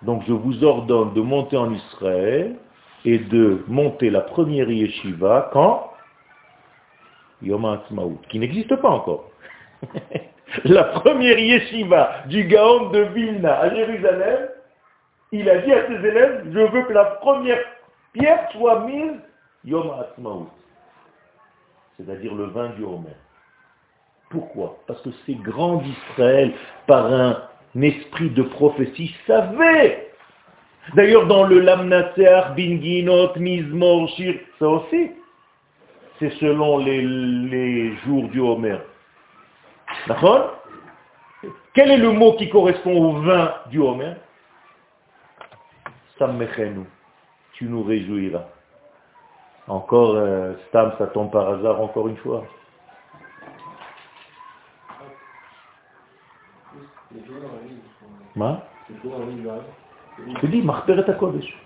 Donc 0.00 0.22
je 0.26 0.32
vous 0.32 0.64
ordonne 0.64 1.12
de 1.12 1.20
monter 1.20 1.58
en 1.58 1.70
Israël 1.72 2.56
et 3.04 3.18
de 3.18 3.62
monter 3.68 4.08
la 4.08 4.22
première 4.22 4.70
yeshiva 4.70 5.50
quand? 5.52 5.90
Yom 7.42 7.64
HaAtzmaut, 7.66 8.20
qui 8.30 8.38
n'existe 8.38 8.74
pas 8.76 8.88
encore. 8.88 9.30
la 10.64 10.84
première 10.84 11.38
yeshiva 11.38 12.24
du 12.26 12.44
Gaon 12.44 12.88
de 12.90 13.00
Vilna 13.00 13.58
à 13.60 13.74
Jérusalem, 13.74 14.48
il 15.30 15.50
a 15.50 15.58
dit 15.58 15.72
à 15.72 15.86
ses 15.86 16.06
élèves, 16.06 16.44
je 16.52 16.58
veux 16.58 16.82
que 16.84 16.92
la 16.92 17.04
première 17.04 17.60
pierre 18.14 18.48
soit 18.52 18.86
mise 18.86 19.20
Yom 19.66 19.90
HaAtzmaut, 19.90 20.48
c'est-à-dire 21.98 22.34
le 22.34 22.44
vin 22.44 22.70
du 22.70 22.84
Homer. 22.84 23.16
Pourquoi? 24.34 24.76
Parce 24.88 25.00
que 25.02 25.10
ces 25.26 25.36
grands 25.36 25.76
d'Israël, 25.76 26.52
par 26.88 27.06
un 27.06 27.40
esprit 27.80 28.30
de 28.30 28.42
prophétie, 28.42 29.14
savaient 29.28 30.10
D'ailleurs, 30.94 31.26
dans 31.28 31.44
le 31.44 31.60
Lamnater, 31.60 32.52
Binginot, 32.56 33.36
Mizmor, 33.36 34.08
Shir, 34.08 34.34
ça 34.58 34.68
aussi, 34.68 35.12
c'est 36.18 36.30
selon 36.40 36.78
les, 36.78 37.96
jours 38.04 38.28
du 38.28 38.40
Homer. 38.40 38.78
D'accord? 40.08 40.58
Quel 41.72 41.92
est 41.92 41.96
le 41.96 42.10
mot 42.10 42.32
qui 42.34 42.50
correspond 42.50 43.02
au 43.02 43.22
vin 43.22 43.54
du 43.70 43.78
Homer? 43.78 44.14
Sammechenu. 46.18 46.84
Tu 47.52 47.66
nous 47.66 47.84
réjouiras. 47.84 48.46
Encore, 49.68 50.16
euh, 50.16 50.54
Stam, 50.68 50.92
ça 50.98 51.06
tombe 51.06 51.30
par 51.30 51.48
hasard 51.48 51.80
encore 51.80 52.08
une 52.08 52.16
fois. 52.16 52.44
Ma 58.36 58.62
je 60.42 60.46
dis, 60.46 60.62
Machberet 60.62 61.08
HaKodesh. 61.08 61.58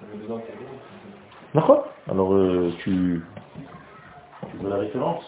D'accord 1.54 1.88
Alors, 2.08 2.34
euh, 2.34 2.72
tu, 2.78 3.22
tu 4.50 4.56
veux 4.58 4.70
la 4.70 4.76
référence 4.76 5.24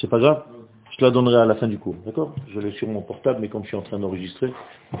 C'est 0.00 0.08
pas 0.08 0.18
grave 0.18 0.44
Je 0.90 0.96
te 0.96 1.04
la 1.04 1.10
donnerai 1.10 1.36
à 1.36 1.44
la 1.44 1.54
fin 1.56 1.66
du 1.66 1.78
cours, 1.78 1.96
d'accord? 2.06 2.34
Je 2.48 2.60
l'ai 2.60 2.72
sur 2.72 2.88
mon 2.88 3.02
portable, 3.02 3.40
mais 3.40 3.48
comme 3.48 3.62
je 3.62 3.68
suis 3.68 3.76
en 3.76 3.82
train 3.82 3.98
d'enregistrer. 3.98 4.52
Quand 4.92 4.98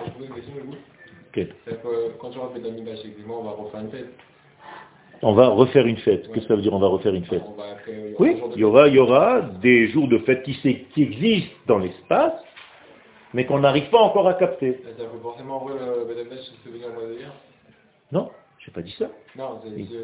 tu 2.30 2.38
on 2.38 3.42
va 3.42 3.50
refaire 3.50 3.80
une 3.80 3.90
fête. 3.90 4.14
On 5.22 5.32
va 5.32 5.48
refaire 5.48 5.86
une 5.86 5.96
fête. 5.98 6.28
Qu'est-ce 6.28 6.42
que 6.42 6.48
ça 6.48 6.56
veut 6.56 6.62
dire 6.62 6.72
on 6.72 6.78
va 6.78 6.86
refaire 6.86 7.14
une 7.14 7.24
fête 7.24 7.42
Oui, 8.18 8.36
il 8.54 8.60
y 8.60 8.64
aura, 8.64 8.88
il 8.88 8.94
y 8.94 8.98
aura 8.98 9.40
des 9.60 9.88
jours 9.88 10.08
de 10.08 10.18
fête 10.18 10.42
qui, 10.42 10.54
qui 10.54 11.02
existent 11.02 11.54
dans 11.66 11.78
l'espace, 11.78 12.34
mais 13.34 13.44
qu'on 13.44 13.58
n'arrive 13.58 13.90
pas 13.90 13.98
encore 13.98 14.28
à 14.28 14.34
capter. 14.34 14.80
Non, 18.12 18.30
je 18.58 18.70
n'ai 18.70 18.74
pas 18.74 18.82
dit 18.82 18.94
ça. 18.98 19.08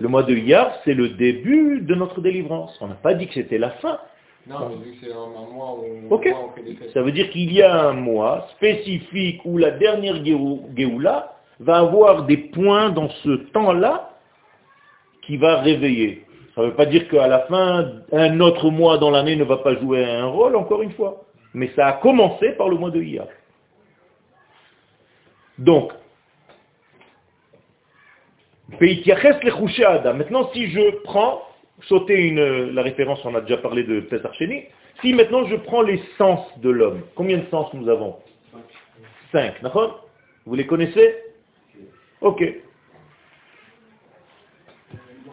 le 0.00 0.08
mois 0.08 0.24
de 0.24 0.34
Iyar, 0.34 0.72
c'est 0.84 0.94
le 0.94 1.10
début 1.10 1.80
de 1.80 1.94
notre 1.94 2.20
délivrance. 2.20 2.76
On 2.80 2.88
n'a 2.88 2.94
pas 2.94 3.14
dit 3.14 3.28
que 3.28 3.34
c'était 3.34 3.58
la 3.58 3.70
fin. 3.70 3.98
Non, 4.46 4.68
mais 4.68 4.84
vu 4.84 4.92
que 4.92 5.06
c'est 5.06 5.12
un, 5.12 5.26
mois 5.54 5.78
où 5.78 6.14
on, 6.14 6.18
fait 6.54 6.62
des 6.62 6.74
fêtes. 6.74 6.90
Ça 6.92 7.02
veut 7.02 7.12
dire 7.12 7.30
qu'il 7.30 7.50
y 7.52 7.62
a 7.62 7.88
un 7.88 7.94
mois 7.94 8.48
spécifique 8.56 9.40
où 9.46 9.56
la 9.56 9.70
dernière 9.70 10.22
Géoula 10.22 11.36
va 11.60 11.78
avoir 11.78 12.24
des 12.24 12.36
points 12.36 12.90
dans 12.90 13.08
ce 13.08 13.30
temps-là 13.52 14.13
qui 15.26 15.36
va 15.36 15.60
réveiller. 15.60 16.24
Ça 16.54 16.62
ne 16.62 16.66
veut 16.66 16.74
pas 16.74 16.86
dire 16.86 17.08
qu'à 17.08 17.26
la 17.26 17.40
fin, 17.40 17.90
un 18.12 18.40
autre 18.40 18.70
mois 18.70 18.98
dans 18.98 19.10
l'année 19.10 19.36
ne 19.36 19.44
va 19.44 19.58
pas 19.58 19.74
jouer 19.76 20.04
un 20.04 20.26
rôle, 20.26 20.54
encore 20.56 20.82
une 20.82 20.92
fois. 20.92 21.24
Mais 21.52 21.70
ça 21.74 21.86
a 21.88 21.92
commencé 21.94 22.52
par 22.52 22.68
le 22.68 22.76
mois 22.76 22.90
de 22.90 23.02
Iyar. 23.02 23.26
Donc, 25.58 25.92
maintenant 30.14 30.50
si 30.52 30.70
je 30.70 31.02
prends, 31.04 31.42
sauter 31.88 32.16
une, 32.16 32.70
la 32.74 32.82
référence, 32.82 33.24
on 33.24 33.34
a 33.34 33.40
déjà 33.40 33.58
parlé 33.58 33.84
de 33.84 34.00
Pesach 34.00 34.40
si 35.00 35.12
maintenant 35.12 35.44
je 35.46 35.56
prends 35.56 35.82
les 35.82 36.00
sens 36.18 36.40
de 36.60 36.70
l'homme, 36.70 37.02
combien 37.14 37.38
de 37.38 37.46
sens 37.50 37.72
nous 37.74 37.88
avons? 37.88 38.16
Cinq, 39.32 39.60
d'accord? 39.62 40.08
Vous 40.46 40.54
les 40.54 40.66
connaissez? 40.66 41.16
Ok. 42.20 42.42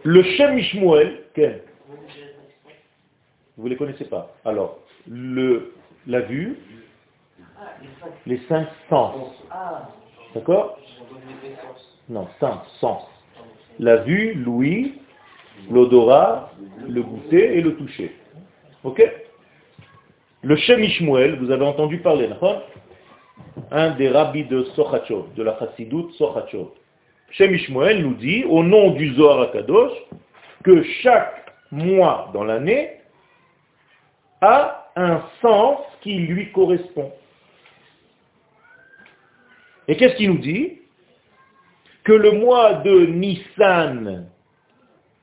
Le 0.04 0.22
Shem 0.22 0.58
Ishmuel, 0.58 1.22
quel 1.34 1.62
Vous 3.56 3.64
ne 3.64 3.68
les 3.68 3.76
connaissez 3.76 4.04
pas. 4.04 4.34
Alors, 4.44 4.80
le, 5.08 5.74
la 6.06 6.20
vue, 6.22 6.58
les 8.26 8.38
cinq 8.48 8.66
sens. 8.88 9.32
D'accord 10.34 10.78
Non, 12.08 12.26
cinq 12.40 12.62
sens. 12.80 13.02
La 13.78 13.98
vue, 13.98 14.34
l'ouïe, 14.34 14.94
l'odorat, 15.70 16.50
le 16.88 17.02
goûter 17.02 17.58
et 17.58 17.60
le 17.60 17.76
toucher. 17.76 18.16
Ok 18.82 19.02
Le 20.42 20.56
Shem 20.56 20.82
Ishmuel, 20.82 21.38
vous 21.38 21.52
avez 21.52 21.64
entendu 21.64 21.98
parler, 21.98 22.28
un 23.70 23.90
des 23.90 24.08
rabbis 24.08 24.44
de 24.44 24.64
Sochachov, 24.74 25.32
de 25.34 25.42
la 25.44 25.56
Chassidut 25.58 26.12
Sochachov. 26.18 26.70
Shem 27.32 27.56
nous 28.00 28.14
dit, 28.14 28.44
au 28.44 28.62
nom 28.62 28.90
du 28.90 29.14
Zohar 29.14 29.40
Akadosh, 29.42 29.92
que 30.64 30.82
chaque 31.02 31.52
mois 31.70 32.30
dans 32.34 32.44
l'année 32.44 32.90
a 34.42 34.90
un 34.96 35.22
sens 35.40 35.78
qui 36.02 36.14
lui 36.18 36.52
correspond. 36.52 37.10
Et 39.88 39.96
qu'est-ce 39.96 40.16
qu'il 40.16 40.30
nous 40.30 40.38
dit? 40.38 40.78
Que 42.04 42.12
le 42.12 42.32
mois 42.32 42.74
de 42.74 43.06
Nissan, 43.06 44.26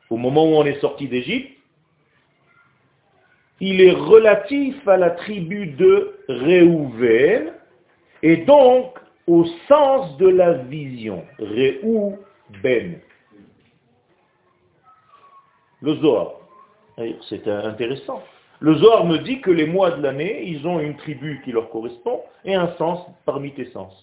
au 0.10 0.18
moment 0.18 0.46
où 0.46 0.56
on 0.56 0.66
est 0.66 0.80
sorti 0.80 1.08
d'Égypte, 1.08 1.58
il 3.60 3.82
est 3.82 3.92
relatif 3.92 4.76
à 4.88 4.98
la 4.98 5.12
tribu 5.12 5.68
de 5.68 6.18
Réhouven, 6.28 7.54
et 8.24 8.38
donc 8.38 8.98
au 9.30 9.46
sens 9.68 10.18
de 10.18 10.28
la 10.28 10.54
vision. 10.54 11.24
Réhouven. 11.38 13.00
Le 15.82 15.96
Zohar. 15.96 16.32
C'est 17.30 17.48
intéressant. 17.48 18.22
Le 18.60 18.76
Zohar 18.76 19.06
me 19.06 19.20
dit 19.20 19.40
que 19.40 19.52
les 19.52 19.68
mois 19.68 19.92
de 19.92 20.02
l'année, 20.02 20.44
ils 20.46 20.68
ont 20.68 20.80
une 20.80 20.98
tribu 20.98 21.42
qui 21.46 21.52
leur 21.52 21.70
correspond 21.70 22.22
et 22.44 22.56
un 22.56 22.74
sens 22.78 23.06
parmi 23.26 23.54
tes 23.54 23.66
sens. 23.66 23.94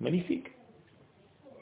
Magnifique. 0.00 0.46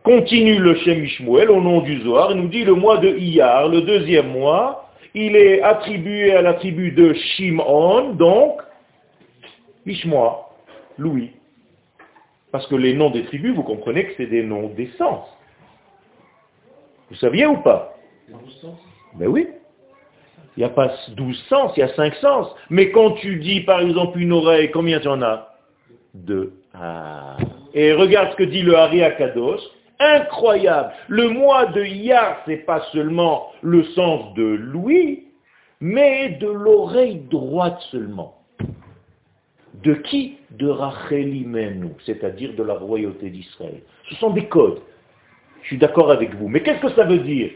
Continue 0.05 0.59
le 0.59 0.77
Shem 0.77 1.05
Ishmuel 1.05 1.51
au 1.51 1.61
nom 1.61 1.83
du 1.83 2.01
Zohar, 2.03 2.33
il 2.33 2.39
nous 2.39 2.49
dit 2.49 2.65
le 2.65 2.75
mois 2.75 2.99
de 2.99 3.09
Iyar, 3.09 3.69
le 3.69 3.83
deuxième 3.83 4.31
mois, 4.31 4.91
il 5.15 5.37
est 5.37 5.63
attribué 5.63 6.33
à 6.33 6.43
la 6.43 6.55
tribu 6.55 6.91
de 6.93 7.13
Shimon, 7.13 8.15
donc 8.15 8.63
Ishmoa, 9.87 10.49
Louis. 10.99 11.33
Parce 12.53 12.67
que 12.67 12.75
les 12.75 12.93
noms 12.93 13.11
des 13.11 13.25
tribus, 13.25 13.55
vous 13.55 13.63
comprenez 13.63 14.05
que 14.05 14.13
c'est 14.19 14.27
des 14.27 14.43
noms 14.43 14.69
d'essence. 14.69 15.27
Vous 17.11 17.17
saviez 17.17 17.47
ou 17.47 17.57
pas 17.57 17.97
Ben 19.15 19.27
oui. 19.27 19.49
Il 20.57 20.61
n'y 20.61 20.65
a 20.65 20.69
pas 20.69 20.93
12 21.17 21.45
sens, 21.49 21.73
il 21.77 21.81
y 21.81 21.83
a 21.83 21.95
5 21.95 22.15
sens. 22.17 22.55
Mais 22.69 22.91
quand 22.91 23.13
tu 23.13 23.37
dis 23.37 23.63
par 23.63 23.81
exemple 23.81 24.21
une 24.21 24.33
oreille, 24.33 24.71
combien 24.71 25.01
tu 25.01 25.09
en 25.09 25.23
as 25.23 25.49
Deux. 26.13 26.53
Ah. 26.75 27.39
Et 27.73 27.95
regarde 27.95 28.33
ce 28.33 28.37
que 28.37 28.45
dit 28.45 28.63
le 28.63 28.77
Hari 28.77 29.03
Akadosh. 29.03 29.63
Incroyable. 29.99 30.93
Le 31.09 31.29
mois 31.29 31.67
de 31.67 31.83
Iyar, 31.83 32.43
c'est 32.45 32.67
pas 32.67 32.83
seulement 32.93 33.51
le 33.63 33.85
sens 33.85 34.35
de 34.35 34.43
l'ouïe, 34.43 35.29
mais 35.81 36.31
de 36.41 36.49
l'oreille 36.49 37.21
droite 37.31 37.81
seulement. 37.91 38.42
De 39.83 39.95
qui 39.95 40.39
De 40.51 40.69
Rachelimenu, 40.69 41.91
c'est-à-dire 42.05 42.55
de 42.55 42.63
la 42.63 42.75
royauté 42.75 43.31
d'Israël. 43.31 43.83
Ce 44.09 44.15
sont 44.17 44.31
des 44.31 44.47
codes. 44.47 44.81
Je 45.63 45.69
suis 45.69 45.79
d'accord 45.79 46.11
avec 46.11 46.35
vous. 46.35 46.49
Mais 46.49 46.63
qu'est-ce 46.63 46.81
que 46.81 46.91
ça 46.91 47.05
veut 47.05 47.19
dire? 47.19 47.51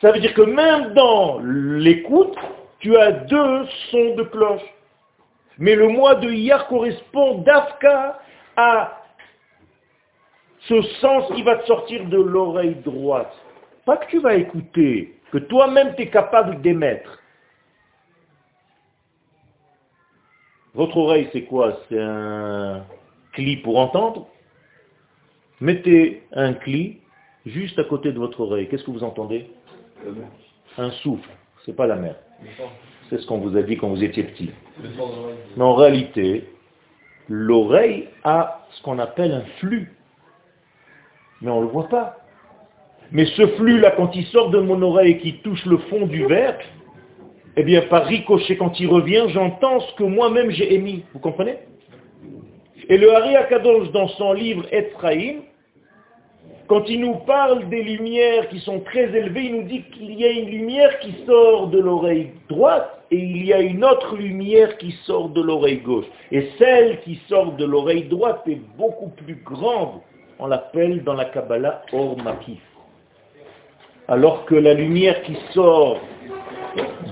Ça 0.00 0.12
veut 0.12 0.20
dire 0.20 0.34
que 0.34 0.42
même 0.42 0.94
dans 0.94 1.40
l'écoute, 1.42 2.36
tu 2.80 2.96
as 2.96 3.12
deux 3.12 3.66
sons 3.90 4.14
de 4.16 4.22
cloche. 4.24 4.62
Mais 5.58 5.74
le 5.74 5.88
mois 5.88 6.14
de 6.14 6.30
Iyar 6.30 6.66
correspond 6.68 7.38
d'Afka 7.38 8.18
à 8.56 9.02
ce 10.60 10.82
sens 11.00 11.30
qui 11.34 11.42
va 11.42 11.56
te 11.56 11.66
sortir 11.66 12.06
de 12.06 12.16
l'oreille 12.16 12.76
droite. 12.84 13.32
Pas 13.84 13.98
que 13.98 14.06
tu 14.10 14.20
vas 14.20 14.34
écouter, 14.34 15.14
que 15.32 15.38
toi-même 15.38 15.94
tu 15.96 16.02
es 16.02 16.06
capable 16.08 16.60
d'émettre. 16.60 17.19
Votre 20.74 20.96
oreille, 20.96 21.28
c'est 21.32 21.42
quoi? 21.42 21.78
C'est 21.88 22.00
un 22.00 22.84
cli 23.32 23.56
pour 23.58 23.78
entendre? 23.78 24.28
Mettez 25.60 26.22
un 26.32 26.54
cli 26.54 26.98
juste 27.46 27.78
à 27.78 27.84
côté 27.84 28.12
de 28.12 28.18
votre 28.18 28.40
oreille. 28.40 28.68
Qu'est-ce 28.68 28.84
que 28.84 28.90
vous 28.90 29.04
entendez? 29.04 29.50
Un 30.78 30.90
souffle. 31.02 31.28
C'est 31.66 31.74
pas 31.74 31.86
la 31.86 31.96
mer. 31.96 32.16
C'est 33.08 33.18
ce 33.18 33.26
qu'on 33.26 33.38
vous 33.38 33.56
a 33.56 33.62
dit 33.62 33.76
quand 33.76 33.88
vous 33.88 34.02
étiez 34.02 34.22
petit. 34.24 34.50
Mais 35.56 35.62
en 35.64 35.74
réalité, 35.74 36.48
l'oreille 37.28 38.08
a 38.24 38.66
ce 38.70 38.82
qu'on 38.82 38.98
appelle 38.98 39.32
un 39.32 39.44
flux 39.58 39.92
mais 41.40 41.50
on 41.50 41.60
ne 41.60 41.66
le 41.66 41.72
voit 41.72 41.88
pas. 41.88 42.16
Mais 43.12 43.26
ce 43.26 43.46
flux-là, 43.46 43.92
quand 43.92 44.14
il 44.14 44.24
sort 44.26 44.50
de 44.50 44.60
mon 44.60 44.80
oreille 44.82 45.12
et 45.12 45.18
qui 45.18 45.38
touche 45.38 45.64
le 45.66 45.78
fond 45.78 46.06
du 46.06 46.26
verre, 46.26 46.58
eh 47.56 47.62
bien, 47.62 47.82
par 47.82 48.06
ricochet, 48.06 48.56
quand 48.56 48.78
il 48.80 48.88
revient, 48.88 49.24
j'entends 49.28 49.80
ce 49.80 49.94
que 49.94 50.04
moi-même 50.04 50.50
j'ai 50.50 50.74
émis. 50.74 51.04
Vous 51.12 51.18
comprenez? 51.18 51.56
Et 52.88 52.96
le 52.96 53.12
Hari 53.14 53.36
Akadosh, 53.36 53.90
dans 53.92 54.08
son 54.08 54.32
livre 54.32 54.64
Ephraim, 54.72 55.42
quand 56.66 56.88
il 56.88 57.00
nous 57.00 57.16
parle 57.26 57.68
des 57.68 57.82
lumières 57.82 58.48
qui 58.48 58.60
sont 58.60 58.80
très 58.80 59.14
élevées, 59.16 59.46
il 59.46 59.56
nous 59.56 59.62
dit 59.64 59.82
qu'il 59.90 60.12
y 60.12 60.24
a 60.24 60.30
une 60.30 60.48
lumière 60.48 60.98
qui 61.00 61.14
sort 61.26 61.68
de 61.68 61.80
l'oreille 61.80 62.30
droite 62.48 62.88
et 63.10 63.18
il 63.18 63.44
y 63.44 63.52
a 63.52 63.60
une 63.60 63.84
autre 63.84 64.16
lumière 64.16 64.78
qui 64.78 64.92
sort 65.04 65.30
de 65.30 65.42
l'oreille 65.42 65.78
gauche. 65.78 66.06
Et 66.30 66.50
celle 66.58 67.00
qui 67.00 67.20
sort 67.28 67.52
de 67.52 67.64
l'oreille 67.64 68.04
droite 68.04 68.42
est 68.46 68.60
beaucoup 68.76 69.08
plus 69.08 69.36
grande 69.44 70.00
on 70.40 70.46
l'appelle 70.46 71.04
dans 71.04 71.12
la 71.14 71.26
Kabbalah 71.26 71.82
Or 71.92 72.16
Makif. 72.16 72.60
Alors 74.08 74.46
que 74.46 74.54
la 74.54 74.72
lumière 74.72 75.22
qui 75.22 75.36
sort, 75.52 76.00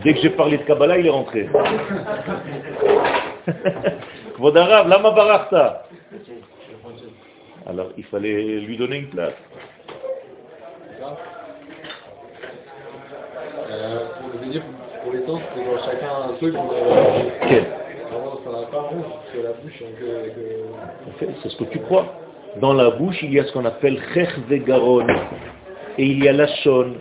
dès 0.04 0.14
que 0.14 0.20
j'ai 0.20 0.30
parlé 0.30 0.58
de 0.58 0.62
Kabbalah, 0.62 0.98
il 0.98 1.06
est 1.06 1.10
rentré. 1.10 1.48
lama 4.38 5.10
barachta. 5.10 5.84
Alors 7.66 7.88
il 7.96 8.04
fallait 8.04 8.60
lui 8.60 8.76
donner 8.76 8.98
une 8.98 9.08
place. 9.08 9.34
Euh, 13.70 13.98
pour 15.04 15.12
les 15.12 15.20
temps, 15.22 15.40
c'est 15.54 15.90
chacun 15.90 16.08
un 16.28 16.32
truc. 16.34 16.54
Euh, 16.54 17.60
ça 18.44 18.50
n'a 18.50 18.66
pas 18.66 18.80
rouge, 18.80 19.04
c'est 19.32 19.42
la 19.42 19.52
bouche. 19.52 19.82
C'est 21.18 21.48
ce 21.48 21.56
que 21.56 21.64
tu 21.64 21.78
crois. 21.80 22.06
Dans 22.60 22.72
la 22.72 22.90
bouche, 22.90 23.22
il 23.22 23.32
y 23.32 23.40
a 23.40 23.44
ce 23.44 23.52
qu'on 23.52 23.64
appelle 23.66 24.00
Chech 24.14 24.30
Garon, 24.48 25.06
et 25.98 26.04
il 26.04 26.24
y 26.24 26.28
a 26.28 26.32
la 26.32 26.46
Shon. 26.46 26.94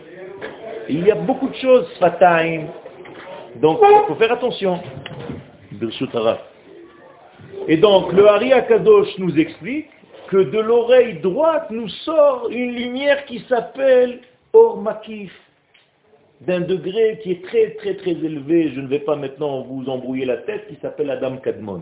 Il 0.89 1.05
y 1.05 1.11
a 1.11 1.15
beaucoup 1.15 1.49
de 1.49 1.55
choses, 1.55 1.87
Fataim. 1.99 2.67
Donc, 3.57 3.79
il 3.81 4.07
faut 4.07 4.15
faire 4.15 4.31
attention. 4.31 4.79
Et 7.67 7.77
donc, 7.77 8.13
le 8.13 8.27
Hari 8.27 8.53
Akadosh 8.53 9.17
nous 9.17 9.37
explique 9.37 9.89
que 10.29 10.37
de 10.37 10.59
l'oreille 10.59 11.19
droite 11.19 11.67
nous 11.71 11.89
sort 11.89 12.47
une 12.49 12.75
lumière 12.75 13.25
qui 13.25 13.43
s'appelle 13.49 14.19
Or 14.53 14.81
Makif, 14.81 15.33
d'un 16.41 16.61
degré 16.61 17.19
qui 17.23 17.31
est 17.31 17.45
très 17.45 17.71
très 17.71 17.95
très 17.95 18.11
élevé, 18.11 18.71
je 18.73 18.81
ne 18.81 18.87
vais 18.87 18.99
pas 18.99 19.15
maintenant 19.15 19.61
vous 19.61 19.89
embrouiller 19.89 20.25
la 20.25 20.37
tête, 20.37 20.67
qui 20.67 20.77
s'appelle 20.81 21.09
Adam 21.09 21.37
Kadmon. 21.37 21.81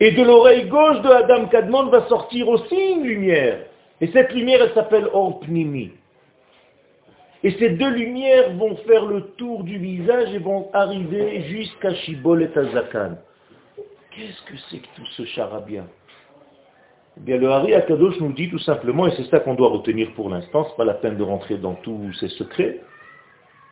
Et 0.00 0.12
de 0.12 0.22
l'oreille 0.22 0.66
gauche 0.68 1.00
de 1.02 1.08
Adam 1.08 1.46
Kadmon 1.46 1.86
va 1.86 2.06
sortir 2.08 2.48
aussi 2.48 2.76
une 2.76 3.04
lumière. 3.04 3.60
Et 4.00 4.06
cette 4.08 4.32
lumière, 4.32 4.62
elle 4.62 4.74
s'appelle 4.74 5.08
Orpnimi. 5.12 5.90
Et 7.44 7.52
ces 7.52 7.70
deux 7.70 7.90
lumières 7.90 8.52
vont 8.54 8.76
faire 8.78 9.06
le 9.06 9.22
tour 9.36 9.62
du 9.62 9.78
visage 9.78 10.34
et 10.34 10.38
vont 10.38 10.68
arriver 10.72 11.42
jusqu'à 11.42 11.94
Shibol 11.94 12.42
et 12.42 12.58
Azakan. 12.58 13.16
Qu'est-ce 14.10 14.42
que 14.42 14.58
c'est 14.68 14.78
que 14.78 14.88
tout 14.96 15.06
ce 15.16 15.24
charabia? 15.24 15.84
Eh 17.16 17.20
bien, 17.20 17.36
le 17.36 17.48
Hari 17.48 17.74
Akadosh 17.74 18.18
nous 18.20 18.32
dit 18.32 18.50
tout 18.50 18.58
simplement, 18.58 19.06
et 19.06 19.12
c'est 19.16 19.30
ça 19.30 19.38
qu'on 19.38 19.54
doit 19.54 19.68
retenir 19.68 20.12
pour 20.14 20.28
l'instant, 20.28 20.64
ce 20.64 20.70
n'est 20.70 20.76
pas 20.76 20.84
la 20.84 20.94
peine 20.94 21.16
de 21.16 21.22
rentrer 21.22 21.58
dans 21.58 21.74
tous 21.74 22.12
ces 22.14 22.28
secrets, 22.28 22.80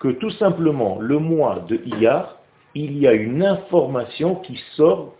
que 0.00 0.08
tout 0.08 0.30
simplement, 0.30 0.98
le 1.00 1.18
mois 1.18 1.64
de 1.68 1.80
Iyar, 1.86 2.38
il 2.74 2.98
y 2.98 3.08
a 3.08 3.12
une 3.12 3.42
information 3.42 4.36
qui 4.36 4.60
sort 4.76 5.14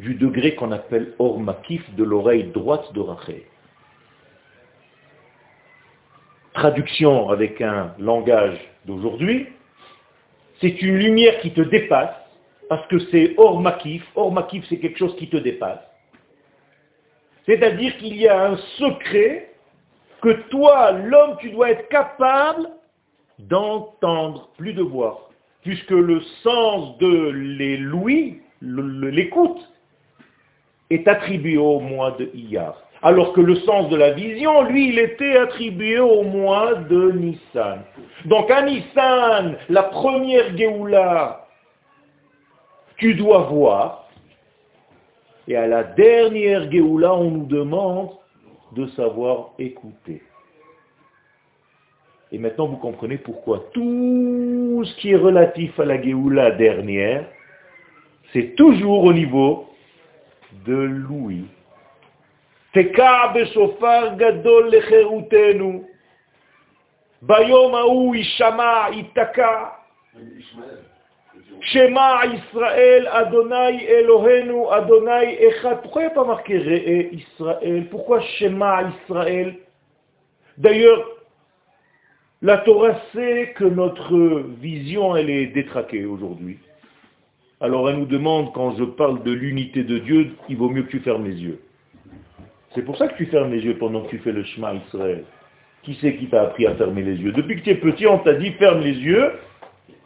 du 0.00 0.14
degré 0.14 0.54
qu'on 0.54 0.72
appelle 0.72 1.12
or 1.18 1.38
de 1.38 2.04
l'oreille 2.04 2.44
droite 2.44 2.92
de 2.94 3.00
Rachel. 3.00 3.42
Traduction 6.54 7.30
avec 7.30 7.60
un 7.60 7.94
langage 7.98 8.58
d'aujourd'hui, 8.86 9.48
c'est 10.60 10.80
une 10.82 10.96
lumière 10.96 11.40
qui 11.40 11.52
te 11.52 11.60
dépasse, 11.60 12.14
parce 12.68 12.86
que 12.86 12.98
c'est 13.10 13.34
or 13.36 13.60
makif. 13.60 14.02
Or 14.14 14.32
c'est 14.68 14.78
quelque 14.78 14.98
chose 14.98 15.16
qui 15.16 15.28
te 15.28 15.36
dépasse. 15.36 15.80
C'est-à-dire 17.46 17.96
qu'il 17.98 18.16
y 18.16 18.28
a 18.28 18.46
un 18.46 18.56
secret 18.78 19.50
que 20.22 20.30
toi, 20.48 20.92
l'homme, 20.92 21.36
tu 21.40 21.50
dois 21.50 21.70
être 21.70 21.88
capable 21.88 22.68
d'entendre, 23.38 24.48
plus 24.56 24.72
de 24.72 24.82
voir, 24.82 25.28
puisque 25.62 25.90
le 25.90 26.22
sens 26.42 26.96
de 26.98 27.30
l'ouïe, 27.78 28.40
l'écoute, 28.62 29.60
est 30.90 31.06
attribué 31.08 31.56
au 31.58 31.80
mois 31.80 32.12
de 32.12 32.30
Iyar. 32.32 32.83
Alors 33.04 33.34
que 33.34 33.42
le 33.42 33.56
sens 33.56 33.90
de 33.90 33.96
la 33.96 34.12
vision, 34.12 34.62
lui, 34.62 34.88
il 34.88 34.98
était 34.98 35.36
attribué 35.36 36.00
au 36.00 36.22
mois 36.22 36.74
de 36.74 37.12
Nissan. 37.12 37.82
Donc 38.24 38.50
à 38.50 38.62
Nissan, 38.62 39.58
la 39.68 39.82
première 39.82 40.56
Géoula, 40.56 41.46
tu 42.96 43.14
dois 43.14 43.42
voir. 43.42 44.08
Et 45.46 45.54
à 45.54 45.66
la 45.66 45.84
dernière 45.84 46.72
Géoula, 46.72 47.14
on 47.14 47.30
nous 47.30 47.44
demande 47.44 48.08
de 48.72 48.86
savoir 48.96 49.50
écouter. 49.58 50.22
Et 52.32 52.38
maintenant, 52.38 52.68
vous 52.68 52.78
comprenez 52.78 53.18
pourquoi 53.18 53.66
tout 53.74 54.82
ce 54.82 54.94
qui 54.96 55.10
est 55.10 55.16
relatif 55.16 55.78
à 55.78 55.84
la 55.84 56.00
Géoula 56.00 56.52
dernière, 56.52 57.26
c'est 58.32 58.54
toujours 58.56 59.04
au 59.04 59.12
niveau 59.12 59.68
de 60.64 60.74
l'ouïe. 60.74 61.44
Shema 71.60 72.26
Israël, 72.26 73.08
Adonai 73.12 73.84
Elohenu, 73.84 74.66
Adonai 74.70 75.38
Echad. 75.40 75.82
Pourquoi 75.82 76.04
il 76.04 76.10
pas 76.10 76.24
marqué 76.24 76.58
Re'e 76.58 77.14
Israël 77.14 77.86
Pourquoi 77.90 78.20
Shema 78.20 78.90
Israël 79.02 79.56
D'ailleurs, 80.58 81.08
la 82.42 82.58
Torah 82.58 83.00
sait 83.14 83.54
que 83.56 83.64
notre 83.64 84.42
vision, 84.60 85.16
elle 85.16 85.30
est 85.30 85.46
détraquée 85.46 86.04
aujourd'hui. 86.04 86.58
Alors 87.60 87.88
elle 87.88 87.98
nous 87.98 88.06
demande, 88.06 88.52
quand 88.52 88.76
je 88.76 88.84
parle 88.84 89.22
de 89.22 89.32
l'unité 89.32 89.84
de 89.84 89.98
Dieu, 89.98 90.32
il 90.48 90.56
vaut 90.56 90.68
mieux 90.68 90.82
que 90.82 90.90
tu 90.90 91.00
fermes 91.00 91.24
les 91.24 91.40
yeux. 91.40 91.60
C'est 92.74 92.82
pour 92.82 92.96
ça 92.96 93.08
que 93.08 93.16
tu 93.16 93.26
fermes 93.26 93.52
les 93.52 93.60
yeux 93.60 93.78
pendant 93.78 94.02
que 94.02 94.10
tu 94.10 94.18
fais 94.18 94.32
le 94.32 94.44
chemin 94.44 94.74
Israël. 94.74 95.24
Qui 95.82 95.96
c'est 96.00 96.16
qui 96.16 96.28
t'a 96.28 96.42
appris 96.42 96.66
à 96.66 96.74
fermer 96.74 97.02
les 97.02 97.16
yeux? 97.16 97.32
Depuis 97.32 97.56
que 97.56 97.64
tu 97.64 97.70
es 97.70 97.76
petit, 97.76 98.06
on 98.06 98.18
t'a 98.18 98.34
dit 98.34 98.52
ferme 98.52 98.80
les 98.80 98.94
yeux. 98.94 99.32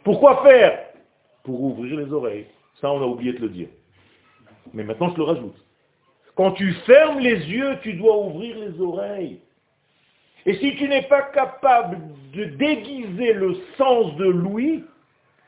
Pourquoi 0.03 0.43
faire? 0.43 0.77
Pour 1.43 1.61
ouvrir 1.61 1.97
les 1.97 2.11
oreilles. 2.11 2.45
Ça, 2.79 2.91
on 2.91 3.01
a 3.01 3.05
oublié 3.05 3.33
de 3.33 3.39
le 3.39 3.49
dire. 3.49 3.69
Mais 4.73 4.83
maintenant, 4.83 5.09
je 5.11 5.17
le 5.17 5.23
rajoute. 5.23 5.55
Quand 6.35 6.51
tu 6.51 6.73
fermes 6.85 7.19
les 7.19 7.49
yeux, 7.49 7.77
tu 7.81 7.93
dois 7.93 8.17
ouvrir 8.17 8.57
les 8.57 8.79
oreilles. 8.79 9.39
Et 10.45 10.53
si 10.55 10.75
tu 10.75 10.87
n'es 10.87 11.03
pas 11.03 11.23
capable 11.23 11.97
de 12.33 12.45
déguiser 12.45 13.33
le 13.33 13.55
sens 13.77 14.15
de 14.15 14.25
l'ouïe, 14.25 14.83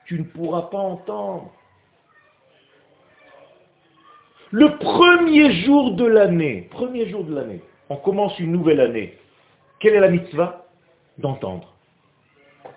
tu 0.06 0.20
ne 0.20 0.24
pourras 0.24 0.64
pas 0.64 0.80
entendre. 0.80 1.54
Le 4.52 4.78
premier 4.78 5.64
jour 5.64 5.94
de 5.96 6.06
l'année, 6.06 6.68
premier 6.72 7.08
jour 7.08 7.24
de 7.24 7.34
l'année, 7.34 7.62
on 7.90 7.96
commence 7.96 8.38
une 8.38 8.52
nouvelle 8.52 8.82
année. 8.82 9.18
Quelle 9.80 9.96
est 9.96 10.00
la 10.02 10.10
mitzvah 10.10 10.66
D'entendre. 11.18 11.74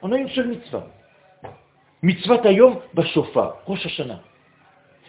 On 0.03 0.13
a 0.13 0.19
une 0.19 0.29
seule 0.31 0.49
mitzvah. 0.49 0.87
Mitzvah 2.03 2.39
tayom 2.39 2.79
bashofa, 2.95 3.63
Rosh 3.67 3.85
Hashanah. 3.87 4.21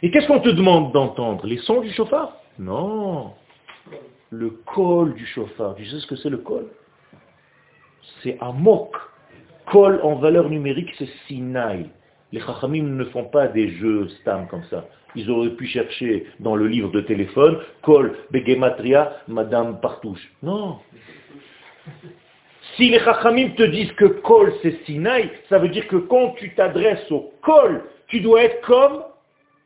Et 0.01 0.09
qu'est-ce 0.09 0.27
qu'on 0.27 0.39
te 0.39 0.49
demande 0.49 0.91
d'entendre 0.91 1.45
Les 1.45 1.57
sons 1.59 1.81
du 1.81 1.91
chauffard 1.91 2.35
Non. 2.57 3.33
Le 4.31 4.49
col 4.49 5.13
du 5.13 5.25
chauffard. 5.27 5.75
Tu 5.75 5.85
sais 5.85 5.99
ce 5.99 6.07
que 6.07 6.15
c'est 6.15 6.29
le 6.29 6.37
col 6.37 6.67
C'est 8.23 8.37
amok. 8.41 8.95
Col 9.71 9.99
en 10.03 10.15
valeur 10.15 10.49
numérique, 10.49 10.93
c'est 10.97 11.09
Sinaï. 11.27 11.89
Les 12.31 12.41
chachamim 12.41 12.83
ne 12.83 13.05
font 13.05 13.25
pas 13.25 13.47
des 13.47 13.69
jeux 13.69 14.07
stam 14.19 14.47
comme 14.47 14.63
ça. 14.65 14.85
Ils 15.15 15.29
auraient 15.31 15.55
pu 15.55 15.65
chercher 15.67 16.27
dans 16.39 16.55
le 16.55 16.67
livre 16.67 16.91
de 16.91 17.01
téléphone, 17.01 17.59
Kol, 17.81 18.15
Begematria, 18.31 19.13
Madame 19.27 19.79
Partouche. 19.79 20.31
Non. 20.43 20.79
Si 22.75 22.89
les 22.89 22.99
chachamim 22.99 23.51
te 23.55 23.63
disent 23.63 23.93
que 23.93 24.05
Kol 24.05 24.53
c'est 24.61 24.83
Sinaï, 24.85 25.29
ça 25.49 25.59
veut 25.59 25.69
dire 25.69 25.87
que 25.87 25.97
quand 25.97 26.31
tu 26.37 26.53
t'adresses 26.55 27.09
au 27.11 27.31
Kol, 27.41 27.83
tu 28.07 28.19
dois 28.19 28.43
être 28.43 28.61
comme 28.61 29.03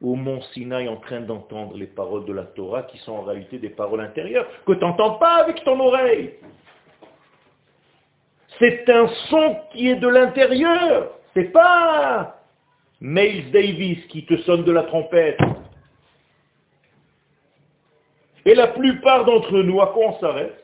au 0.01 0.15
mont 0.15 0.41
Sinaï 0.53 0.87
en 0.87 0.97
train 0.97 1.21
d'entendre 1.21 1.75
les 1.75 1.87
paroles 1.87 2.25
de 2.25 2.33
la 2.33 2.43
Torah 2.43 2.83
qui 2.83 2.97
sont 2.99 3.13
en 3.13 3.21
réalité 3.21 3.57
des 3.57 3.69
paroles 3.69 4.01
intérieures 4.01 4.47
que 4.65 4.73
tu 4.73 4.79
n'entends 4.79 5.15
pas 5.15 5.41
avec 5.41 5.63
ton 5.63 5.79
oreille. 5.79 6.35
C'est 8.59 8.89
un 8.89 9.07
son 9.29 9.57
qui 9.71 9.89
est 9.89 9.95
de 9.95 10.07
l'intérieur. 10.07 11.11
C'est 11.33 11.51
pas 11.51 12.38
Miles 13.01 13.51
Davis 13.51 14.05
qui 14.07 14.25
te 14.25 14.37
sonne 14.43 14.63
de 14.63 14.71
la 14.71 14.83
trompette. 14.83 15.39
Et 18.45 18.55
la 18.55 18.67
plupart 18.67 19.25
d'entre 19.25 19.59
nous, 19.61 19.81
à 19.81 19.87
quoi 19.87 20.07
on 20.07 20.19
s'arrête? 20.19 20.63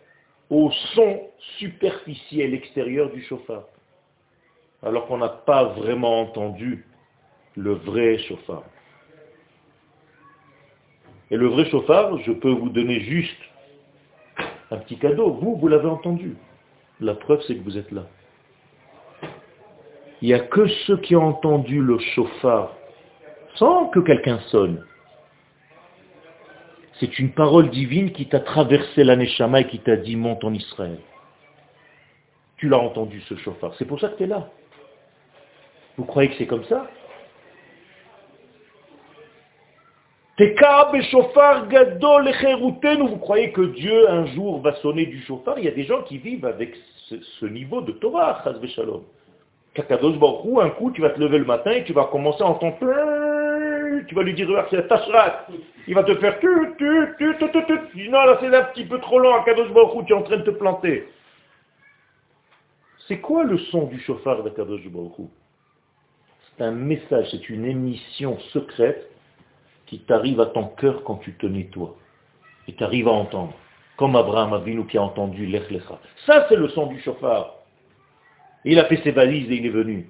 Au 0.50 0.70
son 0.94 1.22
superficiel 1.58 2.54
extérieur 2.54 3.10
du 3.12 3.24
chauffard. 3.24 3.66
Alors 4.84 5.08
qu'on 5.08 5.18
n'a 5.18 5.30
pas 5.30 5.64
vraiment 5.66 6.22
entendu 6.22 6.86
le 7.56 7.74
vrai 7.74 8.20
chauffard. 8.20 8.64
Et 11.32 11.38
le 11.38 11.48
vrai 11.48 11.70
chauffard, 11.70 12.18
je 12.20 12.32
peux 12.32 12.52
vous 12.52 12.70
donner 12.70 13.00
juste 13.00 13.42
un 14.70 14.78
petit 14.78 14.98
cadeau. 14.98 15.32
Vous, 15.32 15.56
vous 15.56 15.68
l'avez 15.68 15.88
entendu. 15.88 16.36
La 17.00 17.16
preuve, 17.16 17.42
c'est 17.48 17.56
que 17.56 17.64
vous 17.64 17.78
êtes 17.78 17.92
là. 17.92 18.08
Il 20.22 20.30
n'y 20.30 20.34
a 20.34 20.40
que 20.40 20.68
ceux 20.86 20.98
qui 20.98 21.16
ont 21.16 21.28
entendu 21.28 21.82
le 21.82 22.00
chauffard 22.00 22.74
sans 23.56 23.88
que 23.88 24.00
quelqu'un 24.00 24.40
sonne. 24.48 24.86
C'est 27.00 27.20
une 27.20 27.32
parole 27.32 27.70
divine 27.70 28.12
qui 28.12 28.28
t'a 28.28 28.40
traversé 28.40 29.04
l'aneshama 29.04 29.62
et 29.62 29.68
qui 29.68 29.80
t'a 29.80 29.98
dit 29.98 30.16
monte 30.16 30.44
en 30.44 30.54
Israël. 30.54 31.00
Tu 32.58 32.70
l'as 32.70 32.80
entendu 32.80 33.22
ce 33.22 33.36
chauffard. 33.36 33.74
C'est 33.78 33.86
pour 33.86 34.00
ça 34.00 34.10
que 34.10 34.18
tu 34.18 34.24
es 34.24 34.28
là. 34.28 34.50
Vous 35.98 36.06
croyez 36.06 36.30
que 36.30 36.36
c'est 36.38 36.48
comme 36.48 36.64
ça? 36.66 36.88
Vous 40.38 40.54
croyez 43.18 43.52
que 43.52 43.62
Dieu 43.62 44.10
un 44.10 44.26
jour 44.28 44.62
va 44.62 44.76
sonner 44.76 45.06
du 45.06 45.22
chauffard? 45.24 45.60
Il 45.60 45.66
y 45.66 45.70
a 45.70 45.72
des 45.72 45.84
gens 45.84 46.02
qui 46.04 46.18
vivent 46.18 46.46
avec 46.46 46.76
ce, 47.08 47.46
niveau 47.46 47.82
de 47.82 47.92
Torah, 47.94 48.44
shalom. 48.68 49.04
Kakadosh 49.76 50.18
Baruch 50.18 50.64
un 50.64 50.70
coup, 50.72 50.92
tu 50.92 51.02
vas 51.02 51.12
te 51.12 51.20
lever 51.20 51.38
le 51.38 51.46
matin 51.46 51.72
et 51.72 51.84
tu 51.84 51.94
vas 51.94 52.06
commencer 52.06 52.42
à 52.42 52.48
entendre 52.48 52.78
tu 54.08 54.16
vas 54.16 54.24
lui 54.24 54.34
dire, 54.34 54.48
c'est 54.70 54.88
Tashrat. 54.88 55.48
Il 55.88 55.96
va 55.96 56.04
te 56.04 56.16
faire 56.16 56.40
tu, 56.40 56.48
tu, 56.78 57.16
tu, 57.18 57.36
tu, 57.38 57.52
tu, 57.52 57.80
tu. 57.94 58.10
Non, 58.10 58.24
là, 58.26 58.38
c'est 58.40 58.54
un 58.54 58.64
petit 58.64 58.86
peu 58.86 59.00
trop 59.00 59.20
long, 59.20 59.44
Kadosh 59.44 59.72
Baruch 59.72 60.06
tu 60.06 60.14
es 60.14 60.16
en 60.16 60.24
train 60.24 60.38
de 60.38 60.44
te 60.44 60.52
planter. 60.52 61.08
C'est 63.08 63.20
quoi 63.20 63.44
le 63.44 63.58
son 63.58 63.86
du 63.86 64.00
chauffard 64.00 64.44
d'Akadosh 64.44 64.88
Baruch 64.88 65.30
C'est 66.58 66.64
un 66.64 66.72
message, 66.72 67.28
c'est 67.32 67.50
une 67.50 67.66
émission 67.66 68.40
secrète 68.52 69.10
qui 69.86 70.00
t'arrive 70.00 70.42
à 70.42 70.48
ton 70.48 70.66
cœur 70.66 71.04
quand 71.04 71.18
tu 71.18 71.34
te 71.34 71.46
nettoies. 71.46 71.96
Et 72.68 72.74
tu 72.74 72.84
arrives 72.84 73.08
à 73.08 73.12
entendre. 73.12 73.54
Comme 73.98 74.16
Abraham 74.16 74.54
Avinu 74.54 74.86
qui 74.88 74.98
a 74.98 75.04
entendu 75.04 75.46
l'Ech 75.46 75.72
Ça, 76.26 76.48
c'est 76.50 76.56
le 76.56 76.68
son 76.70 76.88
du 76.88 77.00
chauffard. 77.02 77.56
Il 78.66 78.80
a 78.80 78.86
fait 78.86 79.00
ses 79.04 79.12
valises 79.12 79.50
et 79.52 79.56
il 79.56 79.66
est 79.68 79.70
venu. 79.70 80.10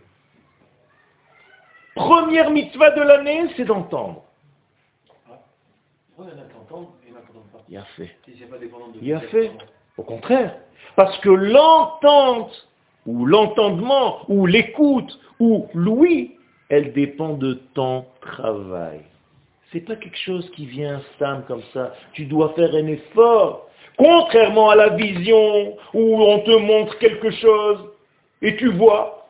Première 1.94 2.52
mitzvah 2.52 2.92
de 2.92 3.02
l'année, 3.02 3.44
c'est 3.56 3.66
d'entendre. 3.66 4.24
Il 7.70 7.78
a 7.78 7.84
fait. 7.98 8.16
Il 9.02 9.14
a 9.14 9.20
fait. 9.20 9.52
Au 9.98 10.04
contraire. 10.04 10.56
Parce 10.96 11.18
que 11.20 11.30
l'entente, 11.30 12.68
ou 13.06 13.26
l'entendement, 13.26 14.20
ou 14.30 14.46
l'écoute, 14.46 15.20
ou 15.40 15.68
l'ouïe, 15.74 16.38
elle 16.70 16.94
dépend 16.94 17.34
de 17.34 17.56
ton 17.74 18.06
travail. 18.22 19.02
C'est 19.72 19.82
pas 19.82 19.96
quelque 19.96 20.18
chose 20.18 20.50
qui 20.52 20.66
vient 20.66 21.02
Sam 21.20 21.44
comme 21.48 21.64
ça. 21.74 21.94
Tu 22.14 22.26
dois 22.26 22.54
faire 22.56 22.74
un 22.74 22.88
effort. 22.88 23.70
Contrairement 23.98 24.70
à 24.70 24.76
la 24.76 24.90
vision 24.90 25.78
où 25.94 26.22
on 26.22 26.40
te 26.40 26.58
montre 26.58 26.98
quelque 27.00 27.32
chose, 27.32 27.90
et 28.42 28.56
tu 28.58 28.72
vois, 28.72 29.30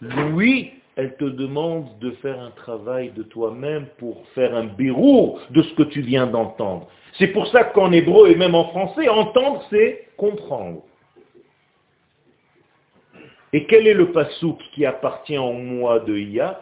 Louis, 0.00 0.72
elle 0.96 1.16
te 1.16 1.24
demande 1.24 1.98
de 1.98 2.10
faire 2.12 2.40
un 2.40 2.50
travail 2.50 3.10
de 3.10 3.22
toi-même 3.22 3.86
pour 3.98 4.26
faire 4.34 4.54
un 4.54 4.64
bérou 4.64 5.38
de 5.50 5.62
ce 5.62 5.74
que 5.74 5.82
tu 5.84 6.00
viens 6.00 6.26
d'entendre. 6.26 6.88
C'est 7.18 7.28
pour 7.28 7.46
ça 7.48 7.64
qu'en 7.64 7.92
hébreu 7.92 8.30
et 8.30 8.34
même 8.34 8.54
en 8.54 8.68
français, 8.68 9.08
entendre, 9.08 9.64
c'est 9.70 10.08
comprendre. 10.16 10.82
Et 13.52 13.66
quel 13.66 13.86
est 13.86 13.94
le 13.94 14.12
pasouk 14.12 14.58
qui 14.74 14.86
appartient 14.86 15.38
au 15.38 15.52
mois 15.52 16.00
de 16.00 16.16
Iya 16.16 16.60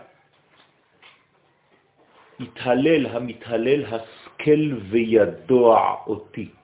haskel 3.91 4.75
oti. 6.07 6.58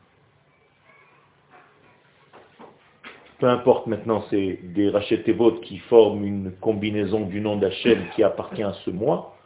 Peu 3.45 3.51
importe 3.51 3.87
maintenant, 3.89 4.25
c'est 4.31 4.59
des 4.63 5.33
votes 5.35 5.61
qui 5.61 5.77
forment 5.81 6.25
une 6.25 6.53
combinaison 6.63 7.27
du 7.27 7.43
nom 7.43 7.57
d'Hachem 7.57 8.07
qui 8.17 8.23
appartient 8.23 8.63
à 8.63 8.73
ce 8.87 8.91
mois. 8.91 9.37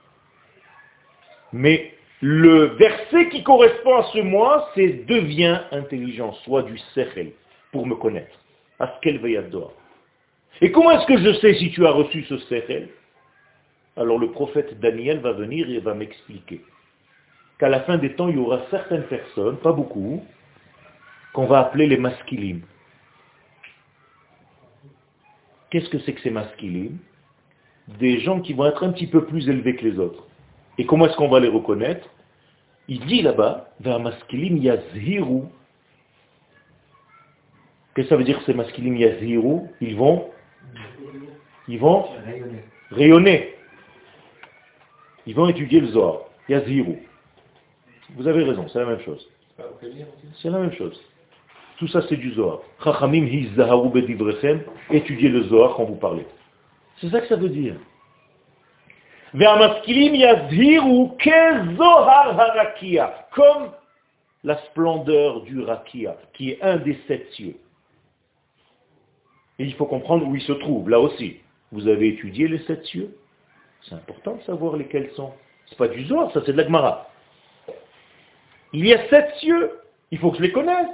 Mais 1.52 1.94
le 2.20 2.76
verset 2.76 3.28
qui 3.30 3.42
correspond 3.42 3.96
à 3.96 4.04
ce 4.12 4.20
mois, 4.20 4.70
c'est 4.76 5.04
devient 5.04 5.62
intelligent, 5.72 6.32
soit 6.44 6.62
du 6.62 6.78
sechel, 6.94 7.32
pour 7.72 7.88
me 7.88 7.96
connaître. 7.96 8.38
Askel 8.78 9.18
veyador. 9.18 9.72
Et 10.60 10.70
comment 10.70 10.92
est-ce 10.92 11.06
que 11.06 11.18
je 11.18 11.32
sais 11.40 11.54
si 11.54 11.72
tu 11.72 11.84
as 11.84 11.90
reçu 11.90 12.22
ce 12.28 12.38
sechel? 12.38 12.90
Alors 13.96 14.20
le 14.20 14.30
prophète 14.30 14.78
Daniel 14.78 15.18
va 15.18 15.32
venir 15.32 15.68
et 15.68 15.80
va 15.80 15.94
m'expliquer 15.94 16.60
qu'à 17.58 17.68
la 17.68 17.80
fin 17.80 17.98
des 17.98 18.12
temps, 18.12 18.28
il 18.28 18.36
y 18.36 18.38
aura 18.38 18.60
certaines 18.70 19.08
personnes, 19.08 19.56
pas 19.56 19.72
beaucoup, 19.72 20.24
qu'on 21.32 21.46
va 21.46 21.58
appeler 21.58 21.88
les 21.88 21.98
masculines. 21.98 22.62
Qu'est-ce 25.70 25.88
que 25.88 25.98
c'est 26.00 26.14
que 26.14 26.20
ces 26.22 26.30
masculines 26.30 26.98
Des 27.98 28.20
gens 28.20 28.40
qui 28.40 28.54
vont 28.54 28.66
être 28.66 28.84
un 28.84 28.92
petit 28.92 29.06
peu 29.06 29.24
plus 29.24 29.48
élevés 29.48 29.76
que 29.76 29.86
les 29.86 29.98
autres. 29.98 30.26
Et 30.78 30.86
comment 30.86 31.06
est-ce 31.06 31.16
qu'on 31.16 31.28
va 31.28 31.40
les 31.40 31.48
reconnaître? 31.48 32.08
Il 32.88 33.04
dit 33.06 33.22
là-bas, 33.22 33.70
vers 33.80 34.00
masculine 34.00 34.62
yazhiru. 34.62 35.42
Qu'est-ce 37.94 38.06
que 38.06 38.10
ça 38.10 38.16
veut 38.16 38.24
dire 38.24 38.40
ces 38.46 38.54
masculines 38.54 38.96
yazhiru? 38.96 39.62
Ils 39.80 39.96
vont 39.96 40.30
Ils 41.66 41.78
vont 41.78 42.06
rayonner. 42.90 43.54
Ils 45.26 45.34
vont 45.34 45.48
étudier 45.48 45.80
le 45.80 45.88
Zohar. 45.88 46.20
Yazhiru. 46.48 46.96
Vous 48.16 48.26
avez 48.26 48.42
raison, 48.44 48.66
c'est 48.68 48.78
la 48.78 48.86
même 48.86 49.00
chose. 49.00 49.28
C'est 50.40 50.48
la 50.48 50.58
même 50.58 50.72
chose. 50.72 50.98
Tout 51.78 51.86
ça, 51.88 52.02
c'est 52.08 52.16
du 52.16 52.32
Zohar. 52.34 52.58
Chachamim 52.82 53.26
étudiez 54.90 55.28
le 55.28 55.44
Zohar 55.44 55.76
quand 55.76 55.84
vous 55.84 55.94
parlez. 55.94 56.26
C'est 57.00 57.08
ça 57.10 57.20
que 57.20 57.28
ça 57.28 57.36
veut 57.36 57.48
dire. 57.48 57.76
Comme 63.32 63.70
la 64.42 64.56
splendeur 64.66 65.42
du 65.42 65.60
rakia, 65.60 66.16
qui 66.32 66.50
est 66.50 66.62
un 66.62 66.78
des 66.78 66.98
sept 67.06 67.30
cieux. 67.32 67.56
Et 69.60 69.64
il 69.64 69.74
faut 69.74 69.86
comprendre 69.86 70.26
où 70.26 70.34
il 70.34 70.42
se 70.42 70.52
trouve, 70.52 70.88
là 70.88 70.98
aussi. 70.98 71.36
Vous 71.70 71.86
avez 71.86 72.08
étudié 72.08 72.48
les 72.48 72.58
sept 72.60 72.84
cieux? 72.86 73.16
C'est 73.82 73.94
important 73.94 74.34
de 74.36 74.42
savoir 74.42 74.76
lesquels 74.76 75.10
sont. 75.14 75.32
C'est 75.66 75.78
pas 75.78 75.88
du 75.88 76.04
Zohar, 76.06 76.32
ça 76.32 76.42
c'est 76.44 76.52
de 76.52 76.56
la 76.56 76.64
Gemara. 76.64 77.08
Il 78.72 78.84
y 78.84 78.92
a 78.92 79.08
sept 79.08 79.32
cieux, 79.36 79.70
il 80.10 80.18
faut 80.18 80.32
que 80.32 80.38
je 80.38 80.42
les 80.42 80.52
connaisse. 80.52 80.88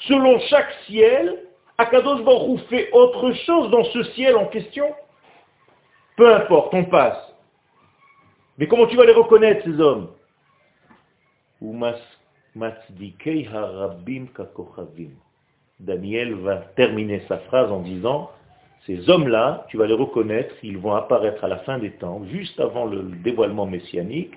Selon 0.00 0.38
chaque 0.48 0.72
ciel, 0.86 1.44
Akadosh 1.76 2.22
Baruch 2.24 2.60
fait 2.68 2.90
autre 2.92 3.32
chose 3.46 3.70
dans 3.70 3.84
ce 3.84 4.02
ciel 4.14 4.36
en 4.36 4.46
question. 4.46 4.86
Peu 6.16 6.32
importe, 6.34 6.74
on 6.74 6.84
passe. 6.84 7.18
Mais 8.58 8.66
comment 8.66 8.86
tu 8.86 8.96
vas 8.96 9.06
les 9.06 9.12
reconnaître, 9.12 9.64
ces 9.64 9.80
hommes 9.80 10.08
Daniel 15.80 16.34
va 16.34 16.56
terminer 16.76 17.22
sa 17.28 17.38
phrase 17.38 17.70
en 17.70 17.80
disant, 17.80 18.30
ces 18.86 19.08
hommes-là, 19.10 19.66
tu 19.68 19.76
vas 19.76 19.86
les 19.86 19.94
reconnaître, 19.94 20.54
ils 20.62 20.78
vont 20.78 20.94
apparaître 20.94 21.44
à 21.44 21.48
la 21.48 21.58
fin 21.58 21.78
des 21.78 21.92
temps, 21.92 22.24
juste 22.24 22.58
avant 22.58 22.84
le 22.84 23.02
dévoilement 23.22 23.66
messianique, 23.66 24.34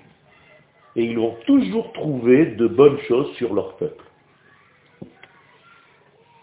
et 0.94 1.04
ils 1.04 1.18
vont 1.18 1.36
toujours 1.46 1.92
trouver 1.92 2.46
de 2.46 2.66
bonnes 2.66 2.98
choses 3.08 3.32
sur 3.36 3.54
leur 3.54 3.76
peuple. 3.76 4.04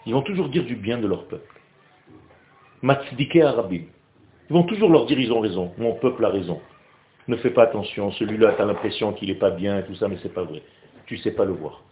Ils 0.10 0.14
vont 0.14 0.24
toujours 0.24 0.50
dire 0.50 0.64
du 0.66 0.76
bien 0.76 0.98
de 0.98 1.06
leur 1.06 1.26
peuple. 1.26 1.62
Matzdike 2.82 3.36
Arabim. 3.36 3.84
Ils 4.50 4.54
vont 4.54 4.64
toujours 4.64 4.90
leur 4.90 5.06
dire 5.06 5.20
ils 5.20 5.32
ont 5.32 5.40
raison, 5.40 5.72
mon 5.78 5.94
peuple 5.94 6.26
a 6.26 6.30
raison. 6.30 6.60
Ne 7.28 7.36
fais 7.36 7.52
pas 7.52 7.66
attention, 7.66 8.12
celui-là, 8.14 8.54
tu 8.54 8.62
as 8.64 8.66
l'impression 8.66 9.14
qu'il 9.14 9.30
n'est 9.30 9.36
pas 9.36 9.52
bien 9.52 9.78
et 9.78 9.86
tout 9.86 9.94
ça, 9.94 10.08
mais 10.08 10.18
c'est 10.24 10.34
pas 10.34 10.42
vrai. 10.42 10.64
Tu 11.06 11.18
ne 11.18 11.20
sais 11.20 11.30
pas 11.30 11.46
le 11.46 11.52
voir. 11.52 11.84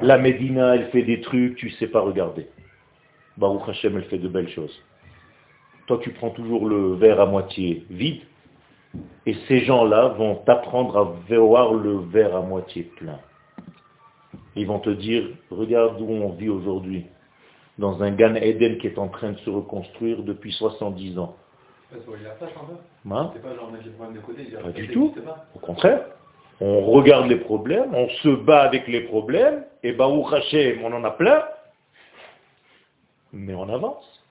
La 0.00 0.16
Médina, 0.16 0.74
elle 0.76 0.86
fait 0.86 1.02
des 1.02 1.20
trucs, 1.20 1.56
tu 1.56 1.66
ne 1.66 1.72
sais 1.72 1.88
pas 1.88 2.00
regarder. 2.00 2.48
Baruch 3.36 3.68
Hashem, 3.68 3.98
elle 3.98 4.04
fait 4.04 4.16
de 4.16 4.28
belles 4.28 4.48
choses. 4.48 4.82
Toi, 5.86 6.00
tu 6.02 6.12
prends 6.12 6.30
toujours 6.30 6.66
le 6.66 6.94
verre 6.94 7.20
à 7.20 7.26
moitié 7.26 7.84
vide, 7.90 8.22
et 9.26 9.34
ces 9.48 9.66
gens-là 9.66 10.14
vont 10.16 10.36
t'apprendre 10.46 10.96
à 10.96 11.36
voir 11.36 11.74
le 11.74 11.98
verre 11.98 12.34
à 12.34 12.40
moitié 12.40 12.84
plein. 12.84 13.18
Ils 14.56 14.66
vont 14.66 14.80
te 14.80 14.90
dire, 14.90 15.24
regarde 15.50 16.00
où 16.00 16.10
on 16.10 16.30
vit 16.30 16.48
aujourd'hui, 16.48 17.06
dans 17.78 18.02
un 18.02 18.10
Gan 18.10 18.34
Eden 18.34 18.78
qui 18.78 18.86
est 18.86 18.98
en 18.98 19.08
train 19.08 19.32
de 19.32 19.38
se 19.38 19.50
reconstruire 19.50 20.22
depuis 20.22 20.52
70 20.52 21.18
ans. 21.18 21.36
Pas 24.62 24.72
du 24.72 24.88
tout. 24.88 25.14
Au 25.54 25.58
contraire. 25.58 26.04
On 26.60 26.82
regarde 26.82 27.26
les 27.28 27.38
problèmes, 27.38 27.92
on 27.94 28.08
se 28.08 28.28
bat 28.28 28.62
avec 28.62 28.86
les 28.86 29.00
problèmes, 29.00 29.64
et 29.82 29.92
Baou 29.92 30.24
Hashem, 30.32 30.84
on 30.84 30.92
en 30.92 31.02
a 31.02 31.10
plein, 31.10 31.42
mais 33.32 33.54
on 33.54 33.68
avance. 33.68 34.22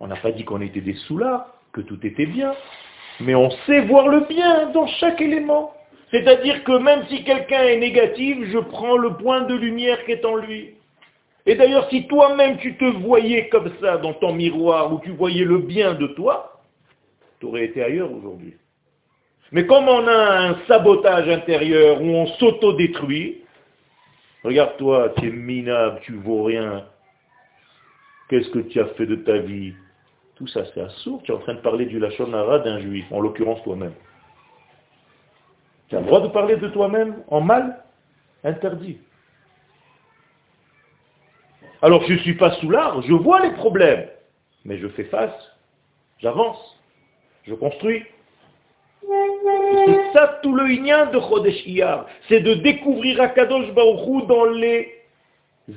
On 0.00 0.08
n'a 0.08 0.16
pas 0.16 0.32
dit 0.32 0.44
qu'on 0.44 0.60
était 0.60 0.80
des 0.80 0.94
soulards, 0.94 1.46
que 1.72 1.82
tout 1.82 2.04
était 2.04 2.26
bien. 2.26 2.52
Mais 3.20 3.34
on 3.34 3.50
sait 3.66 3.80
voir 3.82 4.08
le 4.08 4.20
bien 4.20 4.70
dans 4.70 4.86
chaque 4.86 5.20
élément. 5.20 5.72
C'est-à-dire 6.10 6.64
que 6.64 6.78
même 6.78 7.06
si 7.08 7.22
quelqu'un 7.24 7.64
est 7.64 7.76
négatif, 7.76 8.38
je 8.50 8.58
prends 8.58 8.96
le 8.96 9.14
point 9.14 9.42
de 9.42 9.54
lumière 9.54 10.04
qui 10.04 10.12
est 10.12 10.24
en 10.24 10.36
lui. 10.36 10.74
Et 11.44 11.54
d'ailleurs, 11.54 11.88
si 11.90 12.06
toi-même 12.06 12.58
tu 12.58 12.76
te 12.76 12.84
voyais 12.84 13.48
comme 13.48 13.70
ça 13.80 13.98
dans 13.98 14.14
ton 14.14 14.34
miroir, 14.34 14.92
où 14.92 15.00
tu 15.00 15.10
voyais 15.10 15.44
le 15.44 15.58
bien 15.58 15.94
de 15.94 16.06
toi, 16.08 16.62
tu 17.40 17.46
aurais 17.46 17.64
été 17.64 17.82
ailleurs 17.82 18.12
aujourd'hui. 18.12 18.54
Mais 19.52 19.66
comme 19.66 19.88
on 19.88 20.06
a 20.06 20.48
un 20.48 20.58
sabotage 20.66 21.28
intérieur 21.28 22.02
où 22.02 22.06
on 22.06 22.26
s'auto-détruit, 22.26 23.42
regarde-toi, 24.44 25.14
tu 25.18 25.28
es 25.28 25.30
minable, 25.30 26.00
tu 26.02 26.14
vaux 26.14 26.44
rien. 26.44 26.84
Qu'est-ce 28.28 28.50
que 28.50 28.58
tu 28.58 28.78
as 28.80 28.86
fait 28.88 29.06
de 29.06 29.16
ta 29.16 29.38
vie? 29.38 29.72
Tout 30.36 30.46
ça, 30.48 30.64
c'est 30.72 30.80
assourd. 30.80 31.22
Tu 31.22 31.32
es 31.32 31.34
en 31.34 31.38
train 31.38 31.54
de 31.54 31.60
parler 31.60 31.86
du 31.86 31.98
Lachonara 31.98 32.58
d'un 32.58 32.78
juif, 32.80 33.06
en 33.10 33.20
l'occurrence 33.20 33.62
toi-même. 33.62 33.94
Tu 35.88 35.96
as 35.96 36.00
le 36.00 36.06
droit 36.06 36.20
de 36.20 36.28
parler 36.28 36.56
de 36.56 36.68
toi-même 36.68 37.22
en 37.28 37.40
mal 37.40 37.82
Interdit. 38.44 38.98
Alors 41.82 42.04
je 42.06 42.14
ne 42.14 42.18
suis 42.18 42.34
pas 42.34 42.52
sous 42.56 42.70
l'art, 42.70 43.02
je 43.02 43.12
vois 43.12 43.40
les 43.40 43.52
problèmes, 43.52 44.08
mais 44.64 44.78
je 44.78 44.88
fais 44.88 45.04
face, 45.04 45.34
j'avance, 46.18 46.76
je 47.44 47.54
construis. 47.54 48.04
C'est 49.00 50.12
ça 50.12 50.40
tout 50.42 50.54
le 50.54 50.66
lien 50.66 51.06
de 51.06 51.20
Chodesh 51.20 51.66
Iyar, 51.66 52.06
c'est 52.28 52.40
de 52.40 52.54
découvrir 52.54 53.20
Akadosh 53.20 53.72
Baruch 53.72 54.26
dans 54.26 54.46
les 54.46 54.92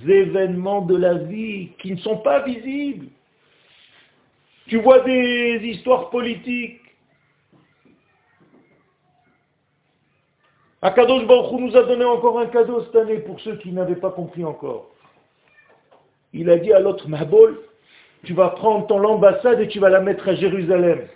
événements 0.07 0.82
de 0.82 0.97
la 0.97 1.16
vie 1.16 1.70
qui 1.80 1.91
ne 1.91 1.97
sont 1.97 2.18
pas 2.18 2.41
visibles. 2.41 3.07
Tu 4.68 4.78
vois 4.78 5.01
des 5.01 5.59
histoires 5.64 6.09
politiques. 6.09 6.81
Akadosh 10.82 11.28
Baruch 11.28 11.60
nous 11.60 11.78
a 11.78 11.84
donné 11.84 12.06
encore 12.06 12.40
un 12.40 12.48
cadeau 12.48 12.84
cette 12.86 12.96
année 12.96 13.20
pour 13.20 13.40
ceux 13.42 13.58
qui 13.58 13.72
n'avaient 13.72 13.96
pas 13.96 14.10
compris 14.10 14.44
encore. 14.44 14.90
Il 16.34 16.50
a 16.50 16.58
dit 16.58 16.74
à 16.74 16.80
l'autre 16.80 17.08
Mahbol, 17.08 17.60
tu 18.24 18.34
vas 18.34 18.50
prendre 18.50 18.88
ton 18.88 19.04
ambassade 19.04 19.60
et 19.60 19.68
tu 19.68 19.80
vas 19.80 19.90
la 19.90 20.02
mettre 20.02 20.28
à 20.28 20.36
Jérusalem. 20.36 21.08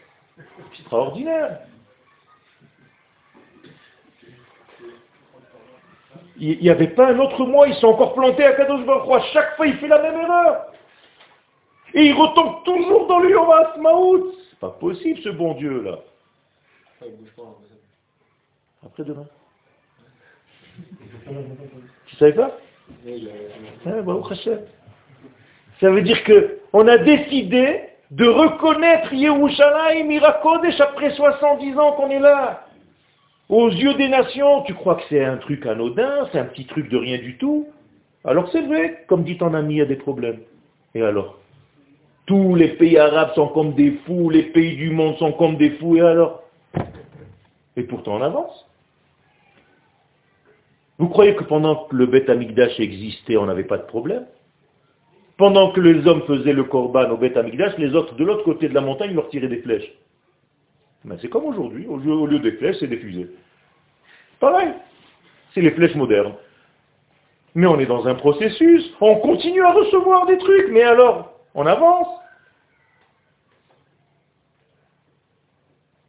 Extraordinaire. 0.71 1.61
Il 6.37 6.59
n'y 6.59 6.69
avait 6.69 6.89
pas 6.89 7.07
un 7.07 7.19
autre 7.19 7.45
mois, 7.45 7.67
ils 7.67 7.75
sont 7.75 7.87
encore 7.87 8.13
plantés 8.13 8.43
à 8.43 8.53
Kadosh 8.53 8.85
Baruch 8.85 9.09
À 9.13 9.25
chaque 9.31 9.55
fois, 9.55 9.65
il 9.65 9.77
fait 9.77 9.87
la 9.87 10.01
même 10.01 10.19
erreur. 10.19 10.73
Et 11.93 12.07
il 12.07 12.13
retombe 12.13 12.63
toujours 12.65 13.07
dans 13.07 13.19
le 13.19 13.81
Maout. 13.81 14.33
C'est 14.49 14.59
pas 14.59 14.69
possible 14.69 15.19
ce 15.21 15.29
bon 15.29 15.53
Dieu 15.53 15.81
là. 15.81 15.99
Après 18.83 19.03
demain. 19.03 19.25
Tu 22.07 22.15
savais 22.17 22.33
pas? 22.33 22.51
Ah, 23.85 23.91
Ça 25.79 25.89
veut 25.89 26.01
dire 26.01 26.23
que 26.23 26.59
on 26.73 26.87
a 26.87 26.97
décidé 26.97 27.81
de 28.11 28.25
reconnaître 28.25 29.13
Yerushalayim 29.13 30.05
Mirakodesh 30.07 30.79
après 30.79 31.11
70 31.11 31.77
ans 31.77 31.93
qu'on 31.93 32.09
est 32.09 32.19
là. 32.19 32.67
Aux 33.49 33.69
yeux 33.69 33.93
des 33.95 34.09
nations, 34.09 34.61
tu 34.63 34.73
crois 34.73 34.95
que 34.95 35.03
c'est 35.09 35.23
un 35.23 35.37
truc 35.37 35.65
anodin, 35.65 36.27
c'est 36.31 36.39
un 36.39 36.45
petit 36.45 36.65
truc 36.65 36.89
de 36.89 36.97
rien 36.97 37.17
du 37.17 37.37
tout? 37.37 37.67
Alors 38.23 38.49
c'est 38.51 38.61
vrai, 38.61 39.03
comme 39.07 39.23
dit 39.23 39.37
ton 39.37 39.53
ami, 39.53 39.75
il 39.75 39.77
y 39.77 39.81
a 39.81 39.85
des 39.85 39.95
problèmes. 39.95 40.39
Et 40.95 41.01
alors? 41.01 41.37
Tous 42.25 42.55
les 42.55 42.69
pays 42.69 42.97
arabes 42.97 43.33
sont 43.35 43.49
comme 43.49 43.73
des 43.73 43.91
fous, 44.05 44.29
les 44.31 44.43
pays 44.43 44.75
du 44.75 44.89
monde 44.89 45.15
sont 45.17 45.31
comme 45.33 45.57
des 45.57 45.71
fous, 45.71 45.95
et 45.97 46.01
alors? 46.01 46.41
Et 47.77 47.83
pourtant 47.83 48.15
on 48.15 48.21
avance. 48.21 48.65
Vous 50.97 51.09
croyez 51.09 51.35
que 51.35 51.43
pendant 51.43 51.85
que 51.85 51.95
le 51.95 52.05
Beth 52.05 52.29
Amikdash 52.29 52.79
existait, 52.79 53.37
on 53.37 53.45
n'avait 53.45 53.65
pas 53.65 53.77
de 53.77 53.83
problème? 53.83 54.25
Pendant 55.37 55.71
que 55.71 55.81
les 55.81 56.07
hommes 56.07 56.23
faisaient 56.23 56.53
le 56.53 56.63
korban 56.63 57.09
au 57.09 57.17
Beth 57.17 57.35
Amikdash, 57.35 57.77
les 57.77 57.93
autres 57.93 58.15
de 58.15 58.23
l'autre 58.23 58.43
côté 58.43 58.69
de 58.69 58.73
la 58.73 58.81
montagne 58.81 59.13
leur 59.13 59.27
tiraient 59.29 59.49
des 59.49 59.61
flèches. 59.61 59.91
Mais 61.03 61.15
c'est 61.21 61.27
comme 61.27 61.45
aujourd'hui, 61.45 61.85
au 61.87 61.97
lieu, 61.97 62.13
au 62.13 62.25
lieu 62.25 62.39
des 62.39 62.53
flèches, 62.53 62.77
c'est 62.79 62.87
des 62.87 62.97
fusées. 62.97 63.29
Pareil, 64.39 64.73
c'est 65.53 65.61
les 65.61 65.71
flèches 65.71 65.95
modernes. 65.95 66.33
Mais 67.53 67.67
on 67.67 67.79
est 67.79 67.85
dans 67.85 68.07
un 68.07 68.15
processus, 68.15 68.93
on 69.01 69.15
continue 69.17 69.63
à 69.63 69.71
recevoir 69.71 70.25
des 70.25 70.37
trucs, 70.37 70.69
mais 70.71 70.83
alors, 70.83 71.39
on 71.53 71.65
avance. 71.65 72.07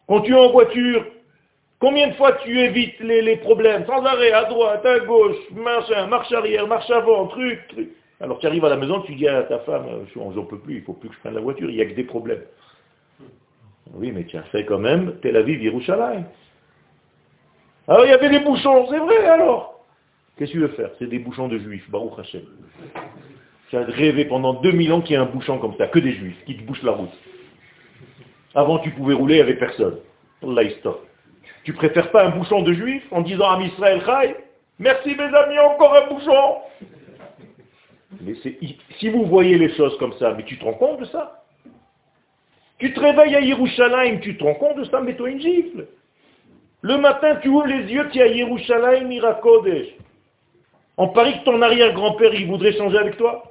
Quand 0.08 0.20
tu 0.20 0.32
es 0.32 0.38
en 0.38 0.50
voiture, 0.50 1.04
combien 1.78 2.08
de 2.08 2.14
fois 2.14 2.32
tu 2.44 2.58
évites 2.58 2.98
les, 3.00 3.36
problèmes 3.36 3.84
Sans 3.86 4.04
arrêt, 4.04 4.32
à 4.32 4.44
droite, 4.44 4.84
à 4.84 4.98
gauche, 5.00 5.36
machin, 5.52 6.06
marche 6.06 6.32
arrière, 6.32 6.66
marche 6.66 6.90
avant, 6.90 7.26
truc, 7.26 7.60
truc. 7.68 7.88
Alors 8.20 8.38
tu 8.38 8.46
arrives 8.46 8.64
à 8.64 8.70
la 8.70 8.76
maison, 8.76 9.00
tu 9.02 9.14
dis 9.14 9.28
à 9.28 9.42
ta 9.42 9.58
femme, 9.60 10.06
j'en 10.14 10.44
peux 10.44 10.58
plus, 10.58 10.76
il 10.76 10.82
faut 10.82 10.94
plus 10.94 11.10
que 11.10 11.14
je 11.14 11.20
prenne 11.20 11.34
la 11.34 11.40
voiture, 11.40 11.68
il 11.68 11.76
n'y 11.76 11.82
a 11.82 11.86
que 11.86 11.94
des 11.94 12.04
problèmes. 12.04 12.42
Oui, 13.94 14.10
mais 14.12 14.26
as 14.34 14.42
fait 14.44 14.64
quand 14.64 14.78
même 14.78 15.18
Tel 15.20 15.36
Aviv, 15.36 15.62
Yerushalayim. 15.62 16.24
Alors 17.88 18.04
il 18.04 18.08
y 18.08 18.14
avait 18.14 18.30
des 18.30 18.40
bouchons, 18.40 18.86
c'est 18.90 18.98
vrai 18.98 19.26
alors. 19.26 19.84
Qu'est-ce 20.36 20.52
que 20.52 20.56
tu 20.56 20.60
veux 20.60 20.68
faire 20.68 20.90
C'est 20.98 21.06
des 21.06 21.18
bouchons 21.18 21.48
de 21.48 21.58
juifs, 21.58 21.88
Baruch 21.90 22.18
Hashem. 22.18 22.42
Tu 23.70 23.76
as 23.76 23.84
rêvé 23.84 24.24
pendant 24.26 24.54
2000 24.54 24.92
ans 24.92 25.00
qu'il 25.00 25.12
y 25.12 25.14
ait 25.14 25.22
un 25.22 25.26
bouchon 25.26 25.58
comme 25.58 25.76
ça, 25.76 25.86
que 25.86 25.98
des 25.98 26.12
juifs, 26.12 26.36
qui 26.44 26.56
te 26.56 26.62
bouchent 26.62 26.82
la 26.82 26.92
route. 26.92 27.12
Avant, 28.54 28.78
tu 28.78 28.90
pouvais 28.90 29.14
rouler 29.14 29.40
avec 29.40 29.58
personne. 29.58 29.98
Allah 30.42 30.62
Tu 31.66 31.72
préfères 31.72 32.12
pas 32.12 32.24
un 32.24 32.30
bouchon 32.30 32.62
de 32.62 32.72
juif 32.72 33.02
en 33.10 33.22
disant 33.22 33.50
à 33.50 33.60
Israël 33.60 34.00
Chai, 34.06 34.36
merci 34.78 35.16
mes 35.16 35.36
amis, 35.36 35.58
encore 35.58 35.96
un 35.96 36.06
bouchon 36.06 36.58
Mais 38.20 38.34
si 39.00 39.08
vous 39.08 39.24
voyez 39.26 39.58
les 39.58 39.74
choses 39.74 39.98
comme 39.98 40.12
ça, 40.12 40.32
mais 40.34 40.44
tu 40.44 40.56
te 40.58 40.64
rends 40.64 40.74
compte 40.74 41.00
de 41.00 41.06
ça? 41.06 41.42
Tu 42.78 42.94
te 42.94 43.00
réveilles 43.00 43.34
à 43.34 43.40
Yerushalayim, 43.40 44.20
tu 44.20 44.38
te 44.38 44.44
rends 44.44 44.54
compte 44.54 44.76
de 44.76 44.84
ça, 44.84 45.00
mets-toi 45.00 45.28
une 45.28 45.40
gifle. 45.40 45.88
Le 46.82 46.98
matin, 46.98 47.34
tu 47.42 47.48
ouvres 47.48 47.66
les 47.66 47.92
yeux, 47.92 48.08
tu 48.12 48.20
es 48.20 48.22
à 48.22 48.26
Yerushalayim, 48.28 49.10
Irakodesh. 49.10 49.88
On 50.96 51.08
parie 51.08 51.40
que 51.40 51.46
ton 51.46 51.60
arrière-grand-père, 51.62 52.32
il 52.32 52.46
voudrait 52.46 52.74
changer 52.74 52.98
avec 52.98 53.16
toi? 53.16 53.42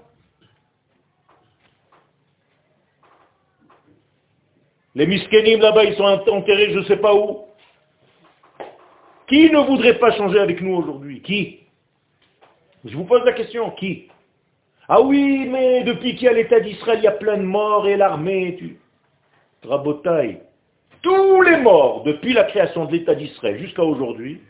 Les 4.95 5.05
miskenim 5.05 5.59
là-bas, 5.59 5.83
ils 5.83 5.95
sont 5.95 6.03
enterrés 6.05 6.71
je 6.71 6.79
ne 6.79 6.85
sais 6.85 6.95
pas 6.95 7.13
où. 7.13 7.45
Qui 9.27 9.49
ne 9.49 9.59
voudrait 9.59 9.97
pas 9.97 10.11
changer 10.11 10.39
avec 10.39 10.61
nous 10.61 10.75
aujourd'hui? 10.75 11.21
Qui? 11.21 11.59
Je 12.83 12.95
vous 12.95 13.05
pose 13.05 13.23
la 13.25 13.33
question, 13.33 13.71
qui? 13.71 14.07
Ah 14.87 15.01
oui, 15.01 15.47
mais 15.49 15.83
depuis 15.83 16.15
qu'il 16.15 16.25
y 16.25 16.29
a 16.29 16.33
l'État 16.33 16.59
d'Israël, 16.59 16.99
il 16.99 17.05
y 17.05 17.07
a 17.07 17.11
plein 17.11 17.37
de 17.37 17.43
morts 17.43 17.87
et 17.87 17.97
l'armée, 17.97 18.55
tu... 18.59 18.79
Rabotaille. 19.67 20.41
Tous 21.01 21.41
les 21.41 21.57
morts, 21.57 22.03
depuis 22.03 22.33
la 22.33 22.43
création 22.43 22.85
de 22.85 22.91
l'État 22.91 23.15
d'Israël 23.15 23.59
jusqu'à 23.59 23.83
aujourd'hui, 23.83 24.41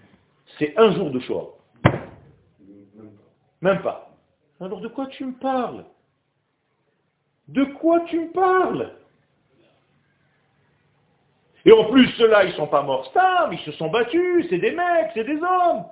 c'est 0.60 0.78
un 0.78 0.94
jour 0.94 1.10
de 1.10 1.20
choix. 1.20 1.58
Même 3.62 3.82
pas. 3.82 4.12
Alors 4.60 4.82
de 4.82 4.88
quoi 4.90 5.08
tu 5.08 5.26
me 5.26 5.34
parles? 5.34 5.86
De 7.48 7.64
quoi 7.64 8.02
tu 8.02 8.20
me 8.20 8.32
parles? 8.32 8.92
Et 11.66 11.72
en 11.72 11.86
plus, 11.86 12.08
ceux-là, 12.18 12.44
ils 12.44 12.52
ne 12.52 12.56
sont 12.56 12.68
pas 12.68 12.84
morts 12.84 13.08
stables, 13.08 13.56
ils 13.56 13.66
se 13.66 13.72
sont 13.74 13.90
battus, 13.90 14.46
c'est 14.50 14.60
des 14.60 14.72
mecs, 14.72 15.12
c'est 15.16 15.24
des 15.24 15.38
hommes. 15.38 15.86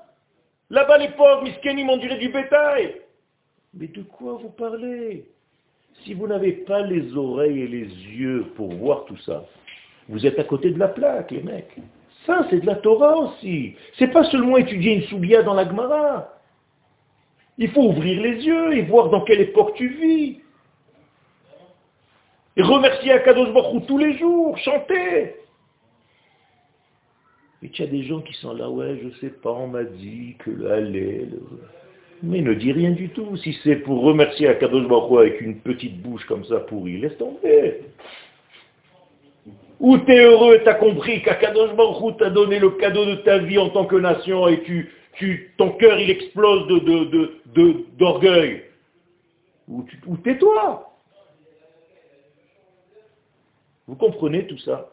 Là-bas, 0.70 1.00
les 1.00 1.10
pauvres, 1.10 1.44
miskenim, 1.44 1.90
on 1.90 1.98
dirait 1.98 2.20
du 2.20 2.30
bétail. 2.30 3.02
Mais 3.74 3.88
de 3.88 4.04
quoi 4.04 4.38
vous 4.42 4.50
parlez? 4.50 5.26
Si 6.04 6.14
vous 6.14 6.28
n'avez 6.28 6.52
pas 6.52 6.82
les 6.82 7.16
oreilles 7.16 7.62
et 7.62 7.68
les 7.68 7.86
yeux 7.86 8.46
pour 8.56 8.72
voir 8.74 9.06
tout 9.06 9.18
ça, 9.18 9.46
vous 10.10 10.26
êtes 10.26 10.38
à 10.38 10.44
côté 10.44 10.70
de 10.70 10.80
la 10.80 10.90
plaque, 10.90 11.32
les 11.32 11.42
mecs. 11.42 11.76
Ça, 12.28 12.46
c'est 12.50 12.60
de 12.60 12.66
la 12.68 12.76
Torah 12.76 13.18
aussi. 13.18 13.76
C'est 13.98 14.12
pas 14.12 14.24
seulement 14.26 14.58
étudier 14.58 14.94
une 14.94 15.04
soubia 15.04 15.42
dans 15.42 15.54
la 15.56 15.66
Gemara. 15.68 16.30
Il 17.58 17.70
faut 17.72 17.84
ouvrir 17.84 18.22
les 18.22 18.46
yeux 18.46 18.78
et 18.78 18.84
voir 18.84 19.10
dans 19.10 19.22
quelle 19.22 19.42
époque 19.42 19.74
tu 19.76 19.88
vis. 19.88 20.42
Et 22.56 22.62
remercier 22.62 23.12
Akadosh 23.12 23.52
Baruch 23.54 23.86
tous 23.88 23.98
les 23.98 24.18
jours, 24.18 24.58
chanter. 24.60 25.36
Et 27.64 27.70
tu 27.70 27.82
as 27.82 27.88
des 27.88 28.04
gens 28.04 28.20
qui 28.22 28.34
sont 28.34 28.54
là, 28.54 28.70
ouais, 28.70 29.00
je 29.02 29.10
sais 29.20 29.32
pas, 29.32 29.52
on 29.52 29.68
m'a 29.68 29.84
dit 29.84 30.36
que 30.40 30.52
l'allée... 30.52 31.30
Mais 32.26 32.42
ne 32.42 32.54
dis 32.54 32.72
rien 32.72 32.92
du 32.92 33.10
tout. 33.10 33.36
Si 33.38 33.58
c'est 33.64 33.76
pour 33.76 34.02
remercier 34.02 34.48
Akadosh 34.48 34.88
Baruch 34.88 35.20
avec 35.20 35.42
une 35.42 35.60
petite 35.60 36.02
bouche 36.02 36.26
comme 36.26 36.46
ça 36.46 36.62
pourrie, 36.62 36.98
laisse 36.98 37.18
tomber. 37.18 37.82
Ou 39.82 39.98
tu 39.98 40.12
es 40.14 40.20
heureux, 40.20 40.62
tu 40.64 40.70
as 40.70 40.76
compris 40.76 41.22
qu'Akadosh 41.22 41.76
Baruch 41.76 42.18
t'a 42.18 42.30
donné 42.30 42.60
le 42.60 42.72
cadeau 42.72 43.06
de 43.06 43.16
ta 43.16 43.40
vie 43.40 43.58
en 43.58 43.70
tant 43.70 43.86
que 43.86 43.98
nation 43.98 44.48
et 44.48 44.64
tu, 44.64 44.94
tu, 45.16 45.54
ton 45.58 45.72
cœur 45.72 46.00
il 46.00 46.10
explose 46.10 46.66
d'orgueil. 47.98 48.64
De, 49.68 49.74
de, 49.74 49.84
ou 50.08 50.18
tais-toi. 50.24 50.94
Vous 53.88 53.96
comprenez 53.96 54.48
tout 54.48 54.60
ça? 54.60 54.92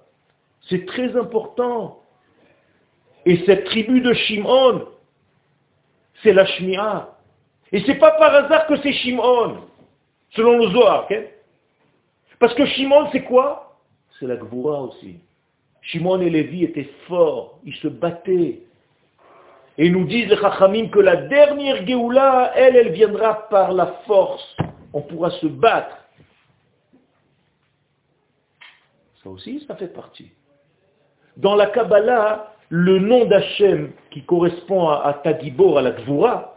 C'est 0.68 0.84
très 0.84 1.16
important. 1.16 2.02
Et 3.26 3.44
cette 3.46 3.64
tribu 3.64 4.00
de 4.00 4.12
Shimon, 4.12 4.86
c'est 6.22 6.32
la 6.32 6.46
Shmi'a. 6.46 7.16
Et 7.72 7.82
c'est 7.84 7.96
pas 7.96 8.12
par 8.12 8.34
hasard 8.34 8.66
que 8.66 8.76
c'est 8.82 8.92
Shimon, 8.92 9.58
selon 10.30 10.58
le 10.58 10.70
Zohar. 10.70 11.08
Parce 12.38 12.54
que 12.54 12.64
Shimon, 12.66 13.08
c'est 13.12 13.24
quoi? 13.24 13.76
C'est 14.18 14.26
la 14.26 14.36
Gvoura 14.36 14.82
aussi. 14.82 15.20
Shimon 15.82 16.20
et 16.20 16.30
Lévi 16.30 16.64
étaient 16.64 16.90
forts, 17.06 17.58
ils 17.64 17.74
se 17.76 17.88
battaient. 17.88 18.60
Et 19.78 19.88
nous 19.88 20.04
disent 20.04 20.28
les 20.28 20.36
Chachamim 20.36 20.88
que 20.88 20.98
la 20.98 21.16
dernière 21.16 21.86
Géoula, 21.86 22.52
elle, 22.54 22.76
elle 22.76 22.92
viendra 22.92 23.48
par 23.48 23.72
la 23.72 23.86
force. 24.06 24.56
On 24.92 25.00
pourra 25.00 25.30
se 25.30 25.46
battre. 25.46 25.96
Ça 29.22 29.30
aussi, 29.30 29.64
ça 29.66 29.76
fait 29.76 29.88
partie. 29.88 30.32
Dans 31.36 31.54
la 31.54 31.66
Kabbalah, 31.66 32.52
le 32.70 33.00
nom 33.00 33.24
d'Hachem 33.24 33.92
qui 34.10 34.22
correspond 34.22 34.88
à, 34.88 35.12
Tadibor, 35.24 35.78
à 35.78 35.82
la 35.82 35.90
Gvura, 35.90 36.56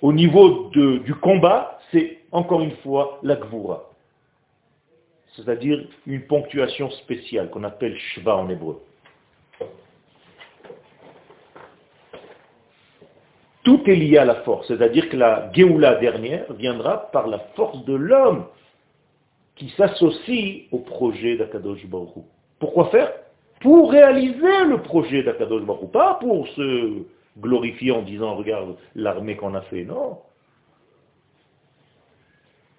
au 0.00 0.12
niveau 0.12 0.70
du 0.70 1.14
combat, 1.16 1.78
c'est 1.92 2.20
encore 2.32 2.62
une 2.62 2.76
fois 2.78 3.20
la 3.22 3.36
Gvura. 3.36 3.90
C'est-à-dire 5.34 5.86
une 6.06 6.26
ponctuation 6.26 6.90
spéciale 6.90 7.50
qu'on 7.50 7.62
appelle 7.62 7.96
Shva 7.98 8.36
en 8.36 8.48
hébreu. 8.48 8.80
Tout 13.64 13.82
est 13.86 13.96
lié 13.96 14.16
à 14.16 14.24
la 14.24 14.36
force, 14.36 14.68
c'est-à-dire 14.68 15.10
que 15.10 15.16
la 15.16 15.52
Géoula 15.52 15.96
dernière 15.96 16.50
viendra 16.54 17.10
par 17.10 17.26
la 17.26 17.40
force 17.54 17.84
de 17.84 17.94
l'homme 17.94 18.46
qui 19.56 19.68
s'associe 19.70 20.68
au 20.70 20.78
projet 20.78 21.36
d'Akadosh 21.36 21.84
Baruch 21.86 22.24
pourquoi 22.58 22.90
faire 22.90 23.12
Pour 23.60 23.90
réaliser 23.90 24.64
le 24.64 24.82
projet 24.82 25.22
d'Akadosh 25.22 25.62
Baruch 25.62 25.90
pas 25.90 26.14
pour 26.14 26.48
se 26.48 27.02
glorifier 27.38 27.92
en 27.92 28.02
disant 28.02 28.34
regarde 28.34 28.76
l'armée 28.94 29.36
qu'on 29.36 29.54
a 29.54 29.62
fait, 29.62 29.84
non. 29.84 30.18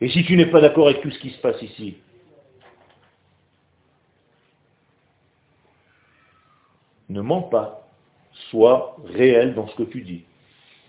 Et 0.01 0.09
si 0.09 0.23
tu 0.25 0.35
n'es 0.35 0.45
pas 0.45 0.61
d'accord 0.61 0.87
avec 0.87 1.01
tout 1.01 1.11
ce 1.11 1.19
qui 1.19 1.31
se 1.31 1.41
passe 1.41 1.61
ici, 1.61 1.97
ne 7.09 7.21
mens 7.21 7.43
pas, 7.43 7.87
sois 8.49 8.95
réel 9.05 9.55
dans 9.55 9.67
ce 9.67 9.75
que 9.75 9.83
tu 9.83 10.01
dis. 10.01 10.23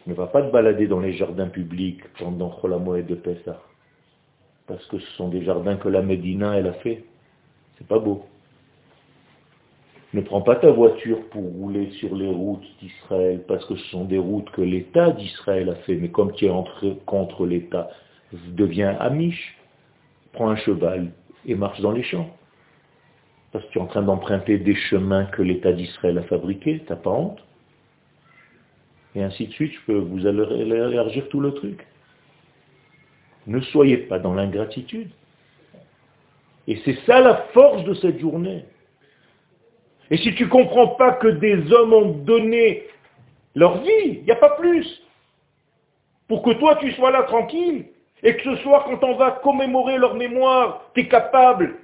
Ne 0.07 0.15
va 0.15 0.27
pas 0.27 0.43
te 0.43 0.51
balader 0.51 0.87
dans 0.87 1.01
les 1.01 1.13
jardins 1.13 1.49
publics 1.49 2.03
pendant 2.19 2.59
Cholamoed 2.61 3.07
de 3.07 3.15
Pessah. 3.15 3.61
Parce 4.67 4.85
que 4.87 4.99
ce 4.99 5.11
sont 5.13 5.29
des 5.29 5.45
jardins 5.45 5.77
que 5.77 5.89
la 5.89 6.03
Médina, 6.03 6.57
elle 6.57 6.67
a 6.67 6.73
fait. 6.75 7.05
C'est 7.77 7.87
pas 7.87 7.99
beau. 7.99 8.27
Ne 10.15 10.23
prends 10.23 10.41
pas 10.41 10.57
ta 10.57 10.71
voiture 10.71 11.21
pour 11.29 11.43
rouler 11.43 11.91
sur 11.93 12.15
les 12.17 12.31
routes 12.31 12.67
d'Israël, 12.81 13.43
parce 13.47 13.65
que 13.67 13.77
ce 13.77 13.85
sont 13.91 14.05
des 14.05 14.19
routes 14.19 14.51
que 14.51 14.63
l'État 14.63 15.11
d'Israël 15.11 15.69
a 15.69 15.75
fait. 15.75 15.97
Mais 15.97 16.09
comme 16.09 16.33
tu 16.33 16.47
es 16.47 16.51
entre, 16.51 16.97
contre 17.05 17.45
l'État, 17.45 17.91
deviens 18.33 18.97
amiche, 19.01 19.59
prends 20.33 20.49
un 20.49 20.57
cheval 20.57 21.13
et 21.47 21.55
marche 21.55 21.81
dans 21.81 21.93
les 21.93 22.03
champs. 22.03 22.31
Parce 23.53 23.65
que 23.67 23.71
tu 23.71 23.79
es 23.79 23.83
en 23.83 23.87
train 23.87 24.03
d'emprunter 24.03 24.59
des 24.59 24.75
chemins 24.75 25.27
que 25.27 25.43
l'État 25.43 25.73
d'Israël 25.73 26.17
a 26.19 26.23
fabriqués, 26.23 26.83
t'as 26.87 26.97
pas 26.97 27.11
honte? 27.11 27.43
Et 29.15 29.23
ainsi 29.23 29.47
de 29.47 29.53
suite, 29.53 29.73
je 29.73 29.93
peux 29.93 29.99
vous 29.99 30.27
élargir 30.27 31.29
tout 31.29 31.41
le 31.41 31.53
truc. 31.53 31.87
Ne 33.47 33.61
soyez 33.61 33.97
pas 33.99 34.19
dans 34.19 34.35
l'ingratitude. 34.35 35.11
Et 36.67 36.77
c'est 36.85 36.99
ça 37.07 37.21
la 37.21 37.35
force 37.55 37.85
de 37.85 37.95
cette 37.95 38.21
journée. 38.21 38.65
Et 40.11 40.17
si 40.17 40.35
tu 40.35 40.45
ne 40.45 40.49
comprends 40.49 40.89
pas 40.89 41.13
que 41.13 41.29
des 41.29 41.73
hommes 41.73 41.93
ont 41.93 42.11
donné 42.11 42.85
leur 43.55 43.83
vie, 43.83 44.05
il 44.07 44.25
n'y 44.25 44.31
a 44.31 44.37
pas 44.37 44.51
plus. 44.51 45.03
Pour 46.29 46.43
que 46.43 46.51
toi 46.53 46.77
tu 46.77 46.93
sois 46.93 47.11
là 47.11 47.25
tranquille, 47.25 47.87
et 48.23 48.37
que 48.37 48.43
ce 48.43 48.57
soir 48.63 48.85
quand 48.85 49.03
on 49.05 49.17
va 49.17 49.33
commémorer 49.43 49.99
leur 49.99 50.15
mémoire, 50.15 50.91
tu 50.95 51.01
es 51.01 51.09
capable, 51.09 51.77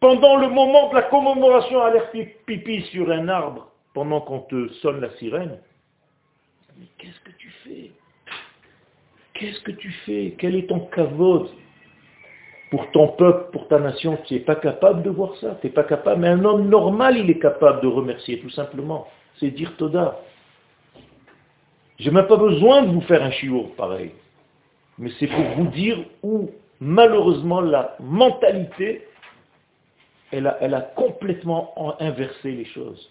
pendant 0.00 0.36
le 0.36 0.48
moment 0.48 0.88
de 0.90 0.94
la 0.94 1.02
commémoration, 1.02 1.82
à 1.82 1.90
l'air 1.90 2.10
pipi 2.46 2.82
sur 2.92 3.10
un 3.10 3.28
arbre, 3.28 3.70
pendant 3.94 4.20
qu'on 4.20 4.40
te 4.40 4.68
sonne 4.74 5.00
la 5.00 5.10
sirène. 5.16 5.58
Mais 6.78 6.86
qu'est-ce 6.98 7.20
que 7.20 7.36
tu 7.36 7.50
fais? 7.64 7.90
Qu'est-ce 9.34 9.60
que 9.60 9.72
tu 9.72 9.90
fais? 10.06 10.34
Quel 10.38 10.56
est 10.56 10.68
ton 10.68 10.80
cavote? 10.80 11.52
Pour 12.70 12.90
ton 12.92 13.08
peuple, 13.08 13.50
pour 13.52 13.68
ta 13.68 13.78
nation 13.78 14.18
Tu 14.26 14.34
n'es 14.34 14.40
pas 14.40 14.54
capable 14.56 15.02
de 15.02 15.10
voir 15.10 15.34
ça, 15.36 15.58
tu 15.60 15.66
n'es 15.66 15.72
pas 15.72 15.84
capable. 15.84 16.20
Mais 16.20 16.28
un 16.28 16.44
homme 16.44 16.68
normal, 16.68 17.18
il 17.18 17.28
est 17.30 17.38
capable 17.38 17.80
de 17.82 17.88
remercier, 17.88 18.40
tout 18.40 18.50
simplement. 18.50 19.08
C'est 19.38 19.50
dire 19.50 19.76
Toda. 19.76 20.20
Je 21.98 22.08
n'ai 22.08 22.14
même 22.14 22.26
pas 22.26 22.36
besoin 22.36 22.82
de 22.82 22.90
vous 22.92 23.00
faire 23.02 23.22
un 23.22 23.30
chiour 23.30 23.74
pareil. 23.74 24.12
Mais 24.98 25.10
c'est 25.18 25.26
pour 25.26 25.44
vous 25.56 25.66
dire 25.68 25.98
où, 26.22 26.50
malheureusement, 26.80 27.60
la 27.60 27.96
mentalité, 28.00 29.06
elle 30.30 30.46
a, 30.46 30.56
elle 30.60 30.74
a 30.74 30.80
complètement 30.80 31.74
inversé 32.00 32.52
les 32.52 32.64
choses. 32.66 33.10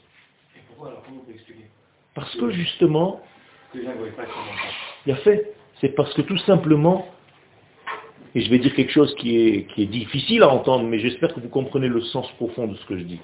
Et 0.55 0.59
pourquoi 0.67 0.89
alors 0.89 1.03
Comment 1.05 1.21
vous 1.25 1.33
expliquer? 1.33 1.65
Parce 2.15 2.33
que 2.35 2.49
justement, 2.51 3.21
il 3.75 5.11
a 5.11 5.15
fait 5.17 5.53
c'est 5.81 5.89
parce 5.89 6.13
que 6.13 6.21
tout 6.21 6.37
simplement, 6.39 7.07
et 8.35 8.41
je 8.41 8.49
vais 8.49 8.59
dire 8.59 8.73
quelque 8.75 8.91
chose 8.91 9.13
qui 9.15 9.37
est, 9.37 9.85
difficile 9.85 10.43
à 10.43 10.49
entendre, 10.49 10.85
mais 10.85 10.99
j'espère 10.99 11.33
que 11.33 11.39
vous 11.39 11.49
comprenez 11.49 11.87
le 11.87 12.01
sens 12.01 12.31
profond 12.33 12.67
de 12.67 12.75
ce 12.75 12.85
que 12.85 12.97
je 12.97 13.03
dis. 13.03 13.19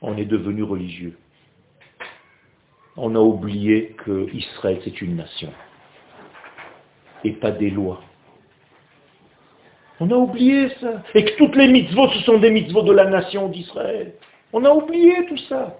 On 0.00 0.16
est 0.16 0.24
devenu 0.24 0.62
religieux. 0.62 1.18
On 2.96 3.14
a 3.14 3.20
oublié 3.20 3.94
que 4.04 4.28
Israël, 4.32 4.80
c'est 4.84 5.00
une 5.02 5.16
nation. 5.16 5.52
Et 7.22 7.32
pas 7.32 7.50
des 7.50 7.70
lois. 7.70 8.00
On 10.00 10.10
a 10.10 10.14
oublié 10.14 10.68
ça. 10.80 11.02
Et 11.14 11.24
que 11.24 11.36
toutes 11.36 11.56
les 11.56 11.68
mitzvot, 11.68 12.08
ce 12.08 12.20
sont 12.20 12.38
des 12.38 12.50
mitzvot 12.50 12.82
de 12.82 12.92
la 12.92 13.04
nation 13.04 13.48
d'Israël. 13.48 14.14
On 14.52 14.64
a 14.64 14.70
oublié 14.70 15.26
tout 15.26 15.38
ça. 15.48 15.78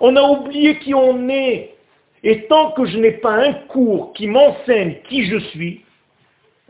On 0.00 0.16
a 0.16 0.22
oublié 0.22 0.78
qui 0.78 0.94
on 0.94 1.28
est. 1.28 1.74
Et 2.24 2.46
tant 2.46 2.72
que 2.72 2.84
je 2.86 2.98
n'ai 2.98 3.12
pas 3.12 3.34
un 3.34 3.52
cours 3.52 4.12
qui 4.14 4.26
m'enseigne 4.26 4.96
qui 5.08 5.26
je 5.26 5.38
suis, 5.38 5.82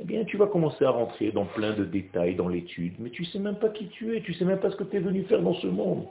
eh 0.01 0.05
bien 0.05 0.25
tu 0.25 0.37
vas 0.37 0.47
commencer 0.47 0.85
à 0.85 0.91
rentrer 0.91 1.31
dans 1.31 1.45
plein 1.45 1.73
de 1.73 1.85
détails 1.85 2.35
dans 2.35 2.49
l'étude, 2.49 2.95
mais 2.99 3.11
tu 3.11 3.23
ne 3.23 3.27
sais 3.27 3.39
même 3.39 3.57
pas 3.57 3.69
qui 3.69 3.89
tu 3.89 4.17
es, 4.17 4.23
tu 4.23 4.33
ne 4.33 4.37
sais 4.37 4.45
même 4.45 4.59
pas 4.59 4.71
ce 4.71 4.77
que 4.77 4.85
tu 4.85 4.97
es 4.97 5.01
venu 5.01 5.25
faire 5.25 5.43
dans 5.43 5.55
ce 5.55 5.67
monde. 5.67 6.05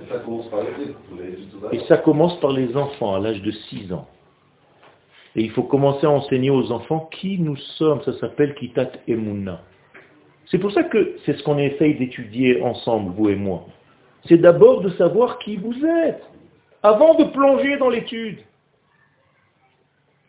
Et 0.00 0.06
ça 0.08 0.18
commence 0.18 0.48
par 0.48 0.60
Et 1.72 1.80
ça 1.88 1.96
commence 1.96 2.38
les 2.54 2.76
enfants 2.76 3.14
à 3.14 3.20
l'âge 3.20 3.42
de 3.42 3.50
6 3.50 3.92
ans. 3.92 4.06
Et 5.34 5.42
il 5.42 5.50
faut 5.50 5.62
commencer 5.62 6.06
à 6.06 6.10
enseigner 6.10 6.50
aux 6.50 6.70
enfants 6.70 7.08
qui 7.12 7.38
nous 7.38 7.56
sommes, 7.56 8.02
ça 8.02 8.12
s'appelle 8.18 8.54
Kitat 8.54 8.92
Emuna. 9.06 9.62
C'est 10.46 10.58
pour 10.58 10.72
ça 10.72 10.82
que 10.84 11.16
c'est 11.24 11.36
ce 11.36 11.42
qu'on 11.42 11.58
essaye 11.58 11.96
d'étudier 11.96 12.62
ensemble, 12.62 13.12
vous 13.12 13.28
et 13.28 13.36
moi. 13.36 13.66
C'est 14.26 14.38
d'abord 14.38 14.80
de 14.82 14.90
savoir 14.90 15.38
qui 15.38 15.56
vous 15.56 15.84
êtes, 15.84 16.22
avant 16.82 17.14
de 17.14 17.24
plonger 17.24 17.76
dans 17.78 17.88
l'étude. 17.88 18.38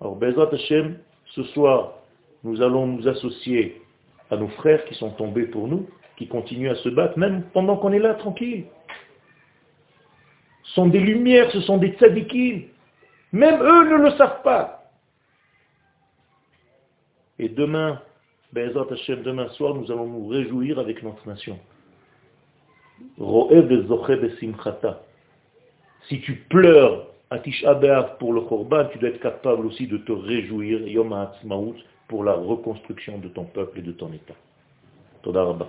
Alors, 0.01 0.15
Bezrat 0.15 0.53
Hashem, 0.53 0.97
ce 1.29 1.43
soir, 1.43 1.93
nous 2.43 2.61
allons 2.61 2.87
nous 2.87 3.07
associer 3.07 3.81
à 4.31 4.37
nos 4.37 4.47
frères 4.47 4.85
qui 4.85 4.95
sont 4.95 5.11
tombés 5.11 5.45
pour 5.45 5.67
nous, 5.67 5.87
qui 6.17 6.27
continuent 6.27 6.71
à 6.71 6.75
se 6.75 6.89
battre, 6.89 7.17
même 7.17 7.43
pendant 7.53 7.77
qu'on 7.77 7.91
est 7.91 7.99
là, 7.99 8.13
tranquille. 8.15 8.65
Ce 10.63 10.73
sont 10.73 10.87
des 10.87 10.99
lumières, 10.99 11.51
ce 11.51 11.61
sont 11.61 11.77
des 11.77 11.93
tzadikim. 11.93 12.63
Même 13.31 13.61
eux 13.61 13.89
ne 13.89 14.03
le 14.03 14.11
savent 14.11 14.41
pas. 14.43 14.91
Et 17.37 17.49
demain, 17.49 18.01
Bezrat 18.51 18.87
Hashem, 18.91 19.23
demain 19.23 19.47
soir, 19.49 19.75
nous 19.75 19.91
allons 19.91 20.07
nous 20.07 20.27
réjouir 20.27 20.79
avec 20.79 21.03
notre 21.03 21.27
nation. 21.27 21.57
Si 26.07 26.21
tu 26.21 26.35
pleures 26.49 27.07
à 27.31 27.39
Tisha 27.39 27.75
pour 28.19 28.33
le 28.33 28.41
Korban, 28.41 28.85
tu 28.91 28.97
dois 28.97 29.09
être 29.09 29.19
capable 29.19 29.65
aussi 29.65 29.87
de 29.87 29.97
te 29.97 30.11
réjouir, 30.11 30.87
Yom 30.87 31.13
HaAtzmaut, 31.13 31.75
pour 32.07 32.23
la 32.23 32.33
reconstruction 32.33 33.19
de 33.19 33.27
ton 33.27 33.43
peuple 33.43 33.79
et 33.79 33.81
de 33.83 33.91
ton 33.91 34.07
État. 34.07 34.33
Toda 35.21 35.43
Rabba. 35.43 35.67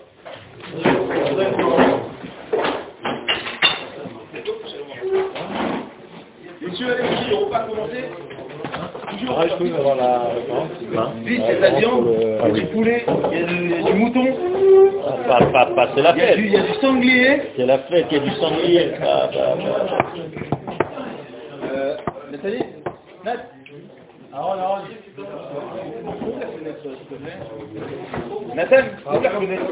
Monsieur, 6.63 6.87
aussi, 6.87 7.35
on 7.35 7.49
va 7.51 7.59
pas 7.59 7.67
commencer 7.67 8.05
Toujours. 9.11 9.37
Ah, 9.39 9.49
je 9.49 9.55
peux 9.57 9.75
avoir 9.75 9.97
la 9.97 10.19
référence 10.35 10.69
Hein 10.97 11.13
c'est 11.25 11.57
de 11.57 11.61
la 11.61 11.71
viande, 11.81 12.07
il 12.17 12.23
y 12.23 12.43
a 12.43 12.51
du 12.51 12.67
poulet, 12.67 13.05
il 13.33 13.71
y 13.71 13.75
a 13.75 13.83
du, 13.83 13.99
mouton, 13.99 14.25
Pas, 15.27 15.45
pas, 15.47 15.67
pas, 15.67 15.89
c'est 15.95 16.03
la 16.03 16.13
il 16.17 16.19
y, 16.19 16.23
a 16.23 16.37
du, 16.37 16.47
il 16.47 16.53
y 16.53 16.57
fête. 16.57 16.61
a 16.61 16.73
du 16.73 16.81
sanglier. 16.81 17.43
C'est 17.57 17.67
la 17.67 17.79
fête, 17.81 18.07
il 18.11 18.17
y 18.17 18.21
a 18.21 18.25
du 18.25 18.31
sanglier. 18.37 18.93
Ah, 19.03 19.29
bah, 19.33 19.57
bah. 19.59 20.60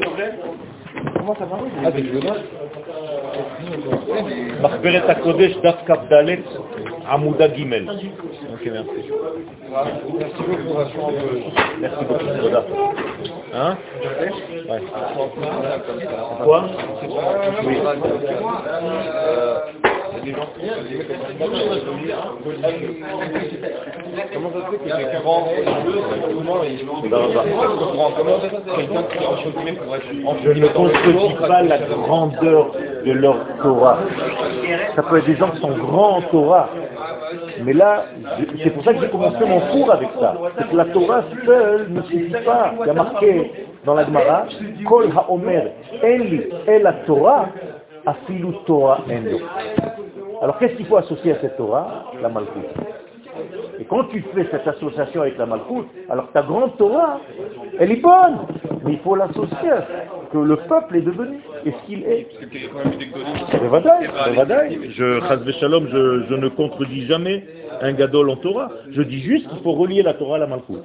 te 0.00 0.14
plaît. 0.14 0.32
Comment 1.18 1.34
ça 1.36 1.44
va 1.46 1.56
Ah, 1.84 1.90
c'est 1.94 2.02
le 2.02 2.20
מחברת 4.62 5.10
הקודש, 5.10 5.52
דף 5.56 5.74
כ"ד, 5.86 6.12
עמודה 7.08 7.46
ג'. 7.46 7.60
Ok, 8.54 8.64
merci. 8.72 9.00
Merci 10.18 10.42
beaucoup, 10.48 10.74
Rachel. 10.74 11.00
Merci 11.80 12.04
beaucoup, 12.04 12.24
תודה. 12.42 12.62
Hein 13.54 13.76
Ouais. 14.68 14.82
Comme 15.86 16.00
ça. 16.00 16.44
Quoi 16.44 16.60
Oui. 17.66 17.76
Comment 24.33 24.51
ça 24.51 24.59
fait 24.69 24.77
que 24.77 24.83
quelqu'un 24.83 25.21
Je 30.43 30.51
ne 30.51 30.67
contredis 30.67 31.35
pas 31.47 31.61
la 31.61 31.77
grandeur 31.79 32.71
de 33.05 33.11
leur 33.11 33.37
Torah. 33.61 33.99
Ça 34.95 35.03
peut 35.03 35.17
être 35.17 35.25
des 35.25 35.35
gens 35.35 35.51
qui 35.51 35.61
sont 35.61 35.77
grands 35.77 36.17
en 36.17 36.21
Torah. 36.23 36.69
Mais 37.63 37.73
là, 37.73 38.05
c'est 38.63 38.71
pour 38.71 38.83
ça 38.83 38.93
que 38.93 39.01
j'ai 39.01 39.09
commencé 39.09 39.45
mon 39.45 39.59
cours 39.71 39.91
avec 39.91 40.09
ça. 40.19 40.35
C'est 40.57 40.69
que 40.69 40.75
la 40.75 40.85
Torah 40.85 41.23
seule 41.45 41.87
ne 41.89 42.01
suffit 42.03 42.43
pas. 42.45 42.73
Il 42.81 42.87
y 42.87 42.89
a 42.89 42.93
marqué 42.93 43.51
dans 43.85 43.93
la 43.93 44.05
Gemara, 44.05 44.45
Kol 44.87 45.09
HaOmer 45.15 45.63
Eli 46.03 46.41
la 46.81 46.93
Torah 47.05 47.47
afilu 48.09 48.53
Torah 48.65 49.01
enlo. 49.09 49.39
Alors 50.41 50.57
qu'est-ce 50.57 50.75
qu'il 50.75 50.85
faut 50.85 50.97
associer 50.97 51.33
à 51.33 51.39
cette 51.41 51.57
Torah? 51.57 52.05
La 52.21 52.29
Malchut. 52.29 52.67
Et 53.79 53.85
quand 53.85 54.05
tu 54.05 54.21
fais 54.33 54.45
cette 54.51 54.67
association 54.67 55.21
avec 55.21 55.37
la 55.37 55.45
Malchut, 55.45 55.85
alors 56.09 56.31
ta 56.31 56.41
grande 56.41 56.75
Torah, 56.77 57.19
elle 57.79 57.91
est 57.91 58.01
bonne, 58.01 58.39
mais 58.83 58.93
il 58.93 58.99
faut 58.99 59.15
l'associer 59.15 59.71
que 60.31 60.37
le 60.37 60.57
peuple 60.57 60.97
est 60.97 61.01
devenu 61.01 61.39
et 61.65 61.71
ce 61.71 61.85
qu'il 61.85 62.03
est. 62.03 62.27
Je, 64.97 65.19
chas 65.21 65.35
v'shalom, 65.37 65.87
je, 65.87 66.23
je 66.29 66.35
ne 66.35 66.49
contredis 66.49 67.05
jamais 67.07 67.43
un 67.81 67.93
gadol 67.93 68.29
en 68.29 68.35
Torah. 68.35 68.69
Je 68.91 69.01
dis 69.01 69.21
juste 69.21 69.47
qu'il 69.49 69.59
faut 69.59 69.73
relier 69.73 70.03
la 70.03 70.13
Torah 70.13 70.35
à 70.35 70.39
la 70.39 70.47
tout. 70.57 70.77